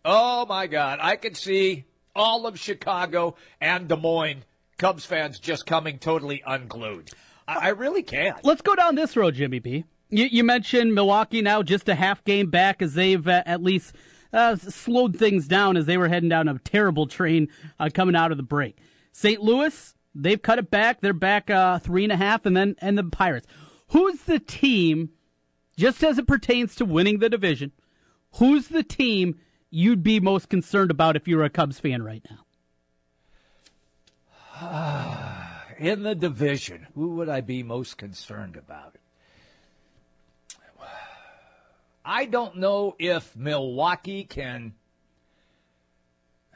Oh, 0.05 0.45
my 0.47 0.67
God. 0.67 0.99
I 1.01 1.17
can 1.17 1.35
see 1.35 1.85
all 2.15 2.47
of 2.47 2.59
Chicago 2.59 3.37
and 3.61 3.89
Des 3.89 3.97
Moines 3.97 4.45
Cubs 4.79 5.07
fans 5.07 5.39
just 5.39 5.67
coming 5.67 5.99
totally 5.99 6.43
unglued. 6.47 7.11
I, 7.49 7.67
I 7.67 7.69
really 7.71 8.03
can't. 8.03 8.45
Let's 8.45 8.63
go 8.63 8.75
down 8.75 8.95
this 8.95 9.17
road, 9.17 9.35
Jimmy 9.35 9.61
B. 9.61 9.85
You, 10.11 10.27
you 10.27 10.45
mentioned 10.45 10.95
Milwaukee 10.95 11.43
now 11.43 11.63
just 11.63 11.89
a 11.89 11.95
half 11.95 12.23
game 12.25 12.51
back 12.51 12.83
as 12.83 12.95
they've 12.95 13.27
uh, 13.27 13.43
at 13.47 13.63
least 13.63 13.95
uh, 14.33 14.57
slowed 14.57 15.17
things 15.17 15.49
down 15.49 15.77
as 15.77 15.87
they 15.87 15.97
were 15.97 16.09
heading 16.09 16.29
down 16.29 16.49
a 16.49 16.59
terrible 16.59 17.07
train 17.07 17.49
uh, 17.79 17.89
coming 17.93 18.17
out 18.17 18.31
of 18.31 18.37
the 18.37 18.43
break. 18.43 18.77
St. 19.13 19.41
Louis, 19.41 19.95
they've 20.15 20.43
cut 20.43 20.59
it 20.59 20.71
back. 20.71 21.01
They're 21.01 21.13
back 21.13 21.49
uh, 21.49 21.79
three 21.79 22.05
and 22.05 22.13
a 22.13 22.17
half, 22.17 22.45
and 22.45 22.57
then 22.57 22.75
and 22.81 22.99
the 22.99 23.05
Pirates. 23.05 23.47
Who's 23.89 24.23
the 24.23 24.41
team, 24.41 25.11
just 25.77 26.03
as 26.03 26.19
it 26.19 26.27
pertains 26.27 26.75
to 26.77 26.85
winning 26.85 27.21
the 27.21 27.31
division? 27.31 27.73
Who's 28.35 28.69
the 28.69 28.83
team 28.83 29.39
you'd 29.75 30.03
be 30.05 30.21
most 30.21 30.49
concerned 30.49 30.91
about 30.91 31.17
if 31.17 31.27
you 31.27 31.37
were 31.37 31.45
a 31.45 31.51
Cubs 31.51 31.81
fan 31.81 32.03
right 32.03 32.25
now? 32.31 32.39
In 35.79 36.05
the 36.05 36.15
division, 36.15 36.87
who 36.95 37.17
would 37.17 37.29
I 37.29 37.41
be 37.41 37.65
most 37.65 37.99
concerned 37.99 38.57
about? 38.57 38.97
I 42.05 42.27
don't 42.27 42.59
know 42.59 42.95
if 42.99 43.35
Milwaukee 43.35 44.23
can. 44.25 44.75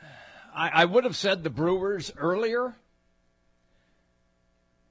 I, 0.54 0.68
I 0.68 0.84
would 0.84 1.02
have 1.04 1.16
said 1.16 1.42
the 1.42 1.50
Brewers 1.50 2.12
earlier. 2.16 2.76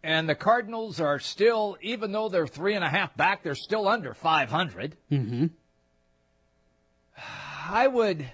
And 0.04 0.28
the 0.30 0.36
Cardinals 0.36 1.00
are 1.00 1.20
still, 1.20 1.78
even 1.82 2.12
though 2.12 2.30
they're 2.30 2.48
three 2.48 2.76
and 2.76 2.84
a 2.84 2.90
half 2.90 3.16
back, 3.18 3.44
they're 3.44 3.56
still 3.56 3.88
under 3.88 4.14
500. 4.14 4.96
Mm-hmm. 5.12 5.48
I 7.68 7.88
would. 7.88 8.30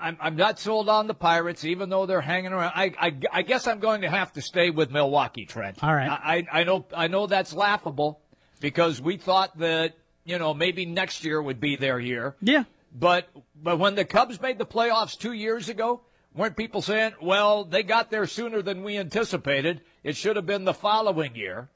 I'm, 0.00 0.16
I'm 0.20 0.36
not 0.36 0.58
sold 0.58 0.88
on 0.88 1.06
the 1.06 1.14
Pirates, 1.14 1.64
even 1.64 1.88
though 1.88 2.06
they're 2.06 2.20
hanging 2.20 2.52
around. 2.52 2.72
I, 2.74 2.92
I, 3.00 3.16
I 3.32 3.42
guess 3.42 3.66
I'm 3.66 3.80
going 3.80 4.02
to 4.02 4.10
have 4.10 4.32
to 4.34 4.42
stay 4.42 4.70
with 4.70 4.90
Milwaukee, 4.90 5.44
Trent. 5.44 5.82
All 5.82 5.94
right. 5.94 6.08
I, 6.08 6.46
I 6.52 6.64
know 6.64 6.86
I 6.94 7.08
know 7.08 7.26
that's 7.26 7.52
laughable 7.52 8.20
because 8.60 9.00
we 9.00 9.16
thought 9.16 9.58
that 9.58 9.96
you 10.24 10.38
know 10.38 10.54
maybe 10.54 10.86
next 10.86 11.24
year 11.24 11.40
would 11.40 11.60
be 11.60 11.76
their 11.76 11.98
year. 11.98 12.36
Yeah. 12.40 12.64
But 12.94 13.28
but 13.60 13.78
when 13.78 13.94
the 13.94 14.04
Cubs 14.04 14.40
made 14.40 14.58
the 14.58 14.66
playoffs 14.66 15.18
two 15.18 15.32
years 15.32 15.68
ago, 15.68 16.02
weren't 16.34 16.56
people 16.56 16.82
saying, 16.82 17.12
well, 17.20 17.64
they 17.64 17.82
got 17.82 18.10
there 18.10 18.26
sooner 18.26 18.62
than 18.62 18.82
we 18.82 18.96
anticipated? 18.96 19.82
It 20.02 20.16
should 20.16 20.36
have 20.36 20.46
been 20.46 20.64
the 20.64 20.74
following 20.74 21.34
year. 21.34 21.70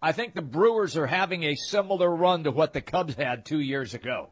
I 0.00 0.12
think 0.12 0.34
the 0.34 0.42
Brewers 0.42 0.96
are 0.96 1.08
having 1.08 1.42
a 1.42 1.56
similar 1.56 2.14
run 2.14 2.44
to 2.44 2.52
what 2.52 2.72
the 2.72 2.80
Cubs 2.80 3.14
had 3.16 3.44
two 3.44 3.58
years 3.58 3.94
ago. 3.94 4.30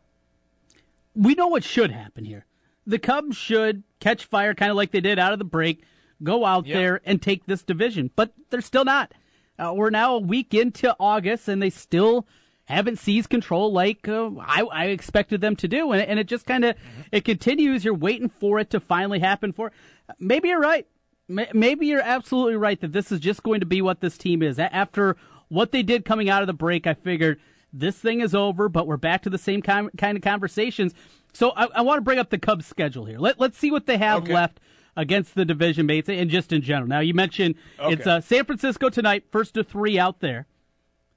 We 1.17 1.35
know 1.35 1.49
what 1.49 1.64
should 1.64 1.91
happen 1.91 2.25
here. 2.25 2.47
The 2.87 2.99
Cubs 2.99 3.37
should 3.37 3.83
catch 3.99 4.25
fire 4.27 4.55
kind 4.55 4.71
of 4.71 4.77
like 4.77 4.93
they 4.93 5.01
did 5.01 5.19
out 5.19 5.33
of 5.33 5.39
the 5.41 5.45
break, 5.45 5.83
go 6.23 6.45
out 6.45 6.67
Yep. 6.67 6.75
there 6.77 7.01
and 7.05 7.21
take 7.21 7.47
this 7.47 7.62
division, 7.62 8.11
but 8.14 8.33
they're 8.51 8.61
still 8.61 8.85
not. 8.85 9.12
Uh, 9.59 9.73
we're 9.75 9.91
now 9.91 10.14
a 10.17 10.21
week 10.21 10.55
into 10.55 10.95
August 11.01 11.49
and 11.49 11.61
they 11.62 11.71
still 11.71 12.27
haven't 12.67 12.99
seized 12.99 13.31
control 13.31 13.73
like 13.73 14.07
uh, 14.09 14.31
I, 14.41 14.62
I 14.71 14.85
expected 14.87 15.41
them 15.41 15.57
to 15.57 15.69
do, 15.69 15.93
and, 15.93 16.03
and 16.03 16.19
it 16.19 16.27
just 16.27 16.47
kind 16.47 16.64
of 16.64 16.77
it 17.12 17.25
continues. 17.25 17.85
You're 17.85 17.95
waiting 17.95 18.29
for 18.29 18.59
it 18.59 18.71
to 18.71 18.81
finally 18.81 19.21
happen. 19.21 19.53
For 19.53 19.73
maybe 20.19 20.49
you're 20.49 20.61
right. 20.61 20.87
May- 21.29 21.51
Maybe 21.55 21.87
you're 21.87 22.01
absolutely 22.03 22.57
right 22.57 22.81
that 22.81 22.93
this 22.93 23.11
is 23.11 23.19
just 23.21 23.43
going 23.43 23.61
to 23.61 23.67
be 23.67 23.81
what 23.83 24.01
this 24.01 24.19
team 24.19 24.43
is. 24.43 24.59
After 24.59 25.17
what 25.49 25.73
they 25.73 25.83
did 25.83 26.05
coming 26.05 26.29
out 26.29 26.43
of 26.43 26.47
the 26.49 26.53
break, 26.53 26.87
I 26.87 26.95
figured 26.95 27.41
this 27.79 27.97
thing 27.99 28.20
is 28.20 28.35
over, 28.35 28.68
but 28.68 28.87
we're 28.87 28.97
back 28.97 29.22
to 29.22 29.31
the 29.31 29.39
same 29.39 29.62
kind 29.62 29.91
kind 29.99 30.16
of 30.16 30.22
conversations. 30.22 30.95
So 31.33 31.51
I, 31.51 31.66
I 31.77 31.81
want 31.83 31.99
to 31.99 32.03
bring 32.03 32.18
up 32.18 32.31
the 32.31 32.39
Cubs 32.39 32.66
schedule 32.66 33.05
here. 33.05 33.18
Let, 33.18 33.39
let's 33.39 33.59
see 33.59 33.70
what 33.70 33.87
they 33.87 33.99
have 33.99 34.22
Okay. 34.22 34.33
left 34.33 34.61
against 34.97 35.35
the 35.35 35.45
division 35.45 35.85
mates 35.85 36.09
and 36.09 36.31
just 36.31 36.53
in 36.53 36.62
general. 36.62 36.89
Now 36.89 37.01
you 37.01 37.12
mentioned 37.12 37.57
Okay. 37.79 37.93
it's 37.93 38.07
uh, 38.07 38.20
San 38.22 38.45
Francisco 38.47 38.89
tonight, 38.89 39.24
first 39.31 39.53
to 39.55 39.62
three 39.64 39.99
out 39.99 40.20
there, 40.20 40.47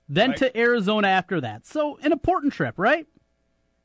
then 0.09 0.31
Right. 0.31 0.37
to 0.39 0.57
Arizona 0.59 1.07
after 1.07 1.39
that. 1.39 1.65
So 1.65 1.97
an 2.03 2.11
important 2.11 2.51
trip, 2.51 2.75
right? 2.77 3.07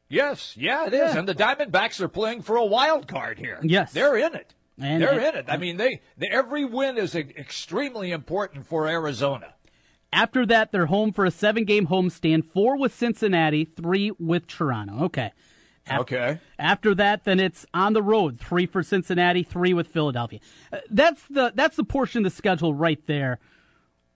Yes, 0.09 0.57
yeah, 0.57 0.87
it 0.87 0.95
is. 0.95 1.15
And 1.15 1.29
the 1.29 1.35
Diamondbacks 1.35 2.01
are 2.01 2.09
playing 2.09 2.43
for 2.43 2.57
a 2.57 2.65
wild 2.65 3.09
card 3.09 3.39
here. 3.39 3.59
Yes. 3.63 3.93
they're 3.93 4.17
in 4.17 4.35
it. 4.35 4.55
And- 4.81 5.03
they're 5.03 5.13
and- 5.13 5.23
in 5.23 5.35
it. 5.37 5.45
I 5.49 5.57
mean, 5.57 5.77
they, 5.77 6.01
they 6.19 6.27
every 6.29 6.65
win 6.65 6.99
is 6.99 7.15
extremely 7.15 8.11
important 8.11 8.67
for 8.67 8.87
Arizona. 8.89 9.55
After 10.15 10.47
that, 10.47 10.71
they're 10.73 10.87
home 10.87 11.13
for 11.13 11.25
a 11.25 11.31
seven-game 11.31 11.89
homestand, 11.89 12.45
four 12.53 12.79
with 12.79 12.95
Cincinnati, 12.95 13.65
three 13.65 14.13
with 14.19 14.47
Toronto. 14.47 15.05
Okay. 15.07 15.33
Af- 15.89 16.01
Okay. 16.01 16.39
After 16.59 16.95
that, 16.95 17.25
then 17.25 17.41
it's 17.41 17.67
on 17.75 17.93
the 17.93 18.03
road, 18.03 18.39
three 18.41 18.65
for 18.65 18.83
Cincinnati, 18.83 19.43
three 19.43 19.75
with 19.75 19.89
Philadelphia. 19.89 20.39
Uh, 20.73 20.79
That's 20.91 21.21
the 21.29 21.53
that's 21.55 21.77
the 21.77 21.85
portion 21.85 22.25
of 22.25 22.33
the 22.33 22.37
schedule 22.37 22.73
right 22.73 23.05
there. 23.07 23.39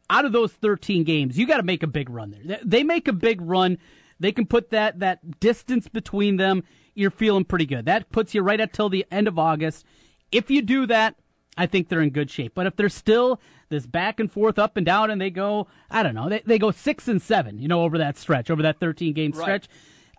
Out 0.09 0.25
of 0.25 0.33
those 0.33 0.53
13 0.53 1.05
games, 1.05 1.37
you 1.37 1.47
got 1.47 1.59
to 1.59 1.63
make 1.63 1.83
a 1.83 1.87
big 1.89 2.09
run 2.09 2.31
there. 2.31 2.41
They- 2.45 2.61
They 2.79 2.83
make 2.85 3.09
a 3.09 3.13
big 3.13 3.41
run. 3.43 3.77
They 4.21 4.33
can 4.33 4.47
put 4.47 4.71
that 4.71 5.01
that 5.01 5.41
distance 5.41 5.89
between 5.89 6.37
them. 6.37 6.63
You're 6.95 7.11
feeling 7.11 7.45
pretty 7.45 7.67
good. 7.67 7.85
That 7.87 8.11
puts 8.11 8.35
you 8.35 8.41
right 8.43 8.61
up 8.61 8.73
till 8.73 8.89
the 8.89 9.05
end 9.11 9.29
of 9.29 9.39
August. 9.39 9.85
If 10.33 10.51
you 10.51 10.63
do 10.63 10.87
that, 10.87 11.17
I 11.59 11.67
think 11.67 11.89
they're 11.89 12.01
in 12.01 12.11
good 12.11 12.31
shape. 12.31 12.53
But 12.55 12.67
if 12.67 12.77
they're 12.77 12.89
still 12.89 13.41
this 13.69 13.87
back 13.87 14.19
and 14.21 14.31
forth, 14.33 14.59
up 14.59 14.77
and 14.79 14.87
down, 14.87 15.11
and 15.11 15.21
they 15.21 15.29
go, 15.31 15.67
I 15.91 16.03
don't 16.03 16.15
know, 16.15 16.29
they, 16.29 16.43
they 16.47 16.59
go 16.59 16.71
six 16.71 17.09
and 17.09 17.21
seven, 17.21 17.59
you 17.59 17.69
know, 17.69 17.83
over 17.83 17.99
that 17.99 18.17
stretch, 18.17 18.49
over 18.51 18.63
that 18.63 18.79
13 18.81 19.13
game 19.13 19.33
stretch, 19.43 19.69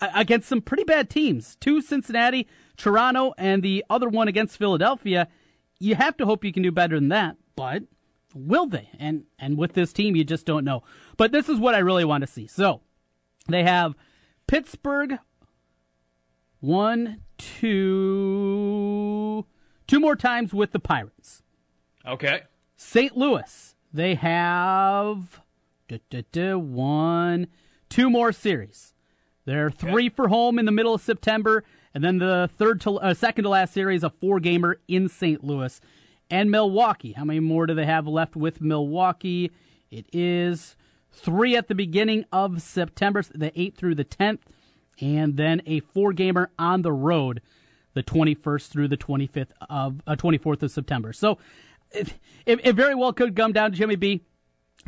a- 0.01 0.11
against 0.15 0.47
some 0.49 0.61
pretty 0.61 0.83
bad 0.83 1.09
teams. 1.09 1.55
Two 1.59 1.81
Cincinnati, 1.81 2.47
Toronto, 2.77 3.33
and 3.37 3.63
the 3.63 3.83
other 3.89 4.09
one 4.09 4.27
against 4.27 4.57
Philadelphia. 4.57 5.27
You 5.79 5.95
have 5.95 6.15
to 6.17 6.25
hope 6.25 6.43
you 6.43 6.51
can 6.53 6.61
do 6.61 6.71
better 6.71 6.95
than 6.95 7.07
that, 7.09 7.37
but 7.55 7.83
will 8.35 8.67
they? 8.67 8.89
And 8.99 9.23
and 9.39 9.57
with 9.57 9.73
this 9.73 9.93
team, 9.93 10.15
you 10.15 10.23
just 10.25 10.45
don't 10.45 10.65
know. 10.65 10.83
But 11.17 11.31
this 11.31 11.47
is 11.49 11.57
what 11.57 11.73
I 11.73 11.79
really 11.79 12.03
want 12.05 12.21
to 12.21 12.27
see. 12.27 12.47
So 12.47 12.81
they 13.47 13.63
have 13.63 13.95
Pittsburgh, 14.45 15.17
one, 16.59 17.21
two, 17.37 18.88
two 19.89 19.99
more 19.99 20.15
times 20.15 20.53
with 20.53 20.71
the 20.71 20.79
Pirates. 20.79 21.41
Okay. 22.05 22.43
St. 22.77 23.17
Louis, 23.17 23.75
they 23.91 24.15
have 24.15 25.41
duh, 25.87 25.97
duh, 26.09 26.21
duh, 26.31 26.57
one, 26.57 27.47
two 27.89 28.09
more 28.09 28.31
series. 28.31 28.93
They're 29.45 29.71
three 29.71 30.09
for 30.09 30.27
home 30.27 30.59
in 30.59 30.65
the 30.65 30.71
middle 30.71 30.93
of 30.93 31.01
September, 31.01 31.63
and 31.93 32.03
then 32.03 32.19
the 32.19 32.51
third 32.55 32.81
to 32.81 32.99
uh, 32.99 33.15
second 33.15 33.45
to 33.45 33.49
last 33.49 33.73
series, 33.73 34.03
a 34.03 34.11
four 34.11 34.39
gamer 34.39 34.79
in 34.87 35.09
St. 35.09 35.43
Louis, 35.43 35.81
and 36.29 36.51
Milwaukee. 36.51 37.13
How 37.13 37.25
many 37.25 37.39
more 37.39 37.65
do 37.65 37.73
they 37.73 37.87
have 37.87 38.07
left 38.07 38.35
with 38.35 38.61
Milwaukee? 38.61 39.51
It 39.89 40.05
is 40.13 40.75
three 41.11 41.55
at 41.55 41.67
the 41.67 41.73
beginning 41.73 42.25
of 42.31 42.61
September, 42.61 43.23
the 43.33 43.51
eighth 43.59 43.77
through 43.77 43.95
the 43.95 44.03
tenth, 44.03 44.45
and 45.01 45.35
then 45.35 45.63
a 45.65 45.79
four 45.79 46.13
gamer 46.13 46.51
on 46.59 46.83
the 46.83 46.91
road, 46.91 47.41
the 47.99 48.03
twenty 48.03 48.33
first 48.33 48.71
through 48.71 48.87
the 48.87 48.95
twenty 48.95 49.27
fifth 49.27 49.51
of 49.69 50.01
uh, 50.07 50.15
twenty 50.15 50.37
fourth 50.37 50.63
of 50.63 50.71
September. 50.71 51.11
So 51.11 51.37
it, 51.91 52.13
it, 52.45 52.59
it 52.63 52.75
very 52.75 52.95
well 52.95 53.11
could 53.11 53.35
come 53.35 53.51
down 53.51 53.71
to 53.71 53.77
Jimmy 53.77 53.97
B 53.97 54.21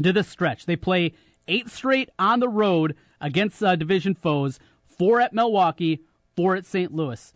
to 0.01 0.13
this 0.13 0.29
stretch. 0.29 0.65
They 0.65 0.77
play 0.77 1.13
eight 1.49 1.69
straight 1.69 2.09
on 2.17 2.39
the 2.39 2.47
road 2.47 2.95
against 3.19 3.61
uh, 3.61 3.75
division 3.75 4.15
foes, 4.15 4.59
four 4.85 5.19
at 5.19 5.33
Milwaukee, 5.33 5.99
four 6.37 6.55
at 6.55 6.65
St. 6.65 6.93
Louis. 6.93 7.33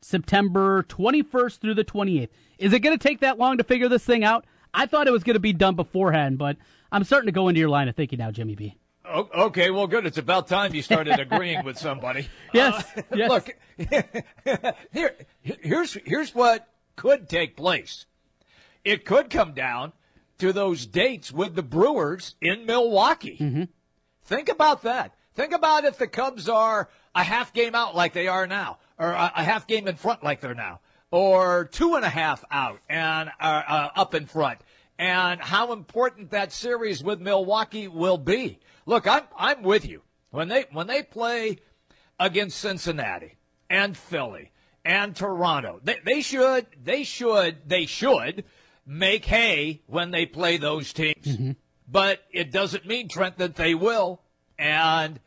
September 0.00 0.84
21st 0.84 1.58
through 1.58 1.74
the 1.74 1.84
28th. 1.84 2.28
Is 2.58 2.72
it 2.72 2.78
going 2.78 2.96
to 2.96 3.02
take 3.02 3.18
that 3.20 3.38
long 3.38 3.58
to 3.58 3.64
figure 3.64 3.88
this 3.88 4.04
thing 4.04 4.22
out? 4.22 4.44
I 4.72 4.86
thought 4.86 5.08
it 5.08 5.12
was 5.12 5.24
going 5.24 5.34
to 5.34 5.40
be 5.40 5.52
done 5.52 5.74
beforehand, 5.74 6.38
but 6.38 6.56
I'm 6.92 7.02
starting 7.02 7.26
to 7.26 7.32
go 7.32 7.48
into 7.48 7.58
your 7.58 7.70
line 7.70 7.88
of 7.88 7.96
thinking 7.96 8.20
now, 8.20 8.30
Jimmy 8.30 8.54
B. 8.54 8.76
O- 9.08 9.28
Okay, 9.46 9.70
well, 9.70 9.86
good. 9.86 10.06
It's 10.06 10.18
about 10.18 10.48
time 10.48 10.74
you 10.74 10.82
started 10.82 11.18
agreeing 11.20 11.64
with 11.64 11.78
somebody. 11.78 12.28
Yes, 12.52 12.84
Uh, 12.96 13.02
yes. 13.14 13.28
Look, 13.30 13.56
here, 14.92 15.14
here's 15.42 15.94
here's 16.04 16.34
what 16.34 16.66
could 16.96 17.28
take 17.28 17.56
place. 17.56 18.06
It 18.84 19.04
could 19.04 19.28
come 19.30 19.52
down 19.52 19.92
to 20.38 20.52
those 20.52 20.86
dates 20.86 21.32
with 21.32 21.54
the 21.54 21.62
Brewers 21.62 22.34
in 22.40 22.66
Milwaukee. 22.66 23.68
Think 24.24 24.48
about 24.48 24.82
that. 24.82 25.14
Think 25.34 25.52
about 25.52 25.84
if 25.84 25.98
the 25.98 26.06
Cubs 26.06 26.48
are 26.48 26.88
a 27.14 27.22
half 27.22 27.52
game 27.52 27.74
out 27.74 27.94
like 27.94 28.12
they 28.14 28.28
are 28.28 28.46
now, 28.46 28.78
or 28.98 29.10
a, 29.10 29.32
a 29.36 29.42
half 29.44 29.66
game 29.66 29.86
in 29.88 29.96
front 29.96 30.22
like 30.24 30.40
they're 30.40 30.54
now, 30.54 30.80
or 31.10 31.66
two 31.70 31.94
and 31.94 32.04
a 32.04 32.08
half 32.08 32.44
out 32.50 32.80
and 32.88 33.30
uh, 33.40 33.62
uh, 33.68 33.88
up 33.96 34.14
in 34.14 34.26
front, 34.26 34.60
and 34.98 35.40
how 35.40 35.72
important 35.72 36.30
that 36.30 36.52
series 36.52 37.02
with 37.04 37.20
Milwaukee 37.20 37.88
will 37.88 38.18
be. 38.18 38.60
Look, 38.86 39.06
I'm 39.06 39.24
I'm 39.36 39.62
with 39.62 39.86
you 39.86 40.02
when 40.30 40.48
they 40.48 40.66
when 40.72 40.86
they 40.86 41.02
play 41.02 41.58
against 42.18 42.58
Cincinnati 42.58 43.34
and 43.68 43.96
Philly 43.96 44.52
and 44.84 45.14
Toronto. 45.14 45.80
They, 45.82 45.98
they 46.04 46.20
should 46.20 46.66
they 46.82 47.02
should 47.02 47.68
they 47.68 47.86
should 47.86 48.44
make 48.86 49.24
hay 49.24 49.82
when 49.86 50.12
they 50.12 50.24
play 50.24 50.56
those 50.56 50.92
teams. 50.92 51.26
Mm-hmm. 51.26 51.52
But 51.88 52.20
it 52.30 52.52
doesn't 52.52 52.86
mean 52.86 53.08
Trent 53.08 53.38
that 53.38 53.56
they 53.56 53.74
will. 53.74 54.22
And 54.58 55.20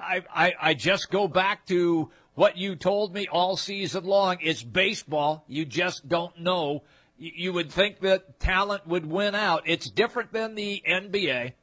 I, 0.00 0.24
I 0.32 0.54
I 0.60 0.74
just 0.74 1.10
go 1.10 1.28
back 1.28 1.66
to 1.66 2.10
what 2.34 2.56
you 2.56 2.76
told 2.76 3.12
me 3.12 3.26
all 3.26 3.56
season 3.56 4.04
long. 4.04 4.38
It's 4.40 4.62
baseball. 4.62 5.44
You 5.48 5.64
just 5.64 6.08
don't 6.08 6.38
know. 6.38 6.84
You 7.18 7.52
would 7.52 7.72
think 7.72 7.98
that 8.00 8.38
talent 8.38 8.86
would 8.86 9.04
win 9.04 9.34
out. 9.34 9.64
It's 9.66 9.90
different 9.90 10.32
than 10.32 10.54
the 10.54 10.80
NBA. 10.88 11.54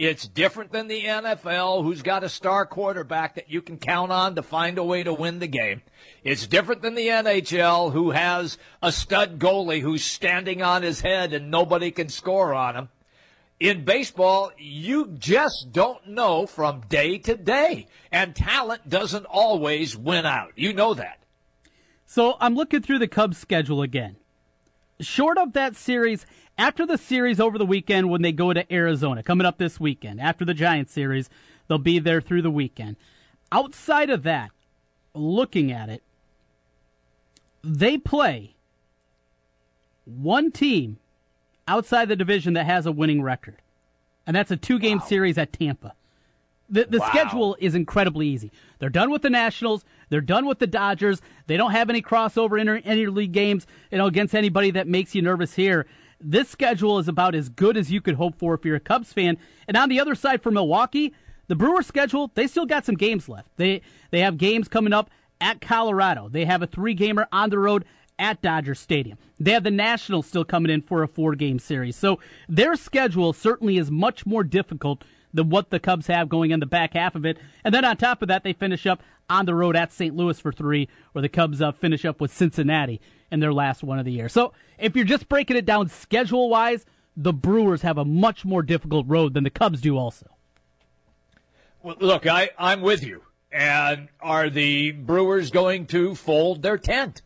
It's 0.00 0.26
different 0.26 0.72
than 0.72 0.88
the 0.88 1.04
NFL, 1.04 1.82
who's 1.82 2.00
got 2.00 2.24
a 2.24 2.30
star 2.30 2.64
quarterback 2.64 3.34
that 3.34 3.50
you 3.50 3.60
can 3.60 3.76
count 3.76 4.10
on 4.10 4.34
to 4.34 4.42
find 4.42 4.78
a 4.78 4.82
way 4.82 5.02
to 5.02 5.12
win 5.12 5.40
the 5.40 5.46
game. 5.46 5.82
It's 6.24 6.46
different 6.46 6.80
than 6.80 6.94
the 6.94 7.08
NHL, 7.08 7.92
who 7.92 8.12
has 8.12 8.56
a 8.82 8.92
stud 8.92 9.38
goalie 9.38 9.82
who's 9.82 10.02
standing 10.02 10.62
on 10.62 10.82
his 10.82 11.02
head 11.02 11.34
and 11.34 11.50
nobody 11.50 11.90
can 11.90 12.08
score 12.08 12.54
on 12.54 12.76
him. 12.76 12.88
In 13.60 13.84
baseball, 13.84 14.52
you 14.56 15.08
just 15.18 15.68
don't 15.70 16.06
know 16.06 16.46
from 16.46 16.80
day 16.88 17.18
to 17.18 17.36
day, 17.36 17.86
and 18.10 18.34
talent 18.34 18.88
doesn't 18.88 19.26
always 19.26 19.98
win 19.98 20.24
out. 20.24 20.52
You 20.56 20.72
know 20.72 20.94
that. 20.94 21.18
So 22.06 22.38
I'm 22.40 22.54
looking 22.54 22.80
through 22.80 23.00
the 23.00 23.06
Cubs 23.06 23.36
schedule 23.36 23.82
again. 23.82 24.16
Short 24.98 25.36
of 25.36 25.52
that 25.52 25.76
series, 25.76 26.24
after 26.60 26.84
the 26.84 26.98
series 26.98 27.40
over 27.40 27.56
the 27.56 27.64
weekend 27.64 28.10
when 28.10 28.20
they 28.20 28.32
go 28.32 28.52
to 28.52 28.70
Arizona, 28.70 29.22
coming 29.22 29.46
up 29.46 29.56
this 29.56 29.80
weekend, 29.80 30.20
after 30.20 30.44
the 30.44 30.52
Giants 30.52 30.92
series, 30.92 31.30
they'll 31.66 31.78
be 31.78 31.98
there 31.98 32.20
through 32.20 32.42
the 32.42 32.50
weekend. 32.50 32.96
Outside 33.50 34.10
of 34.10 34.24
that, 34.24 34.50
looking 35.14 35.72
at 35.72 35.88
it, 35.88 36.02
they 37.64 37.96
play 37.96 38.54
one 40.04 40.52
team 40.52 40.98
outside 41.66 42.08
the 42.08 42.16
division 42.16 42.52
that 42.52 42.66
has 42.66 42.84
a 42.84 42.92
winning 42.92 43.22
record, 43.22 43.56
and 44.26 44.36
that's 44.36 44.50
a 44.50 44.56
two 44.56 44.78
game 44.78 45.00
series 45.00 45.38
at 45.38 45.54
Tampa. 45.54 45.94
The, 46.68 46.84
the 46.84 46.98
Wow. 46.98 47.08
schedule 47.08 47.56
is 47.58 47.74
incredibly 47.74 48.28
easy. 48.28 48.52
They're 48.78 48.90
done 48.90 49.10
with 49.10 49.22
the 49.22 49.30
Nationals. 49.30 49.84
They're 50.10 50.20
done 50.20 50.44
with 50.46 50.58
the 50.58 50.66
Dodgers. 50.66 51.22
They 51.46 51.56
don't 51.56 51.72
have 51.72 51.88
any 51.90 52.02
crossover 52.02 52.60
inter, 52.60 52.80
interleague 52.80 53.32
games, 53.32 53.66
you 53.90 53.98
know, 53.98 54.06
against 54.06 54.34
anybody 54.34 54.70
that 54.72 54.86
makes 54.86 55.14
you 55.14 55.22
nervous 55.22 55.54
here. 55.54 55.86
This 56.20 56.50
schedule 56.50 56.98
is 56.98 57.08
about 57.08 57.34
as 57.34 57.48
good 57.48 57.76
as 57.76 57.90
you 57.90 58.02
could 58.02 58.16
hope 58.16 58.38
for 58.38 58.54
if 58.54 58.64
you're 58.64 58.76
a 58.76 58.80
Cubs 58.80 59.12
fan. 59.12 59.38
And 59.66 59.76
on 59.76 59.88
the 59.88 60.00
other 60.00 60.14
side 60.14 60.42
for 60.42 60.50
Milwaukee, 60.50 61.14
the 61.48 61.56
Brewers 61.56 61.86
schedule, 61.86 62.30
they 62.34 62.46
still 62.46 62.66
got 62.66 62.84
some 62.84 62.94
games 62.94 63.28
left. 63.28 63.48
They 63.56 63.80
they 64.10 64.20
have 64.20 64.36
games 64.36 64.68
coming 64.68 64.92
up 64.92 65.10
at 65.40 65.60
Colorado. 65.60 66.28
They 66.28 66.44
have 66.44 66.62
a 66.62 66.66
three-gamer 66.66 67.26
on 67.32 67.48
the 67.48 67.58
road 67.58 67.86
at 68.18 68.42
Dodger 68.42 68.74
Stadium. 68.74 69.16
They 69.38 69.52
have 69.52 69.64
the 69.64 69.70
Nationals 69.70 70.26
still 70.26 70.44
coming 70.44 70.70
in 70.70 70.82
for 70.82 71.02
a 71.02 71.08
four-game 71.08 71.58
series. 71.58 71.96
So 71.96 72.20
their 72.48 72.76
schedule 72.76 73.32
certainly 73.32 73.78
is 73.78 73.90
much 73.90 74.26
more 74.26 74.44
difficult 74.44 75.02
than 75.32 75.48
what 75.48 75.70
the 75.70 75.80
Cubs 75.80 76.08
have 76.08 76.28
going 76.28 76.50
in 76.50 76.60
the 76.60 76.66
back 76.66 76.92
half 76.92 77.14
of 77.14 77.24
it. 77.24 77.38
And 77.64 77.74
then 77.74 77.84
on 77.84 77.96
top 77.96 78.20
of 78.20 78.28
that, 78.28 78.44
they 78.44 78.52
finish 78.52 78.86
up 78.86 79.02
on 79.30 79.46
the 79.46 79.54
road 79.54 79.76
at 79.76 79.92
St. 79.92 80.14
Louis 80.14 80.38
for 80.38 80.52
three, 80.52 80.88
where 81.12 81.22
the 81.22 81.28
Cubs 81.28 81.62
uh, 81.62 81.72
finish 81.72 82.04
up 82.04 82.20
with 82.20 82.32
Cincinnati 82.32 83.00
in 83.30 83.40
their 83.40 83.52
last 83.52 83.82
one 83.82 83.98
of 83.98 84.04
the 84.04 84.12
year. 84.12 84.28
So 84.28 84.52
if 84.78 84.96
you're 84.96 85.04
just 85.04 85.28
breaking 85.28 85.56
it 85.56 85.64
down 85.64 85.88
schedule 85.88 86.48
wise, 86.48 86.84
the 87.16 87.32
Brewers 87.32 87.82
have 87.82 87.98
a 87.98 88.04
much 88.04 88.44
more 88.44 88.62
difficult 88.62 89.06
road 89.08 89.34
than 89.34 89.44
the 89.44 89.50
Cubs 89.50 89.80
do 89.80 89.96
also. 89.96 90.26
Well, 91.82 91.96
look, 92.00 92.26
I, 92.26 92.50
I'm 92.58 92.80
with 92.80 93.04
you. 93.04 93.22
And 93.52 94.08
are 94.20 94.48
the 94.48 94.92
Brewers 94.92 95.50
going 95.50 95.86
to 95.86 96.14
fold 96.14 96.62
their 96.62 96.78
tent? 96.78 97.22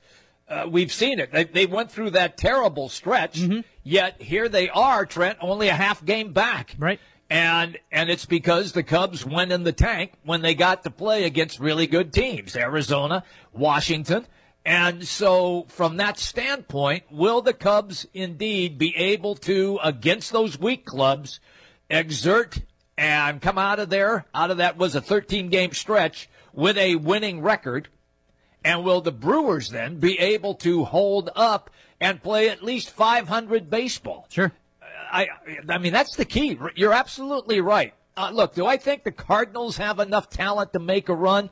Uh, 0.48 0.66
we've 0.70 0.92
seen 0.92 1.18
it. 1.18 1.32
They, 1.32 1.44
they 1.44 1.66
went 1.66 1.90
through 1.90 2.10
that 2.10 2.36
terrible 2.36 2.88
stretch, 2.88 3.40
yet 3.82 4.20
here 4.20 4.48
they 4.48 4.68
are, 4.68 5.06
Trent, 5.06 5.38
only 5.40 5.68
a 5.68 5.74
half 5.74 6.04
game 6.04 6.32
back. 6.32 6.76
Right. 6.78 7.00
And 7.30 7.78
and 7.90 8.10
it's 8.10 8.26
because 8.26 8.72
the 8.72 8.82
Cubs 8.82 9.24
went 9.24 9.52
in 9.52 9.64
the 9.64 9.72
tank 9.72 10.12
when 10.24 10.42
they 10.42 10.54
got 10.54 10.82
to 10.84 10.90
play 10.90 11.24
against 11.24 11.58
really 11.58 11.86
good 11.86 12.12
teams, 12.12 12.54
Arizona, 12.54 13.24
Washington, 13.52 14.26
And 14.64 15.06
so, 15.06 15.66
from 15.68 15.98
that 15.98 16.18
standpoint, 16.18 17.04
will 17.10 17.42
the 17.42 17.52
Cubs 17.52 18.06
indeed 18.14 18.78
be 18.78 18.96
able 18.96 19.34
to, 19.36 19.78
against 19.82 20.32
those 20.32 20.58
weak 20.58 20.86
clubs, 20.86 21.38
exert 21.90 22.60
and 22.96 23.42
come 23.42 23.58
out 23.58 23.78
of 23.78 23.90
there, 23.90 24.24
out 24.34 24.50
of 24.50 24.56
that 24.58 24.78
was 24.78 24.94
a 24.94 25.02
13 25.02 25.48
game 25.50 25.72
stretch 25.72 26.30
with 26.54 26.78
a 26.78 26.96
winning 26.96 27.42
record? 27.42 27.88
And 28.64 28.84
will 28.84 29.02
the 29.02 29.12
Brewers 29.12 29.68
then 29.68 30.00
be 30.00 30.18
able 30.18 30.54
to 30.56 30.84
hold 30.84 31.28
up 31.36 31.68
and 32.00 32.22
play 32.22 32.48
at 32.48 32.62
least 32.62 32.88
500 32.88 33.68
baseball? 33.68 34.26
Sure. 34.30 34.52
I, 35.12 35.28
I 35.68 35.76
mean, 35.76 35.92
that's 35.92 36.16
the 36.16 36.24
key. 36.24 36.58
You're 36.74 36.94
absolutely 36.94 37.60
right. 37.60 37.92
Uh, 38.16 38.30
look, 38.32 38.54
do 38.54 38.64
I 38.64 38.78
think 38.78 39.04
the 39.04 39.12
Cardinals 39.12 39.76
have 39.76 39.98
enough 39.98 40.30
talent 40.30 40.72
to 40.72 40.78
make 40.78 41.08
a 41.08 41.14
run? 41.14 41.50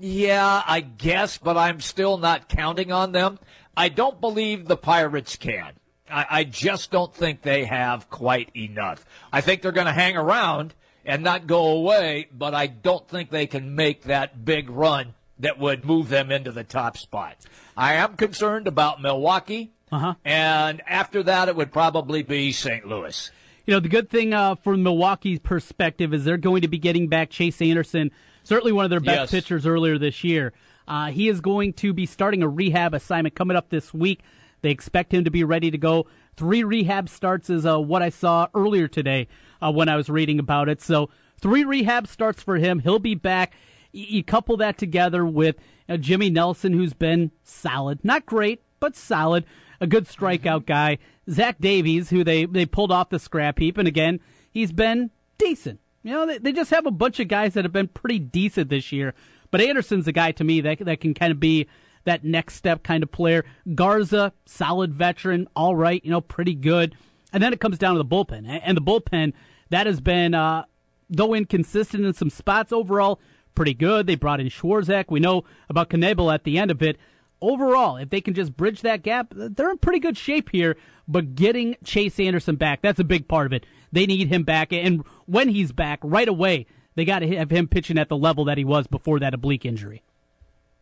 Yeah, 0.00 0.62
I 0.66 0.80
guess, 0.80 1.38
but 1.38 1.56
I'm 1.56 1.80
still 1.80 2.18
not 2.18 2.48
counting 2.48 2.92
on 2.92 3.12
them. 3.12 3.38
I 3.76 3.88
don't 3.88 4.20
believe 4.20 4.66
the 4.66 4.76
Pirates 4.76 5.36
can. 5.36 5.72
I, 6.10 6.26
I 6.30 6.44
just 6.44 6.90
don't 6.90 7.14
think 7.14 7.42
they 7.42 7.64
have 7.64 8.10
quite 8.10 8.50
enough. 8.56 9.04
I 9.32 9.40
think 9.40 9.62
they're 9.62 9.72
going 9.72 9.86
to 9.86 9.92
hang 9.92 10.16
around 10.16 10.74
and 11.04 11.22
not 11.22 11.46
go 11.46 11.66
away, 11.68 12.28
but 12.32 12.54
I 12.54 12.66
don't 12.66 13.06
think 13.08 13.30
they 13.30 13.46
can 13.46 13.74
make 13.74 14.04
that 14.04 14.44
big 14.44 14.70
run 14.70 15.14
that 15.38 15.58
would 15.58 15.84
move 15.84 16.08
them 16.08 16.30
into 16.30 16.52
the 16.52 16.64
top 16.64 16.96
spot. 16.96 17.36
I 17.76 17.94
am 17.94 18.16
concerned 18.16 18.66
about 18.66 19.02
Milwaukee, 19.02 19.72
uh-huh. 19.90 20.14
and 20.24 20.82
after 20.86 21.22
that, 21.24 21.48
it 21.48 21.56
would 21.56 21.72
probably 21.72 22.22
be 22.22 22.52
St. 22.52 22.86
Louis. 22.86 23.30
You 23.66 23.74
know, 23.74 23.80
the 23.80 23.88
good 23.88 24.10
thing 24.10 24.34
uh, 24.34 24.56
from 24.56 24.82
Milwaukee's 24.82 25.38
perspective 25.38 26.12
is 26.12 26.24
they're 26.24 26.36
going 26.36 26.62
to 26.62 26.68
be 26.68 26.78
getting 26.78 27.08
back 27.08 27.30
Chase 27.30 27.60
Anderson, 27.62 28.10
certainly 28.44 28.72
one 28.72 28.84
of 28.84 28.90
their 28.90 29.00
best 29.00 29.20
Yes. 29.20 29.30
pitchers 29.32 29.66
earlier 29.66 29.98
this 29.98 30.22
year. 30.22 30.52
Uh, 30.86 31.06
he 31.10 31.28
is 31.28 31.40
going 31.40 31.72
to 31.72 31.92
be 31.92 32.06
starting 32.06 32.42
a 32.42 32.48
rehab 32.48 32.94
assignment 32.94 33.34
coming 33.34 33.56
up 33.56 33.70
this 33.70 33.92
week. 33.92 34.20
They 34.62 34.70
expect 34.70 35.12
him 35.12 35.24
to 35.24 35.30
be 35.30 35.42
ready 35.44 35.70
to 35.70 35.78
go. 35.78 36.06
Three 36.36 36.62
rehab 36.64 37.08
starts 37.08 37.50
is 37.50 37.66
uh, 37.66 37.78
what 37.80 38.02
I 38.02 38.08
saw 38.10 38.48
earlier 38.54 38.86
today 38.88 39.28
uh, 39.62 39.72
when 39.72 39.88
I 39.88 39.96
was 39.96 40.08
reading 40.08 40.38
about 40.38 40.68
it. 40.68 40.80
So 40.80 41.10
three 41.40 41.64
rehab 41.64 42.06
starts 42.06 42.42
for 42.42 42.56
him. 42.56 42.78
He'll 42.80 42.98
be 42.98 43.14
back. 43.14 43.54
You 43.92 44.24
couple 44.24 44.56
that 44.58 44.76
together 44.78 45.24
with 45.24 45.56
uh, 45.88 45.96
Jimmy 45.96 46.28
Nelson, 46.30 46.72
who's 46.72 46.94
been 46.94 47.30
solid, 47.44 48.00
not 48.04 48.26
great, 48.26 48.62
but 48.80 48.96
solid, 48.96 49.44
a 49.80 49.86
good 49.86 50.06
strikeout 50.06 50.66
guy. 50.66 50.98
Zach 51.30 51.58
Davies, 51.60 52.10
who 52.10 52.24
they 52.24 52.44
they 52.46 52.66
pulled 52.66 52.90
off 52.92 53.10
the 53.10 53.18
scrap 53.18 53.58
heap, 53.58 53.78
and 53.78 53.86
again 53.88 54.20
he's 54.50 54.72
been 54.72 55.10
decent. 55.38 55.78
You 56.04 56.12
know, 56.12 56.26
they, 56.26 56.38
they 56.38 56.52
just 56.52 56.70
have 56.70 56.86
a 56.86 56.92
bunch 56.92 57.18
of 57.18 57.28
guys 57.28 57.54
that 57.54 57.64
have 57.64 57.72
been 57.72 57.88
pretty 57.88 58.20
decent 58.20 58.68
this 58.68 58.92
year. 58.92 59.14
But 59.50 59.60
Anderson's 59.60 60.06
a 60.06 60.12
guy 60.12 60.32
to 60.32 60.44
me 60.44 60.60
that 60.60 60.78
that 60.80 61.00
can 61.00 61.14
kind 61.14 61.32
of 61.32 61.40
be 61.40 61.66
that 62.04 62.22
next 62.22 62.54
step 62.54 62.82
kind 62.82 63.02
of 63.02 63.10
player. 63.10 63.44
Garza, 63.74 64.32
solid 64.46 64.94
veteran, 64.94 65.48
all 65.56 65.74
right, 65.74 66.04
you 66.04 66.10
know, 66.10 66.20
pretty 66.20 66.54
good. 66.54 66.94
And 67.32 67.42
then 67.42 67.52
it 67.52 67.60
comes 67.60 67.78
down 67.78 67.94
to 67.94 67.98
the 67.98 68.04
bullpen, 68.04 68.60
and 68.62 68.76
the 68.76 68.82
bullpen 68.82 69.32
that 69.70 69.86
has 69.86 70.00
been, 70.00 70.34
uh, 70.34 70.64
though 71.08 71.34
inconsistent 71.34 72.04
in 72.04 72.12
some 72.12 72.30
spots, 72.30 72.72
overall 72.72 73.18
pretty 73.54 73.74
good. 73.74 74.06
They 74.06 74.14
brought 74.14 74.40
in 74.40 74.48
Swarzak. 74.48 75.06
We 75.08 75.20
know 75.20 75.44
about 75.68 75.88
Knebel 75.90 76.32
at 76.32 76.44
the 76.44 76.58
end 76.58 76.70
of 76.70 76.82
it. 76.82 76.98
Overall, 77.40 77.96
if 77.96 78.10
they 78.10 78.20
can 78.20 78.34
just 78.34 78.56
bridge 78.56 78.82
that 78.82 79.02
gap, 79.02 79.32
they're 79.34 79.70
in 79.70 79.78
pretty 79.78 79.98
good 79.98 80.16
shape 80.16 80.50
here. 80.50 80.76
But 81.06 81.34
getting 81.34 81.76
Chase 81.84 82.18
Anderson 82.18 82.56
back, 82.56 82.82
that's 82.82 83.00
a 83.00 83.04
big 83.04 83.28
part 83.28 83.46
of 83.46 83.52
it. 83.52 83.66
They 83.94 84.06
need 84.06 84.26
him 84.26 84.42
back, 84.42 84.72
and 84.72 85.04
when 85.26 85.48
he's 85.48 85.70
back, 85.70 86.00
right 86.02 86.26
away, 86.26 86.66
they 86.96 87.04
got 87.04 87.20
to 87.20 87.36
have 87.36 87.50
him 87.50 87.68
pitching 87.68 87.96
at 87.96 88.08
the 88.08 88.16
level 88.16 88.44
that 88.46 88.58
he 88.58 88.64
was 88.64 88.88
before 88.88 89.20
that 89.20 89.34
oblique 89.34 89.64
injury. 89.64 90.02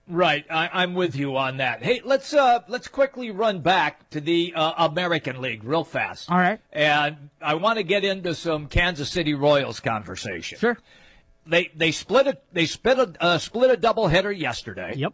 Right, 0.08 0.44
I, 0.50 0.70
I'm 0.72 0.94
with 0.94 1.14
you 1.14 1.36
on 1.36 1.58
that. 1.58 1.82
Hey, 1.82 2.00
let's 2.04 2.32
uh, 2.32 2.60
let's 2.68 2.88
quickly 2.88 3.30
run 3.30 3.60
back 3.60 4.08
to 4.10 4.20
the 4.20 4.54
uh, 4.54 4.88
American 4.88 5.42
League 5.42 5.62
real 5.62 5.84
fast. 5.84 6.30
All 6.30 6.38
right. 6.38 6.58
And 6.72 7.28
I 7.40 7.54
want 7.54 7.76
to 7.76 7.84
get 7.84 8.02
into 8.02 8.34
some 8.34 8.66
Kansas 8.66 9.10
City 9.10 9.34
Royals 9.34 9.78
conversation. 9.78 10.58
Sure. 10.58 10.78
They 11.46 11.70
they 11.76 11.92
split 11.92 12.26
a 12.26 12.38
they 12.52 12.66
split 12.66 12.98
a 12.98 13.14
uh, 13.20 13.38
split 13.38 13.70
a 13.70 13.76
doubleheader 13.76 14.36
yesterday. 14.36 14.94
Yep. 14.96 15.12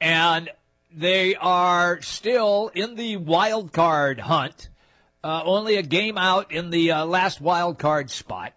And 0.00 0.48
they 0.94 1.34
are 1.34 2.00
still 2.02 2.70
in 2.74 2.94
the 2.94 3.16
wild 3.18 3.72
card 3.72 4.20
hunt. 4.20 4.68
Uh, 5.24 5.42
only 5.44 5.76
a 5.76 5.82
game 5.82 6.18
out 6.18 6.50
in 6.50 6.70
the 6.70 6.90
uh, 6.90 7.04
last 7.04 7.40
wild 7.40 7.78
card 7.78 8.10
spot. 8.10 8.52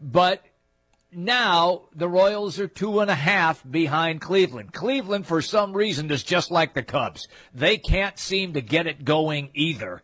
But 0.00 0.42
now 1.12 1.82
the 1.94 2.08
Royals 2.08 2.58
are 2.58 2.66
two 2.66 3.00
and 3.00 3.10
a 3.10 3.14
half 3.14 3.62
behind 3.68 4.20
Cleveland. 4.20 4.72
Cleveland, 4.72 5.26
for 5.26 5.40
some 5.40 5.72
reason, 5.72 6.10
is 6.10 6.24
just 6.24 6.50
like 6.50 6.74
the 6.74 6.82
Cubs. 6.82 7.28
They 7.54 7.78
can't 7.78 8.18
seem 8.18 8.54
to 8.54 8.60
get 8.60 8.86
it 8.86 9.04
going 9.04 9.50
either. 9.54 10.02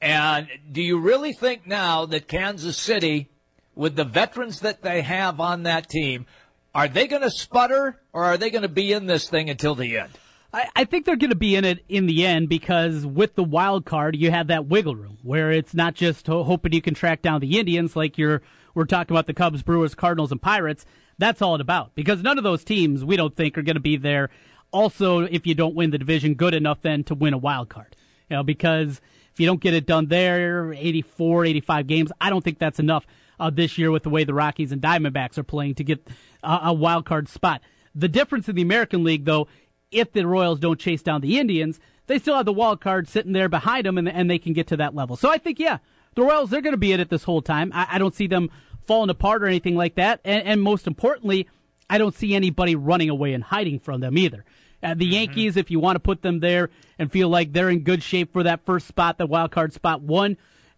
And 0.00 0.48
do 0.70 0.82
you 0.82 0.98
really 0.98 1.32
think 1.32 1.66
now 1.66 2.06
that 2.06 2.28
Kansas 2.28 2.76
City, 2.76 3.28
with 3.74 3.96
the 3.96 4.04
veterans 4.04 4.60
that 4.60 4.82
they 4.82 5.02
have 5.02 5.40
on 5.40 5.62
that 5.62 5.88
team, 5.88 6.26
are 6.74 6.88
they 6.88 7.06
going 7.06 7.22
to 7.22 7.30
sputter 7.30 8.00
or 8.12 8.24
are 8.24 8.36
they 8.36 8.50
going 8.50 8.62
to 8.62 8.68
be 8.68 8.92
in 8.92 9.06
this 9.06 9.28
thing 9.28 9.48
until 9.48 9.74
the 9.74 9.98
end? 9.98 10.10
I, 10.52 10.68
I 10.76 10.84
think 10.84 11.06
they're 11.06 11.16
going 11.16 11.30
to 11.30 11.36
be 11.36 11.56
in 11.56 11.64
it 11.64 11.84
in 11.88 12.06
the 12.06 12.26
end 12.26 12.48
because 12.48 13.06
with 13.06 13.34
the 13.34 13.44
wild 13.44 13.84
card, 13.84 14.16
you 14.16 14.30
have 14.30 14.48
that 14.48 14.66
wiggle 14.66 14.96
room 14.96 15.18
where 15.22 15.50
it's 15.50 15.74
not 15.74 15.94
just 15.94 16.26
ho- 16.26 16.44
hoping 16.44 16.72
you 16.72 16.82
can 16.82 16.94
track 16.94 17.22
down 17.22 17.40
the 17.40 17.58
Indians 17.58 17.96
like 17.96 18.18
you're 18.18 18.42
we're 18.74 18.84
talking 18.84 19.14
about 19.14 19.26
the 19.26 19.34
Cubs, 19.34 19.62
Brewers, 19.62 19.94
Cardinals, 19.94 20.32
and 20.32 20.40
Pirates. 20.40 20.86
That's 21.18 21.42
all 21.42 21.54
it 21.54 21.60
about 21.60 21.94
because 21.94 22.22
none 22.22 22.38
of 22.38 22.44
those 22.44 22.64
teams 22.64 23.04
we 23.04 23.16
don't 23.16 23.36
think 23.36 23.56
are 23.56 23.62
going 23.62 23.76
to 23.76 23.80
be 23.80 23.96
there. 23.96 24.30
Also, 24.70 25.20
if 25.20 25.46
you 25.46 25.54
don't 25.54 25.74
win 25.74 25.90
the 25.90 25.98
division, 25.98 26.34
good 26.34 26.54
enough 26.54 26.80
then 26.80 27.04
to 27.04 27.14
win 27.14 27.34
a 27.34 27.38
wild 27.38 27.68
card. 27.68 27.94
You 28.30 28.36
know, 28.36 28.42
because 28.42 29.00
if 29.32 29.40
you 29.40 29.46
don't 29.46 29.60
get 29.60 29.74
it 29.74 29.86
done 29.86 30.06
there, 30.06 30.72
84, 30.72 31.44
85 31.44 31.86
games, 31.86 32.12
I 32.20 32.30
don't 32.30 32.42
think 32.42 32.58
that's 32.58 32.78
enough 32.78 33.06
uh, 33.38 33.50
this 33.50 33.76
year 33.76 33.90
with 33.90 34.04
the 34.04 34.10
way 34.10 34.24
the 34.24 34.34
Rockies 34.34 34.72
and 34.72 34.80
Diamondbacks 34.80 35.36
are 35.36 35.42
playing 35.42 35.74
to 35.76 35.84
get 35.84 36.06
uh, 36.42 36.60
a 36.62 36.72
wild 36.72 37.04
card 37.04 37.28
spot. 37.28 37.60
The 37.94 38.08
difference 38.08 38.48
in 38.48 38.56
the 38.56 38.62
American 38.62 39.04
League, 39.04 39.26
though, 39.26 39.48
if 39.92 40.12
the 40.12 40.26
Royals 40.26 40.58
don't 40.58 40.80
chase 40.80 41.02
down 41.02 41.20
the 41.20 41.38
Indians, 41.38 41.78
they 42.06 42.18
still 42.18 42.36
have 42.36 42.46
the 42.46 42.52
wild 42.52 42.80
card 42.80 43.08
sitting 43.08 43.32
there 43.32 43.48
behind 43.48 43.86
them, 43.86 43.98
and, 43.98 44.08
and 44.08 44.30
they 44.30 44.38
can 44.38 44.52
get 44.52 44.66
to 44.68 44.76
that 44.78 44.94
level. 44.94 45.16
So 45.16 45.30
I 45.30 45.38
think, 45.38 45.58
yeah, 45.58 45.78
the 46.14 46.22
Royals 46.22 46.50
they're 46.50 46.60
going 46.60 46.74
to 46.74 46.78
be 46.78 46.92
in 46.92 47.00
it 47.00 47.08
this 47.08 47.24
whole 47.24 47.42
time. 47.42 47.70
I, 47.74 47.86
I 47.92 47.98
don't 47.98 48.14
see 48.14 48.26
them 48.26 48.50
falling 48.86 49.10
apart 49.10 49.42
or 49.42 49.46
anything 49.46 49.76
like 49.76 49.94
that. 49.94 50.20
And, 50.24 50.44
and 50.44 50.62
most 50.62 50.86
importantly, 50.86 51.48
I 51.88 51.98
don't 51.98 52.14
see 52.14 52.34
anybody 52.34 52.74
running 52.74 53.10
away 53.10 53.32
and 53.34 53.44
hiding 53.44 53.78
from 53.78 54.00
them 54.00 54.18
either. 54.18 54.44
Uh, 54.82 54.94
the 54.94 55.06
Yankees, 55.06 55.56
if 55.56 55.70
you 55.70 55.78
want 55.78 55.94
to 55.96 56.00
put 56.00 56.22
them 56.22 56.40
there 56.40 56.70
and 56.98 57.12
feel 57.12 57.28
like 57.28 57.52
they're 57.52 57.70
in 57.70 57.80
good 57.80 58.02
shape 58.02 58.32
for 58.32 58.42
that 58.42 58.64
first 58.66 58.88
spot, 58.88 59.16
the 59.16 59.26
wild 59.26 59.52
card 59.52 59.72
spot 59.72 60.02
one, 60.02 60.36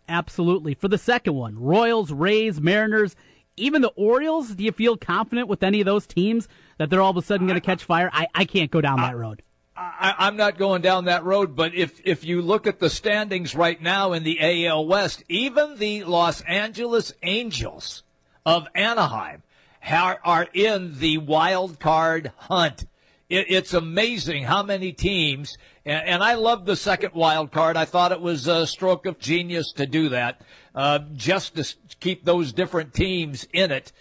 absolutely. 0.08 0.74
For 0.74 0.88
the 0.88 0.98
second 0.98 1.34
one, 1.34 1.58
Royals, 1.58 2.12
Rays, 2.12 2.60
Mariners, 2.60 3.16
even 3.56 3.82
the 3.82 3.92
Orioles, 3.96 4.50
do 4.50 4.64
you 4.64 4.72
feel 4.72 4.96
confident 4.96 5.48
with 5.48 5.62
any 5.62 5.80
of 5.80 5.86
those 5.86 6.06
teams 6.06 6.48
that 6.78 6.90
they're 6.90 7.00
all 7.00 7.10
of 7.10 7.16
a 7.16 7.22
sudden 7.22 7.46
going 7.46 7.60
to 7.60 7.64
catch 7.64 7.84
fire? 7.84 8.10
I, 8.12 8.26
I 8.34 8.44
can't 8.44 8.70
go 8.70 8.80
down 8.80 9.00
that 9.00 9.16
road. 9.16 9.42
I, 9.76 10.14
I'm 10.18 10.36
not 10.36 10.56
going 10.56 10.82
down 10.82 11.06
that 11.06 11.24
road, 11.24 11.56
but 11.56 11.74
if 11.74 12.00
if 12.04 12.24
you 12.24 12.42
look 12.42 12.66
at 12.66 12.78
the 12.78 12.90
standings 12.90 13.54
right 13.54 13.80
now 13.80 14.12
in 14.12 14.22
the 14.22 14.66
AL 14.66 14.86
West, 14.86 15.24
even 15.28 15.78
the 15.78 16.04
Los 16.04 16.42
Angeles 16.42 17.12
Angels 17.22 18.04
of 18.46 18.68
Anaheim 18.74 19.42
are, 19.92 20.20
are 20.24 20.46
in 20.52 20.98
the 20.98 21.18
wild 21.18 21.80
card 21.80 22.32
hunt. 22.36 22.86
It, 23.28 23.46
it's 23.48 23.74
amazing 23.74 24.44
how 24.44 24.62
many 24.62 24.92
teams, 24.92 25.56
and, 25.84 26.06
and 26.06 26.22
I 26.22 26.34
love 26.34 26.66
the 26.66 26.76
second 26.76 27.14
wild 27.14 27.50
card. 27.50 27.76
I 27.76 27.84
thought 27.84 28.12
it 28.12 28.20
was 28.20 28.46
a 28.46 28.66
stroke 28.66 29.06
of 29.06 29.18
genius 29.18 29.72
to 29.72 29.86
do 29.86 30.10
that, 30.10 30.42
uh, 30.74 31.00
just 31.14 31.56
to 31.56 31.64
keep 32.00 32.24
those 32.24 32.52
different 32.52 32.94
teams 32.94 33.46
in 33.52 33.70
it. 33.70 33.92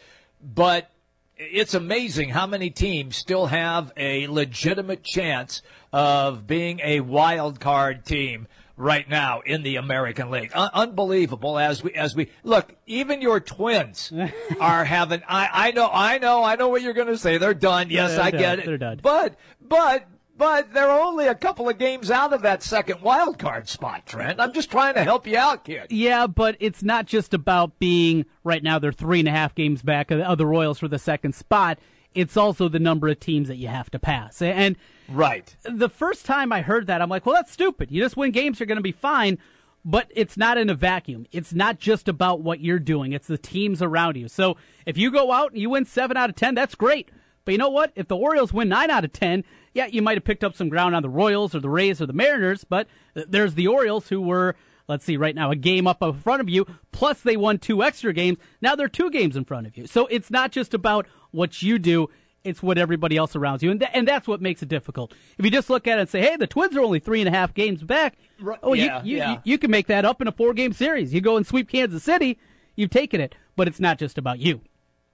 But 0.42 0.90
it's 1.38 1.74
amazing 1.74 2.30
how 2.30 2.46
many 2.48 2.70
teams 2.70 3.16
still 3.18 3.48
have 3.48 3.92
a 3.98 4.28
legitimate 4.28 5.04
chance 5.04 5.62
of 5.92 6.46
being 6.48 6.80
a 6.84 7.00
wild 7.02 7.60
card 7.60 8.06
team 8.06 8.48
right 8.76 9.08
now 9.08 9.42
in 9.46 9.64
the 9.64 9.76
American 9.76 10.30
League. 10.32 10.52
Un- 10.54 10.70
unbelievable 10.74 11.58
as 11.60 11.84
we 11.84 11.92
as 11.94 12.16
we 12.16 12.30
look. 12.44 12.74
Even 12.88 13.22
your 13.22 13.40
Twins 13.40 14.12
are 14.60 14.84
having. 14.86 15.22
I 15.28 15.50
I 15.52 15.72
know 15.72 15.90
I 15.92 16.18
know 16.18 16.44
I 16.44 16.56
know 16.56 16.70
what 16.70 16.82
you're 16.82 16.94
going 16.94 17.08
to 17.08 17.18
say. 17.18 17.38
They're 17.38 17.54
done. 17.54 17.90
Yes, 17.90 18.12
They're 18.12 18.22
I 18.22 18.32
done. 18.32 18.40
get 18.40 18.60
it. 18.60 18.66
They're 18.66 18.78
done. 18.78 19.00
But 19.02 19.36
but. 19.62 20.06
But 20.36 20.74
they're 20.74 20.90
only 20.90 21.28
a 21.28 21.36
couple 21.36 21.70
of 21.70 21.78
games 21.78 22.10
out 22.10 22.34
of 22.34 22.42
that 22.42 22.64
second 22.64 23.02
wild 23.02 23.38
card 23.38 23.70
spot, 23.70 24.08
Trent. 24.08 24.40
I'm 24.40 24.52
just 24.52 24.72
trying 24.72 24.96
to 24.96 25.04
help 25.04 25.28
you 25.28 25.38
out, 25.38 25.64
kid. 25.64 25.88
Yeah, 25.92 26.26
but 26.26 26.58
it's 26.60 26.82
not 26.82 27.06
just 27.06 27.36
about 27.36 27.78
being 27.78 28.26
right 28.44 28.64
now. 28.64 28.80
They're 28.80 28.92
three 28.92 29.20
and 29.20 29.28
a 29.28 29.32
half 29.32 29.54
games 29.54 29.84
back 29.84 30.10
of 30.10 30.38
the 30.38 30.46
Royals 30.46 30.80
for 30.80 30.88
the 30.88 30.98
second 30.98 31.36
spot. 31.36 31.78
It's 32.16 32.36
also 32.36 32.68
the 32.68 32.80
number 32.80 33.08
of 33.08 33.20
teams 33.20 33.48
that 33.48 33.58
you 33.58 33.68
have 33.68 33.92
to 33.92 34.00
pass. 34.00 34.42
And 34.42 34.76
right, 35.08 35.56
the 35.64 35.90
first 35.90 36.26
time 36.26 36.52
I 36.52 36.62
heard 36.62 36.88
that, 36.88 37.02
I'm 37.02 37.10
like, 37.10 37.26
well, 37.26 37.36
that's 37.36 37.52
stupid. 37.52 37.92
You 37.92 38.02
just 38.02 38.18
win 38.18 38.32
games, 38.32 38.60
you're 38.60 38.68
going 38.68 38.78
to 38.78 38.82
be 38.82 38.92
fine. 38.92 39.38
But 39.86 40.10
it's 40.16 40.38
not 40.38 40.58
in 40.58 40.70
a 40.70 40.76
vacuum. 40.76 41.28
It's 41.32 41.54
not 41.54 41.78
just 41.78 42.08
about 42.08 42.40
what 42.42 42.62
you're 42.62 42.80
doing. 42.80 43.12
It's 43.12 43.28
the 43.28 43.38
teams 43.38 43.82
around 43.82 44.16
you. 44.16 44.30
So 44.30 44.56
if 44.86 44.98
you 44.98 45.12
go 45.12 45.32
out 45.32 45.52
and 45.52 45.60
you 45.60 45.72
win 45.72 45.86
seven 45.86 46.16
out 46.16 46.30
of 46.30 46.36
ten, 46.38 46.56
that's 46.56 46.74
great. 46.74 47.10
But 47.44 47.52
you 47.52 47.58
know 47.58 47.70
what? 47.70 47.92
If 47.96 48.08
the 48.08 48.16
Orioles 48.16 48.54
win 48.54 48.70
nine 48.70 48.90
out 48.90 49.04
of 49.04 49.12
ten, 49.12 49.44
yeah, 49.74 49.88
you 49.88 50.02
might 50.02 50.18
have 50.18 50.24
picked 50.24 50.44
up 50.44 50.56
some 50.56 50.70
ground 50.70 50.96
on 50.96 51.02
the 51.02 51.10
Royals 51.10 51.56
or 51.56 51.60
the 51.60 51.70
Rays 51.70 52.02
or 52.02 52.06
the 52.06 52.14
Mariners. 52.14 52.64
But 52.64 52.88
there's 53.14 53.56
the 53.56 53.68
Orioles 53.68 54.10
who 54.10 54.22
were, 54.22 54.56
let's 54.88 55.06
see, 55.06 55.18
right 55.18 55.36
now 55.36 55.52
a 55.52 55.56
game 55.56 55.88
up 55.88 56.02
in 56.02 56.14
front 56.14 56.42
of 56.42 56.50
you. 56.50 56.66
Plus 56.92 57.22
they 57.22 57.38
won 57.38 57.58
two 57.58 57.84
extra 57.84 58.14
games. 58.14 58.38
Now 58.62 58.76
they're 58.76 58.88
two 58.88 59.10
games 59.10 59.36
in 59.36 59.46
front 59.46 59.68
of 59.68 59.78
you. 59.78 59.88
So 59.88 60.08
it's 60.08 60.30
not 60.30 60.52
just 60.52 60.74
about 60.74 61.08
what 61.32 61.62
you 61.62 61.80
do. 61.80 62.10
It's 62.44 62.62
what 62.62 62.78
everybody 62.78 63.16
else 63.16 63.38
around 63.38 63.64
you, 63.64 63.72
and 63.72 63.80
th- 63.80 63.92
and 63.94 64.06
that's 64.06 64.28
what 64.28 64.42
makes 64.42 64.62
it 64.62 64.68
difficult. 64.68 65.14
If 65.38 65.46
you 65.46 65.50
just 65.50 65.70
look 65.70 65.88
at 65.88 65.98
it 65.98 66.02
and 66.02 66.10
say, 66.10 66.20
"Hey, 66.20 66.36
the 66.36 66.46
Twins 66.46 66.76
are 66.76 66.82
only 66.82 67.00
three 67.00 67.22
and 67.22 67.28
a 67.30 67.32
half 67.32 67.54
games 67.54 67.82
back," 67.82 68.18
oh, 68.62 68.74
yeah, 68.74 69.02
you, 69.02 69.12
you, 69.12 69.18
yeah. 69.18 69.32
you 69.32 69.40
you 69.46 69.58
can 69.58 69.72
make 69.72 69.88
that 69.88 70.04
up 70.04 70.22
in 70.22 70.28
a 70.28 70.32
four 70.34 70.54
game 70.54 70.74
series. 70.74 71.14
You 71.14 71.22
go 71.22 71.38
and 71.38 71.48
sweep 71.48 71.70
Kansas 71.70 72.04
City, 72.04 72.38
you've 72.76 72.90
taken 72.90 73.22
it. 73.22 73.36
But 73.56 73.70
it's 73.70 73.80
not 73.80 73.98
just 73.98 74.18
about 74.18 74.40
you. 74.40 74.60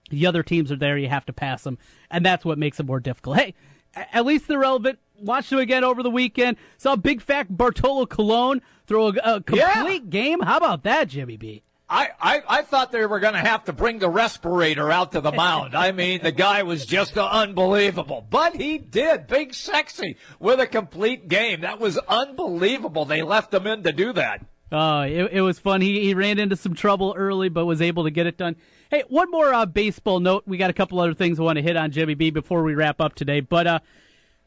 The 0.09 0.25
other 0.25 0.41
teams 0.41 0.71
are 0.71 0.75
there. 0.75 0.97
You 0.97 1.07
have 1.09 1.27
to 1.27 1.33
pass 1.33 1.63
them, 1.63 1.77
and 2.09 2.25
that's 2.25 2.43
what 2.43 2.57
makes 2.57 2.79
it 2.79 2.87
more 2.87 2.99
difficult. 2.99 3.37
Hey, 3.37 3.53
at 3.95 4.25
least 4.25 4.47
they're 4.47 4.59
relevant. 4.59 4.99
Watched 5.19 5.49
them 5.49 5.59
again 5.59 5.83
over 5.83 6.01
the 6.01 6.09
weekend. 6.09 6.57
Saw 6.77 6.95
big 6.95 7.21
fat 7.21 7.55
Bartolo 7.55 8.05
Colon 8.05 8.61
throw 8.87 9.07
a, 9.07 9.13
a 9.23 9.41
complete 9.41 10.09
game. 10.09 10.39
How 10.39 10.57
about 10.57 10.83
that, 10.83 11.09
Jimmy 11.09 11.35
B? 11.35 11.63
I, 11.91 12.09
I, 12.21 12.41
I 12.47 12.61
thought 12.61 12.91
they 12.91 13.03
were 13.05 13.19
going 13.19 13.33
to 13.33 13.39
have 13.39 13.65
to 13.65 13.73
bring 13.73 13.97
the 13.97 14.09
respirator 14.09 14.91
out 14.91 15.13
to 15.13 15.21
the 15.21 15.31
mound. 15.31 15.75
I 15.75 15.91
mean, 15.91 16.21
the 16.21 16.31
guy 16.31 16.61
was 16.61 16.85
just 16.85 17.17
unbelievable. 17.17 18.25
But 18.29 18.55
he 18.55 18.77
did. 18.77 19.25
Big 19.25 19.55
sexy 19.55 20.15
with 20.39 20.59
a 20.59 20.67
complete 20.67 21.27
game. 21.27 21.61
That 21.61 21.79
was 21.79 21.97
unbelievable. 21.97 23.05
They 23.05 23.23
left 23.23 23.51
him 23.53 23.65
in 23.65 23.81
to 23.83 23.91
do 23.91 24.13
that. 24.13 24.45
Uh, 24.71 25.07
it, 25.09 25.29
it 25.33 25.41
was 25.41 25.57
fun. 25.57 25.81
He, 25.81 26.03
he 26.03 26.13
ran 26.13 26.37
into 26.37 26.55
some 26.55 26.75
trouble 26.75 27.15
early, 27.17 27.49
but 27.49 27.65
was 27.65 27.81
able 27.81 28.03
to 28.03 28.11
get 28.11 28.27
it 28.27 28.37
done. 28.37 28.55
Hey, 28.89 29.03
one 29.07 29.29
more 29.29 29.53
uh, 29.53 29.67
baseball 29.67 30.19
note. 30.19 30.45
We 30.47 30.57
got 30.57 30.71
a 30.71 30.73
couple 30.73 30.99
other 30.99 31.13
things 31.13 31.39
I 31.39 31.43
want 31.43 31.57
to 31.57 31.61
hit 31.61 31.77
on, 31.77 31.91
Jimmy 31.91 32.15
B, 32.15 32.31
before 32.31 32.63
we 32.63 32.73
wrap 32.73 32.99
up 32.99 33.13
today. 33.13 33.39
But 33.39 33.67
uh, 33.67 33.79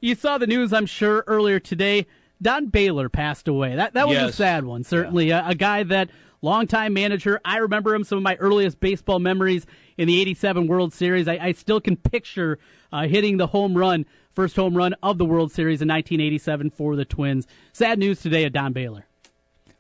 you 0.00 0.16
saw 0.16 0.36
the 0.36 0.48
news, 0.48 0.72
I'm 0.72 0.86
sure, 0.86 1.22
earlier 1.28 1.60
today. 1.60 2.06
Don 2.42 2.66
Baylor 2.66 3.08
passed 3.08 3.46
away. 3.46 3.76
That 3.76 3.94
that 3.94 4.08
was 4.08 4.18
a 4.18 4.32
sad 4.32 4.64
one, 4.64 4.82
certainly. 4.82 5.30
A, 5.30 5.46
a 5.46 5.54
guy 5.54 5.84
that 5.84 6.10
longtime 6.40 6.92
manager. 6.92 7.40
I 7.44 7.58
remember 7.58 7.94
him. 7.94 8.02
Some 8.02 8.18
of 8.18 8.24
my 8.24 8.34
earliest 8.40 8.80
baseball 8.80 9.20
memories 9.20 9.64
in 9.96 10.08
the 10.08 10.20
'87 10.20 10.66
World 10.66 10.92
Series. 10.92 11.28
I, 11.28 11.38
I 11.40 11.52
still 11.52 11.80
can 11.80 11.96
picture 11.96 12.58
uh, 12.92 13.06
hitting 13.06 13.36
the 13.36 13.46
home 13.46 13.78
run, 13.78 14.06
first 14.32 14.56
home 14.56 14.76
run 14.76 14.96
of 15.04 15.18
the 15.18 15.24
World 15.24 15.52
Series 15.52 15.80
in 15.80 15.86
1987 15.86 16.70
for 16.70 16.96
the 16.96 17.04
Twins. 17.04 17.46
Sad 17.72 18.00
news 18.00 18.20
today 18.20 18.42
of 18.42 18.52
Don 18.52 18.72
Baylor. 18.72 19.06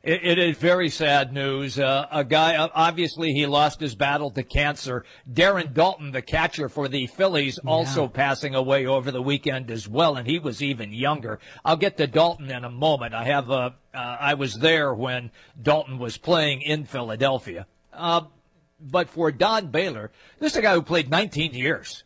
It, 0.02 0.24
it 0.24 0.38
is 0.38 0.58
very 0.58 0.88
sad 0.88 1.32
news. 1.32 1.78
Uh, 1.78 2.06
a 2.10 2.24
guy, 2.24 2.56
obviously, 2.56 3.32
he 3.32 3.46
lost 3.46 3.78
his 3.78 3.94
battle 3.94 4.30
to 4.32 4.42
cancer. 4.42 5.04
Darren 5.30 5.72
Daulton, 5.72 6.12
the 6.12 6.22
catcher 6.22 6.68
for 6.68 6.88
the 6.88 7.06
Phillies, 7.06 7.58
also 7.58 8.08
passing 8.08 8.54
away 8.54 8.84
over 8.86 9.12
the 9.12 9.22
weekend 9.22 9.70
as 9.70 9.88
well, 9.88 10.16
and 10.16 10.26
he 10.26 10.40
was 10.40 10.60
even 10.60 10.92
younger. 10.92 11.38
I'll 11.64 11.76
get 11.76 11.96
to 11.98 12.08
Daulton 12.08 12.50
in 12.50 12.64
a 12.64 12.70
moment. 12.70 13.14
I 13.14 13.24
have, 13.24 13.48
uh, 13.50 13.70
uh, 13.94 14.16
I 14.20 14.34
was 14.34 14.58
there 14.58 14.92
when 14.92 15.30
Daulton 15.60 15.98
was 15.98 16.16
playing 16.16 16.62
in 16.62 16.84
Philadelphia. 16.84 17.66
Uh, 17.92 18.22
but 18.80 19.08
for 19.08 19.30
Don 19.30 19.68
Baylor, 19.68 20.10
this 20.40 20.52
is 20.52 20.58
a 20.58 20.62
guy 20.62 20.74
who 20.74 20.82
played 20.82 21.10
19 21.10 21.54
years 21.54 22.02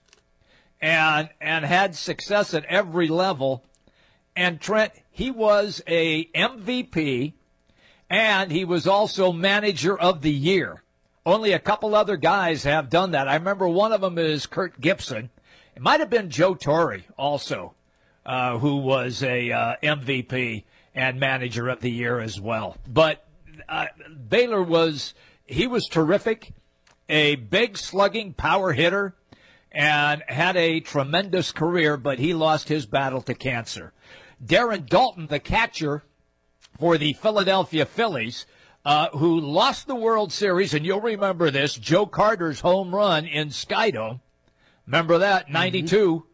and 0.81 1.31
and 1.41 1.65
had 1.65 1.97
success 1.97 2.53
at 2.53 2.67
every 2.67 3.09
level. 3.09 3.65
And 4.35 4.61
Trent, 4.61 4.93
he 5.11 5.31
was 5.31 5.81
a 5.87 6.27
MVP 6.27 7.33
and 8.09 8.51
he 8.51 8.65
was 8.65 8.87
also 8.87 9.33
manager 9.33 9.99
of 9.99 10.23
the 10.23 10.33
year. 10.33 10.83
Only 11.25 11.53
a 11.53 11.59
couple 11.59 11.95
other 11.95 12.17
guys 12.17 12.63
have 12.65 12.89
done 12.89 13.11
that. 13.11 13.27
I 13.27 13.35
remember 13.35 13.67
one 13.67 13.93
of 13.93 14.01
them 14.01 14.17
is 14.17 14.47
Kurt 14.47 14.81
Gibson. 14.81 15.31
It 15.75 15.83
might 15.83 16.01
have 16.01 16.11
been 16.11 16.31
Joe 16.31 16.55
Torre 16.55 17.01
also, 17.19 17.75
uh, 18.25 18.59
who 18.59 18.77
was 18.77 19.23
a 19.23 19.51
uh, 19.51 19.75
MVP 19.83 20.65
and 20.95 21.19
manager 21.19 21.69
of 21.69 21.81
the 21.81 21.91
year 21.91 22.21
as 22.21 22.41
well. 22.41 22.77
But 22.87 23.27
uh, 23.69 23.87
Baylor 24.29 24.63
was 24.63 25.15
he 25.45 25.67
was 25.67 25.89
terrific, 25.89 26.53
a 27.09 27.35
big 27.35 27.77
slugging 27.77 28.33
power 28.33 28.73
hitter, 28.73 29.17
and 29.73 30.23
had 30.29 30.57
a 30.57 30.81
tremendous 30.81 31.51
career. 31.51 31.97
But 31.97 32.21
he 32.21 32.35
lost 32.35 32.69
his 32.69 32.87
battle 32.87 33.21
to 33.23 33.35
cancer. 33.35 33.93
Darren 34.43 34.89
Daulton, 34.89 35.29
the 35.29 35.41
catcher 35.41 36.05
for 36.79 36.99
the 36.99 37.15
Philadelphia 37.15 37.87
Phillies, 37.87 38.47
uh, 38.85 39.09
who 39.11 39.41
lost 39.41 39.87
the 39.87 39.95
World 39.95 40.33
Series, 40.33 40.75
and 40.75 40.87
you'll 40.87 41.01
remember 41.01 41.51
this 41.51 41.75
Joe 41.75 42.07
Carter's 42.07 42.61
home 42.61 42.95
run 42.95 43.27
in 43.27 43.49
Skydome. 43.49 44.21
Remember 44.87 45.19
that, 45.19 45.51
92, 45.51 46.25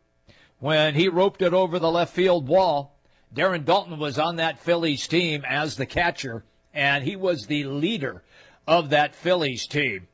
when 0.59 0.95
he 0.95 1.09
roped 1.09 1.43
it 1.43 1.55
over 1.55 1.78
the 1.78 1.90
left 1.90 2.14
field 2.14 2.47
wall. 2.47 2.99
Darren 3.34 3.64
Daulton 3.64 3.99
was 3.99 4.18
on 4.18 4.36
that 4.36 4.59
Phillies 4.59 5.09
team 5.09 5.43
as 5.49 5.76
the 5.76 5.86
catcher, 5.86 6.45
and 6.74 7.05
he 7.05 7.16
was 7.16 7.47
the 7.47 7.64
leader 7.64 8.22
of 8.66 8.90
that 8.90 9.14
Phillies 9.14 9.66
team 9.66 10.07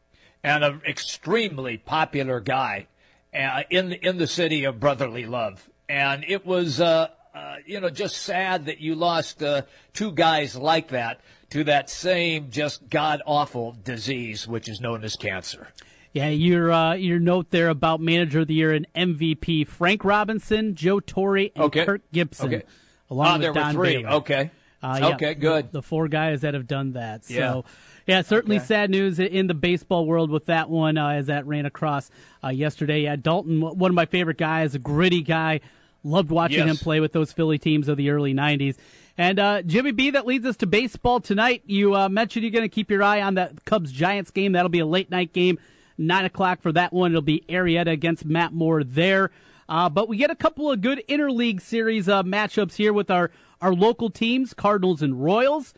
and 0.44 0.62
an 0.62 0.80
extremely 0.88 1.76
popular 1.76 2.40
guy 2.40 2.86
uh, 3.34 3.62
in, 3.70 3.92
in 3.92 4.18
the 4.18 4.26
city 4.26 4.64
of 4.64 4.80
brotherly 4.80 5.26
love. 5.26 5.68
And 5.88 6.24
it 6.28 6.46
was, 6.46 6.80
uh, 6.80 7.08
uh, 7.38 7.56
you 7.66 7.80
know, 7.80 7.88
just 7.90 8.16
sad 8.18 8.66
that 8.66 8.80
you 8.80 8.94
lost 8.94 9.42
uh, 9.42 9.62
two 9.92 10.12
guys 10.12 10.56
like 10.56 10.88
that 10.88 11.20
to 11.50 11.64
that 11.64 11.88
same 11.88 12.50
just 12.50 12.88
god 12.90 13.22
awful 13.26 13.76
disease, 13.84 14.46
which 14.48 14.68
is 14.68 14.80
known 14.80 15.04
as 15.04 15.16
cancer. 15.16 15.68
Yeah, 16.12 16.28
your 16.30 16.72
uh, 16.72 16.94
your 16.94 17.20
note 17.20 17.50
there 17.50 17.68
about 17.68 18.00
manager 18.00 18.40
of 18.40 18.48
the 18.48 18.54
year 18.54 18.72
and 18.72 18.86
MVP 18.94 19.66
Frank 19.66 20.04
Robinson, 20.04 20.74
Joe 20.74 21.00
Torre, 21.00 21.36
and 21.54 21.64
Okay. 21.64 21.84
Kirk 21.84 22.00
Gibson, 22.12 22.46
Okay. 22.54 22.62
along 23.10 23.26
Ah, 23.26 23.32
with 23.34 23.40
there 23.42 23.52
were 23.52 23.60
Don 23.60 23.74
three. 23.74 23.96
Baylor. 23.98 24.10
Okay. 24.16 24.50
Uh, 24.82 24.98
yeah, 25.00 25.08
Okay, 25.14 25.34
good. 25.34 25.66
The, 25.68 25.72
the 25.78 25.82
four 25.82 26.06
guys 26.08 26.42
that 26.42 26.54
have 26.54 26.66
done 26.68 26.92
that. 26.92 27.24
So, 27.24 27.34
Yeah. 27.34 27.62
yeah, 28.06 28.22
certainly 28.22 28.56
Okay. 28.56 28.64
sad 28.64 28.90
news 28.90 29.18
in 29.18 29.48
the 29.48 29.54
baseball 29.54 30.06
world 30.06 30.30
with 30.30 30.46
that 30.46 30.70
one 30.70 30.96
uh, 30.96 31.08
as 31.10 31.26
that 31.26 31.46
ran 31.46 31.66
across 31.66 32.10
uh, 32.44 32.48
yesterday. 32.50 33.00
Yeah, 33.02 33.16
Daulton, 33.16 33.58
one 33.76 33.90
of 33.90 33.94
my 33.96 34.06
favorite 34.06 34.38
guys, 34.38 34.74
a 34.76 34.78
gritty 34.78 35.22
guy. 35.22 35.60
Loved 36.04 36.30
watching 36.30 36.58
Yes. 36.58 36.68
him 36.70 36.76
play 36.76 37.00
with 37.00 37.12
those 37.12 37.32
Philly 37.32 37.58
teams 37.58 37.88
of 37.88 37.96
the 37.96 38.10
early 38.10 38.32
'90s. 38.34 38.76
And 39.16 39.38
uh, 39.40 39.62
Jimmy 39.62 39.90
B, 39.90 40.10
that 40.10 40.26
leads 40.26 40.46
us 40.46 40.56
to 40.58 40.66
baseball 40.66 41.18
tonight. 41.20 41.62
You 41.66 41.94
uh, 41.96 42.08
mentioned 42.08 42.44
you're 42.44 42.52
going 42.52 42.62
to 42.62 42.68
keep 42.68 42.88
your 42.90 43.02
eye 43.02 43.20
on 43.20 43.34
that 43.34 43.64
Cubs 43.64 43.90
Giants 43.90 44.30
game. 44.30 44.52
That'll 44.52 44.68
be 44.68 44.78
a 44.78 44.86
late 44.86 45.10
night 45.10 45.32
game, 45.32 45.58
nine 45.98 46.24
o'clock 46.24 46.62
for 46.62 46.70
that 46.72 46.92
one. 46.92 47.10
It'll 47.10 47.20
be 47.22 47.44
Arrieta 47.48 47.90
against 47.90 48.24
Matt 48.24 48.52
Moore 48.52 48.84
there. 48.84 49.30
Uh, 49.68 49.88
but 49.88 50.08
we 50.08 50.16
get 50.16 50.30
a 50.30 50.36
couple 50.36 50.70
of 50.70 50.80
good 50.80 51.02
interleague 51.08 51.60
series 51.60 52.08
uh, 52.08 52.22
matchups 52.22 52.76
here 52.76 52.92
with 52.92 53.10
our 53.10 53.30
our 53.60 53.74
local 53.74 54.08
teams, 54.08 54.54
Cardinals 54.54 55.02
and 55.02 55.22
Royals. 55.22 55.74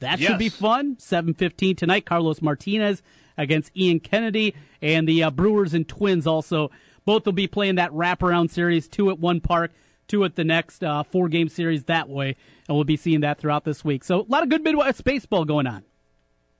That 0.00 0.18
should 0.18 0.38
be 0.38 0.48
fun. 0.48 0.96
Seven 0.98 1.34
fifteen 1.34 1.76
tonight. 1.76 2.06
Carlos 2.06 2.40
Martinez 2.40 3.02
against 3.36 3.70
Ian 3.76 4.00
Kennedy, 4.00 4.54
and 4.80 5.06
the 5.06 5.22
uh, 5.24 5.30
Brewers 5.30 5.74
and 5.74 5.86
Twins 5.86 6.26
also. 6.26 6.70
Both 7.08 7.24
will 7.24 7.32
be 7.32 7.46
playing 7.46 7.76
that 7.76 7.90
wraparound 7.92 8.50
series, 8.50 8.86
two 8.86 9.08
at 9.08 9.18
one 9.18 9.40
park, 9.40 9.70
two 10.08 10.24
at 10.24 10.36
the 10.36 10.44
next 10.44 10.84
uh, 10.84 11.04
four 11.04 11.30
game 11.30 11.48
series 11.48 11.84
that 11.84 12.06
way, 12.06 12.36
and 12.68 12.76
we'll 12.76 12.84
be 12.84 12.98
seeing 12.98 13.20
that 13.20 13.38
throughout 13.38 13.64
this 13.64 13.82
week. 13.82 14.04
So 14.04 14.20
a 14.20 14.26
lot 14.28 14.42
of 14.42 14.50
good 14.50 14.62
Midwest 14.62 15.02
baseball 15.04 15.46
going 15.46 15.66
on. 15.66 15.84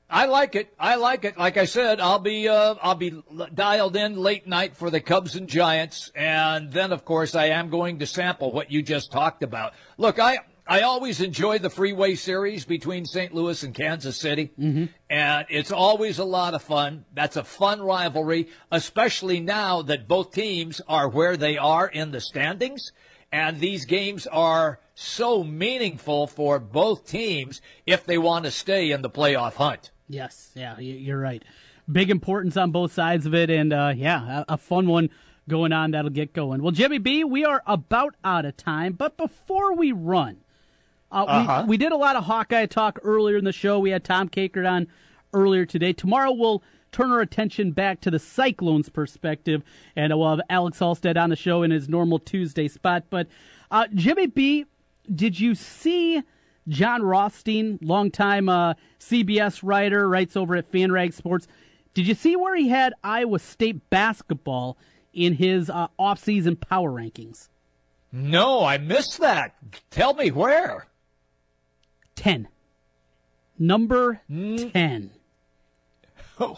I 0.09 0.25
like 0.25 0.55
it. 0.55 0.73
I 0.81 0.95
like 0.95 1.27
it. 1.27 1.37
Like 1.37 1.59
I 1.59 1.67
said, 1.67 2.01
I'll 2.01 2.19
be 2.19 2.49
uh, 2.49 2.77
I'll 2.81 2.95
be 2.95 3.23
dialed 3.53 3.95
in 3.95 4.17
late 4.17 4.47
night 4.47 4.75
for 4.75 4.89
the 4.89 5.01
Cubs 5.01 5.37
and 5.37 5.51
Giants, 5.51 6.11
and 6.15 6.73
then 6.73 6.93
of 6.93 7.05
course 7.05 7.35
I 7.35 7.49
am 7.49 7.69
going 7.69 7.99
to 7.99 8.07
sample 8.07 8.51
what 8.51 8.73
you 8.73 8.81
just 8.81 9.13
talked 9.13 9.43
about. 9.43 9.75
Look, 9.99 10.19
I 10.19 10.39
I 10.71 10.83
always 10.83 11.23
enjoy 11.23 11.59
the 11.61 11.71
freeway 11.71 12.15
series 12.15 12.67
between 12.67 13.07
St. 13.07 13.35
Louis 13.35 13.63
and 13.63 13.75
Kansas 13.75 14.19
City, 14.19 14.51
and 15.09 15.47
it's 15.49 15.73
always 15.73 16.19
a 16.19 16.25
lot 16.25 16.53
of 16.53 16.63
fun. 16.63 17.07
That's 17.15 17.37
a 17.37 17.43
fun 17.45 17.81
rivalry, 17.81 18.49
especially 18.71 19.41
now 19.41 19.81
that 19.81 20.07
both 20.07 20.31
teams 20.31 20.83
are 20.87 21.09
where 21.09 21.39
they 21.39 21.57
are 21.57 21.87
in 21.89 22.11
the 22.11 22.21
standings. 22.21 22.93
And 23.33 23.61
these 23.61 23.87
games 23.87 24.27
are 24.27 24.79
so 24.95 25.43
meaningful 25.43 26.27
for 26.27 26.59
both 26.59 27.07
teams 27.07 27.63
if 27.87 28.05
they 28.05 28.19
want 28.19 28.45
to 28.45 28.51
stay 28.51 28.91
in 28.91 29.01
the 29.01 29.11
playoff 29.11 29.55
hunt. 29.55 29.91
Yes, 30.07 30.51
yeah, 30.55 30.79
you're 30.79 31.21
right. 31.21 31.43
Big 31.91 32.11
importance 32.11 32.59
on 32.59 32.73
both 32.73 32.93
sides 32.93 33.25
of 33.25 33.35
it, 33.35 33.49
and 33.49 33.73
uh, 33.73 33.95
yeah, 33.97 34.45
a, 34.49 34.55
a 34.55 34.57
fun 34.59 34.87
one 34.87 35.09
going 35.49 35.73
on 35.73 35.93
that'll 35.93 36.11
get 36.11 36.35
going. 36.35 36.63
Well, 36.63 36.73
Jimmy 36.73 36.99
B, 36.99 37.25
we 37.25 37.47
are 37.47 37.63
about 37.67 38.17
out 38.23 38.45
of 38.45 38.59
time, 38.59 38.93
but 38.93 39.17
before 39.17 39.75
we 39.75 39.93
run, 39.93 40.39
uh, 41.11 41.25
Uh-huh. 41.27 41.63
we, 41.65 41.71
we 41.71 41.77
did 41.77 41.93
a 41.93 41.97
lot 41.97 42.17
of 42.17 42.25
Hawkeye 42.25 42.67
talk 42.67 42.99
earlier 43.03 43.37
in 43.37 43.45
the 43.45 43.53
show. 43.53 43.79
We 43.79 43.91
had 43.91 44.05
Tom 44.05 44.29
Kakert 44.29 44.69
on 44.71 44.87
earlier 45.33 45.65
today. 45.67 45.93
Tomorrow 45.93 46.33
we'll 46.33 46.63
turn 46.93 47.11
our 47.11 47.21
attention 47.21 47.73
back 47.73 48.01
to 48.01 48.11
the 48.11 48.19
Cyclones 48.19 48.89
perspective, 48.89 49.63
and 49.95 50.13
we'll 50.17 50.31
have 50.31 50.41
Alex 50.49 50.79
Halstead 50.79 51.17
on 51.17 51.31
the 51.31 51.37
show 51.37 51.63
in 51.63 51.71
his 51.71 51.89
normal 51.89 52.19
Tuesday 52.19 52.67
spot. 52.69 53.05
But 53.11 53.27
uh, 53.71 53.87
Jimmy 53.95 54.27
B, 54.27 54.65
did 55.15 55.39
you 55.39 55.55
see 55.55 56.23
Jon 56.67 57.03
Rothstein, 57.03 57.79
longtime 57.83 58.49
uh, 58.49 58.75
CBS 59.01 59.61
writer, 59.63 60.09
writes 60.09 60.37
over 60.37 60.57
at 60.57 60.71
FanRag 60.73 61.13
Sports? 61.15 61.47
Did 61.95 62.07
you 62.07 62.15
see 62.15 62.37
where 62.37 62.55
he 62.57 62.69
had 62.69 62.95
Iowa 63.03 63.39
State 63.39 63.91
basketball 63.91 64.79
in 65.13 65.35
his 65.35 65.69
uh, 65.69 65.89
off-season 65.99 66.57
power 66.57 66.91
rankings? 66.91 67.49
No, 68.13 68.65
I 68.65 68.79
missed 68.79 69.19
that. 69.21 69.55
Tell 69.91 70.15
me 70.15 70.31
where. 70.31 70.87
10. 72.19 72.49
Number 73.59 74.21
hmm? 74.29 74.57
10. 74.57 75.11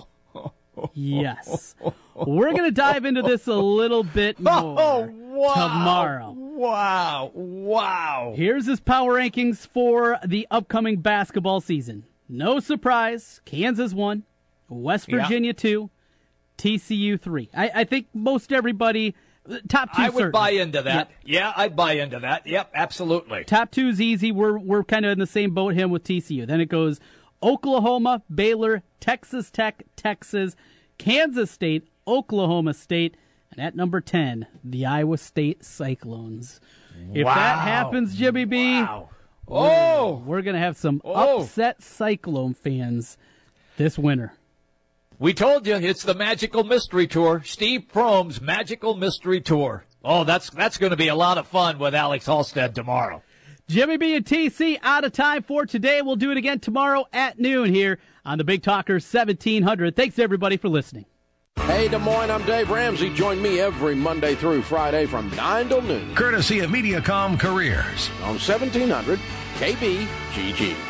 yes. 0.95 1.75
We're 2.15 2.53
going 2.53 2.65
to 2.65 2.71
dive 2.71 3.05
into 3.05 3.23
this 3.23 3.47
a 3.47 3.55
little 3.55 4.03
bit 4.03 4.37
oh, 4.47 4.63
more 4.63 4.81
Oh, 4.81 5.11
wow. 5.11 5.55
tomorrow. 5.69 6.31
Wow. 6.33 7.31
Wow. 7.35 8.35
Here's 8.37 8.67
his 8.67 8.81
power 8.81 9.15
rankings 9.15 9.67
for 9.67 10.19
the 10.27 10.47
upcoming 10.51 10.97
basketball 11.01 11.61
season. 11.61 12.05
No 12.29 12.61
surprise, 12.61 13.41
Kansas 13.45 13.93
1, 13.93 14.23
West 14.69 15.09
Yeah. 15.09 15.23
Virginia 15.23 15.53
2, 15.53 15.91
TCU 16.59 17.21
3. 17.21 17.51
I, 17.55 17.71
I 17.75 17.85
think 17.85 18.07
most 18.15 18.53
everybody, 18.53 19.15
top 19.69 19.95
two 19.95 20.03
I 20.03 20.09
would 20.09 20.33
buy 20.33 20.51
into 20.51 20.83
that. 20.83 20.95
Yep. 21.09 21.13
Yeah, 21.25 21.53
I'd 21.57 21.77
buy 21.77 21.93
into 21.95 22.19
that. 22.21 22.47
Yep, 22.47 22.71
absolutely. 22.75 23.45
Top 23.45 23.71
two's 23.71 24.01
easy. 24.01 24.33
We're 24.33 24.59
we're 24.59 24.85
kind 24.85 25.05
of 25.05 25.13
in 25.13 25.19
the 25.19 25.27
same 25.27 25.53
boat 25.55 25.75
him 25.75 25.91
with 25.91 26.05
TCU. 26.05 26.47
Then 26.47 26.61
it 26.61 26.69
goes 26.69 27.01
Oklahoma, 27.43 28.23
Baylor, 28.33 28.83
Texas 29.01 29.51
Tech, 29.51 29.85
Texas, 29.97 30.55
Kansas 30.99 31.51
State, 31.51 31.89
Oklahoma 32.07 32.75
State, 32.75 33.17
and 33.51 33.61
at 33.61 33.75
number 33.75 34.01
ten, 34.01 34.47
the 34.63 34.87
Iowa 34.87 35.17
State 35.19 35.65
Cyclones. 35.65 36.61
If 37.15 37.25
Wow. 37.25 37.35
that 37.35 37.59
happens, 37.61 38.17
Jimmy 38.17 38.45
B, 38.45 38.85
Oh, 39.53 40.23
we're 40.27 40.43
gonna 40.43 40.59
have 40.59 40.77
some 40.77 41.01
Oh. 41.05 41.41
upset 41.43 41.83
Cyclone 41.83 42.55
fans 42.55 43.17
this 43.79 43.99
winter. 43.99 44.33
We 45.21 45.35
told 45.35 45.67
you 45.67 45.77
it's 45.77 46.03
the 46.03 46.15
Magical 46.15 46.65
Mystery 46.65 47.07
Tour. 47.07 47.43
Steve 47.45 47.85
Prohm's 47.93 48.41
Magical 48.41 48.97
Mystery 48.97 49.41
Tour. 49.41 49.85
Oh, 50.03 50.25
that's 50.25 50.49
that's 50.51 50.79
going 50.79 50.91
to 50.91 50.97
be 50.97 51.09
a 51.09 51.15
lot 51.15 51.37
of 51.39 51.47
fun 51.47 51.79
with 51.79 51.95
Alex 51.95 52.27
Halstead 52.27 52.75
tomorrow. 52.75 53.23
Jimmy 53.69 53.99
B 53.99 54.17
and 54.17 54.25
TC 54.25 54.79
out 54.83 55.05
of 55.05 55.13
time 55.13 55.43
for 55.43 55.67
today. 55.67 56.03
We'll 56.03 56.17
do 56.17 56.33
it 56.33 56.39
again 56.39 56.59
tomorrow 56.59 57.05
at 57.13 57.39
noon 57.39 57.73
here 57.73 58.01
on 58.25 58.39
the 58.39 58.45
Big 58.45 58.63
Talker 58.63 58.95
1700. 58.95 59.95
Thanks 59.95 60.19
everybody 60.19 60.57
for 60.57 60.69
listening. 60.69 61.05
Hey, 61.57 61.89
Des 61.89 61.99
Moines, 61.99 62.31
I'm 62.31 62.45
Dave 62.47 62.71
Ramsey. 62.71 63.13
Join 63.15 63.41
me 63.41 63.61
every 63.61 63.95
Monday 63.95 64.35
through 64.35 64.63
Friday 64.63 65.05
from 65.07 65.31
9 65.37 65.69
till 65.69 65.83
noon 65.83 66.15
Courtesy 66.15 66.61
of 66.61 66.71
Mediacom 66.71 67.39
Careers. 67.39 68.09
on 68.23 68.39
1700 68.39 69.19
KBGG. 69.59 70.90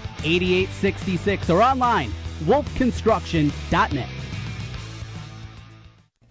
8866 0.23 1.49
or 1.49 1.61
online 1.61 2.11
wolfconstruction.net. 2.45 4.09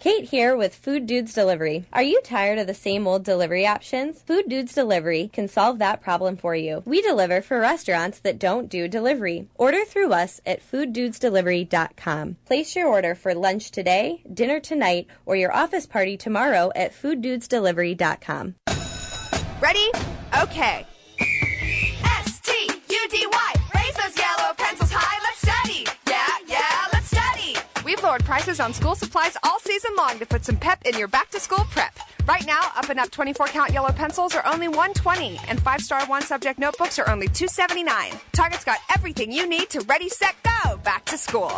Kate 0.00 0.24
here 0.30 0.56
with 0.56 0.74
Food 0.74 1.06
Dudes 1.06 1.34
Delivery. 1.34 1.84
Are 1.92 2.02
you 2.02 2.22
tired 2.24 2.58
of 2.58 2.66
the 2.66 2.72
same 2.72 3.06
old 3.06 3.22
delivery 3.22 3.66
options? 3.66 4.22
Food 4.22 4.48
Dudes 4.48 4.72
Delivery 4.72 5.28
can 5.30 5.46
solve 5.46 5.78
that 5.78 6.00
problem 6.00 6.38
for 6.38 6.56
you. 6.56 6.82
We 6.86 7.02
deliver 7.02 7.42
for 7.42 7.60
restaurants 7.60 8.18
that 8.20 8.38
don't 8.38 8.70
do 8.70 8.88
delivery. 8.88 9.48
Order 9.56 9.84
through 9.84 10.14
us 10.14 10.40
at 10.46 10.62
fooddudesdelivery.com. 10.62 12.36
Place 12.46 12.74
your 12.74 12.88
order 12.88 13.14
for 13.14 13.34
lunch 13.34 13.70
today, 13.70 14.22
dinner 14.32 14.58
tonight, 14.58 15.06
or 15.26 15.36
your 15.36 15.54
office 15.54 15.84
party 15.84 16.16
tomorrow 16.16 16.72
at 16.74 16.94
fooddudesdelivery.com. 16.94 18.54
Ready? 19.60 19.90
Okay. 20.42 20.86
S 22.04 22.40
T 22.40 22.70
U 22.88 23.08
D 23.10 23.26
Y. 23.30 23.59
Those 24.00 24.16
yellow, 24.16 24.54
pencils 24.56 24.90
high, 24.92 25.20
let's 25.22 25.40
study. 25.42 25.84
Yeah, 26.08 26.26
yeah, 26.46 26.86
let's 26.92 27.08
study. 27.08 27.56
We've 27.84 28.02
lowered 28.02 28.24
prices 28.24 28.58
on 28.58 28.72
school 28.72 28.94
supplies 28.94 29.36
all 29.42 29.58
season 29.60 29.94
long 29.96 30.18
to 30.18 30.26
put 30.26 30.44
some 30.44 30.56
pep 30.56 30.82
in 30.86 30.98
your 30.98 31.08
back 31.08 31.30
to 31.30 31.40
school 31.40 31.64
prep. 31.70 31.98
Right 32.26 32.46
now, 32.46 32.60
up 32.76 32.88
and 32.88 32.98
up 32.98 33.10
24 33.10 33.48
count 33.48 33.72
yellow 33.72 33.92
pencils 33.92 34.34
are 34.34 34.46
only 34.46 34.68
120 34.68 35.38
and 35.48 35.60
5 35.60 35.80
star 35.80 36.06
one 36.06 36.22
subject 36.22 36.58
notebooks 36.58 36.98
are 36.98 37.10
only 37.10 37.26
279. 37.28 38.12
Target's 38.32 38.64
got 38.64 38.78
everything 38.94 39.30
you 39.32 39.46
need 39.46 39.68
to 39.70 39.80
ready 39.82 40.08
set 40.08 40.34
go 40.42 40.76
back 40.78 41.04
to 41.06 41.18
school. 41.18 41.50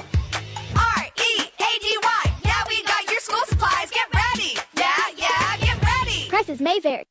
R 0.74 1.04
E 1.04 1.32
A 1.38 1.70
D 1.80 1.98
Y. 2.02 2.24
Now 2.44 2.62
we 2.68 2.82
got 2.84 3.08
your 3.10 3.20
school 3.20 3.44
supplies. 3.46 3.90
Get 3.90 4.08
ready. 4.12 4.54
Yeah, 4.76 4.90
yeah, 5.16 5.56
get 5.58 5.82
ready. 5.82 6.28
Prices 6.28 6.60
may 6.60 6.80
vary. 6.80 7.04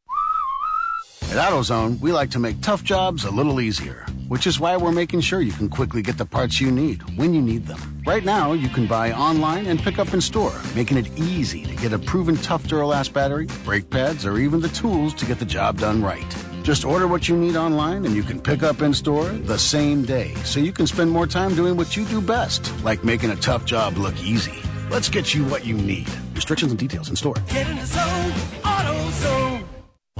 At 1.31 1.37
AutoZone, 1.37 2.01
we 2.01 2.11
like 2.11 2.29
to 2.31 2.39
make 2.39 2.59
tough 2.59 2.83
jobs 2.83 3.23
a 3.23 3.31
little 3.31 3.61
easier, 3.61 4.05
which 4.27 4.45
is 4.45 4.59
why 4.59 4.75
we're 4.75 4.91
making 4.91 5.21
sure 5.21 5.39
you 5.39 5.53
can 5.53 5.69
quickly 5.69 6.01
get 6.01 6.17
the 6.17 6.25
parts 6.25 6.59
you 6.59 6.69
need 6.69 7.01
when 7.17 7.33
you 7.33 7.41
need 7.41 7.67
them. 7.67 8.03
Right 8.05 8.25
now, 8.25 8.51
you 8.51 8.67
can 8.67 8.85
buy 8.85 9.13
online 9.13 9.65
and 9.67 9.79
pick 9.81 9.97
up 9.97 10.13
in 10.13 10.19
store, 10.19 10.53
making 10.75 10.97
it 10.97 11.07
easy 11.17 11.63
to 11.63 11.75
get 11.77 11.93
a 11.93 11.99
proven 11.99 12.35
tough 12.35 12.63
Duralast 12.63 13.13
battery, 13.13 13.47
brake 13.63 13.89
pads, 13.89 14.25
or 14.25 14.39
even 14.39 14.59
the 14.59 14.67
tools 14.67 15.13
to 15.13 15.25
get 15.25 15.39
the 15.39 15.45
job 15.45 15.79
done 15.79 16.03
right. 16.03 16.35
Just 16.63 16.83
order 16.83 17.07
what 17.07 17.29
you 17.29 17.37
need 17.37 17.55
online 17.55 18.05
and 18.05 18.13
you 18.13 18.23
can 18.23 18.41
pick 18.41 18.61
up 18.61 18.81
in 18.81 18.93
store 18.93 19.29
the 19.29 19.57
same 19.57 20.03
day, 20.03 20.33
so 20.43 20.59
you 20.59 20.73
can 20.73 20.85
spend 20.85 21.09
more 21.09 21.27
time 21.27 21.55
doing 21.55 21.77
what 21.77 21.95
you 21.95 22.03
do 22.03 22.19
best, 22.19 22.73
like 22.83 23.05
making 23.05 23.29
a 23.29 23.37
tough 23.37 23.63
job 23.63 23.95
look 23.95 24.21
easy. 24.21 24.61
Let's 24.89 25.07
get 25.07 25.33
you 25.33 25.45
what 25.45 25.65
you 25.65 25.77
need. 25.77 26.09
Restrictions 26.35 26.73
and 26.73 26.79
details 26.79 27.09
in 27.09 27.15
store. 27.15 27.35
Get 27.47 27.69
in 27.69 27.77
the 27.77 27.85
zone, 27.85 28.31
AutoZone. 28.63 29.40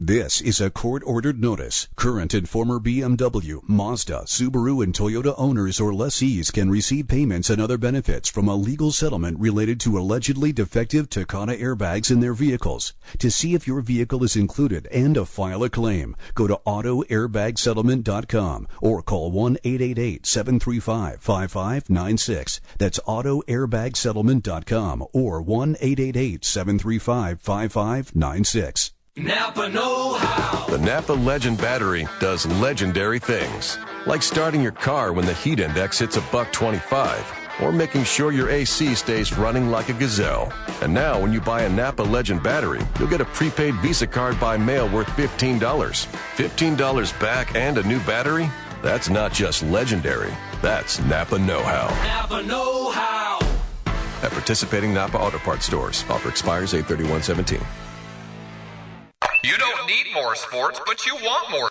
This 0.00 0.40
is 0.40 0.60
a 0.60 0.70
court 0.70 1.02
ordered 1.04 1.40
notice. 1.40 1.88
Current 1.96 2.32
and 2.32 2.48
former 2.48 2.78
BMW, 2.78 3.68
Mazda, 3.68 4.26
Subaru, 4.26 4.84
and 4.84 4.94
Toyota 4.94 5.34
owners 5.36 5.80
or 5.80 5.92
lessees 5.92 6.52
can 6.52 6.70
receive 6.70 7.08
payments 7.08 7.50
and 7.50 7.60
other 7.60 7.76
benefits 7.76 8.28
from 8.28 8.46
a 8.46 8.54
legal 8.54 8.92
settlement 8.92 9.40
related 9.40 9.80
to 9.80 9.98
allegedly 9.98 10.52
defective 10.52 11.10
Takata 11.10 11.54
airbags 11.54 12.12
in 12.12 12.20
their 12.20 12.32
vehicles. 12.32 12.94
To 13.18 13.28
see 13.28 13.54
if 13.54 13.66
your 13.66 13.80
vehicle 13.80 14.22
is 14.22 14.36
included 14.36 14.86
and 14.92 15.16
to 15.16 15.24
file 15.24 15.64
a 15.64 15.68
claim, 15.68 16.14
go 16.36 16.46
to 16.46 16.60
AutoAirbagSettlement.com 16.64 18.68
or 18.80 19.02
call 19.02 19.32
1 19.32 19.58
888 19.64 20.26
735 20.26 21.20
5596. 21.20 22.60
That's 22.78 23.00
AutoAirbagSettlement.com 23.00 25.06
or 25.12 25.42
1 25.42 25.76
888 25.80 26.44
735 26.44 27.40
5596. 27.40 28.92
Napa 29.18 29.68
Know 29.68 30.14
How. 30.14 30.66
The 30.68 30.78
Napa 30.78 31.12
Legend 31.12 31.58
battery 31.58 32.06
does 32.20 32.46
legendary 32.46 33.18
things, 33.18 33.76
like 34.06 34.22
starting 34.22 34.62
your 34.62 34.70
car 34.70 35.12
when 35.12 35.26
the 35.26 35.34
heat 35.34 35.58
index 35.58 35.98
hits 35.98 36.16
a 36.16 36.20
buck 36.30 36.52
25, 36.52 37.26
or 37.60 37.72
making 37.72 38.04
sure 38.04 38.30
your 38.30 38.48
AC 38.48 38.94
stays 38.94 39.36
running 39.36 39.70
like 39.72 39.88
a 39.88 39.92
gazelle. 39.94 40.52
And 40.82 40.94
now, 40.94 41.20
when 41.20 41.32
you 41.32 41.40
buy 41.40 41.62
a 41.62 41.68
Napa 41.68 42.02
Legend 42.02 42.44
battery, 42.44 42.80
you'll 43.00 43.08
get 43.08 43.20
a 43.20 43.24
prepaid 43.24 43.74
Visa 43.76 44.06
card 44.06 44.38
by 44.38 44.56
mail 44.56 44.88
worth 44.88 45.08
$15. 45.08 45.58
$15 45.58 47.20
back 47.20 47.56
and 47.56 47.78
a 47.78 47.82
new 47.88 47.98
battery? 48.00 48.48
That's 48.82 49.08
not 49.08 49.32
just 49.32 49.64
legendary. 49.64 50.32
That's 50.62 51.00
Napa 51.00 51.40
Know 51.40 51.62
How. 51.64 51.88
Napa 52.04 52.44
Know 52.44 52.90
How. 52.90 53.40
At 54.22 54.30
participating 54.30 54.94
Napa 54.94 55.18
Auto 55.18 55.38
Parts 55.38 55.66
stores. 55.66 56.04
Offer 56.08 56.28
expires 56.28 56.72
831 56.72 57.24
17. 57.24 57.60
You 59.44 59.56
don't 59.56 59.86
need 59.86 60.06
more 60.12 60.34
sports, 60.34 60.80
but 60.84 61.06
you 61.06 61.14
want 61.14 61.48
more 61.52 61.66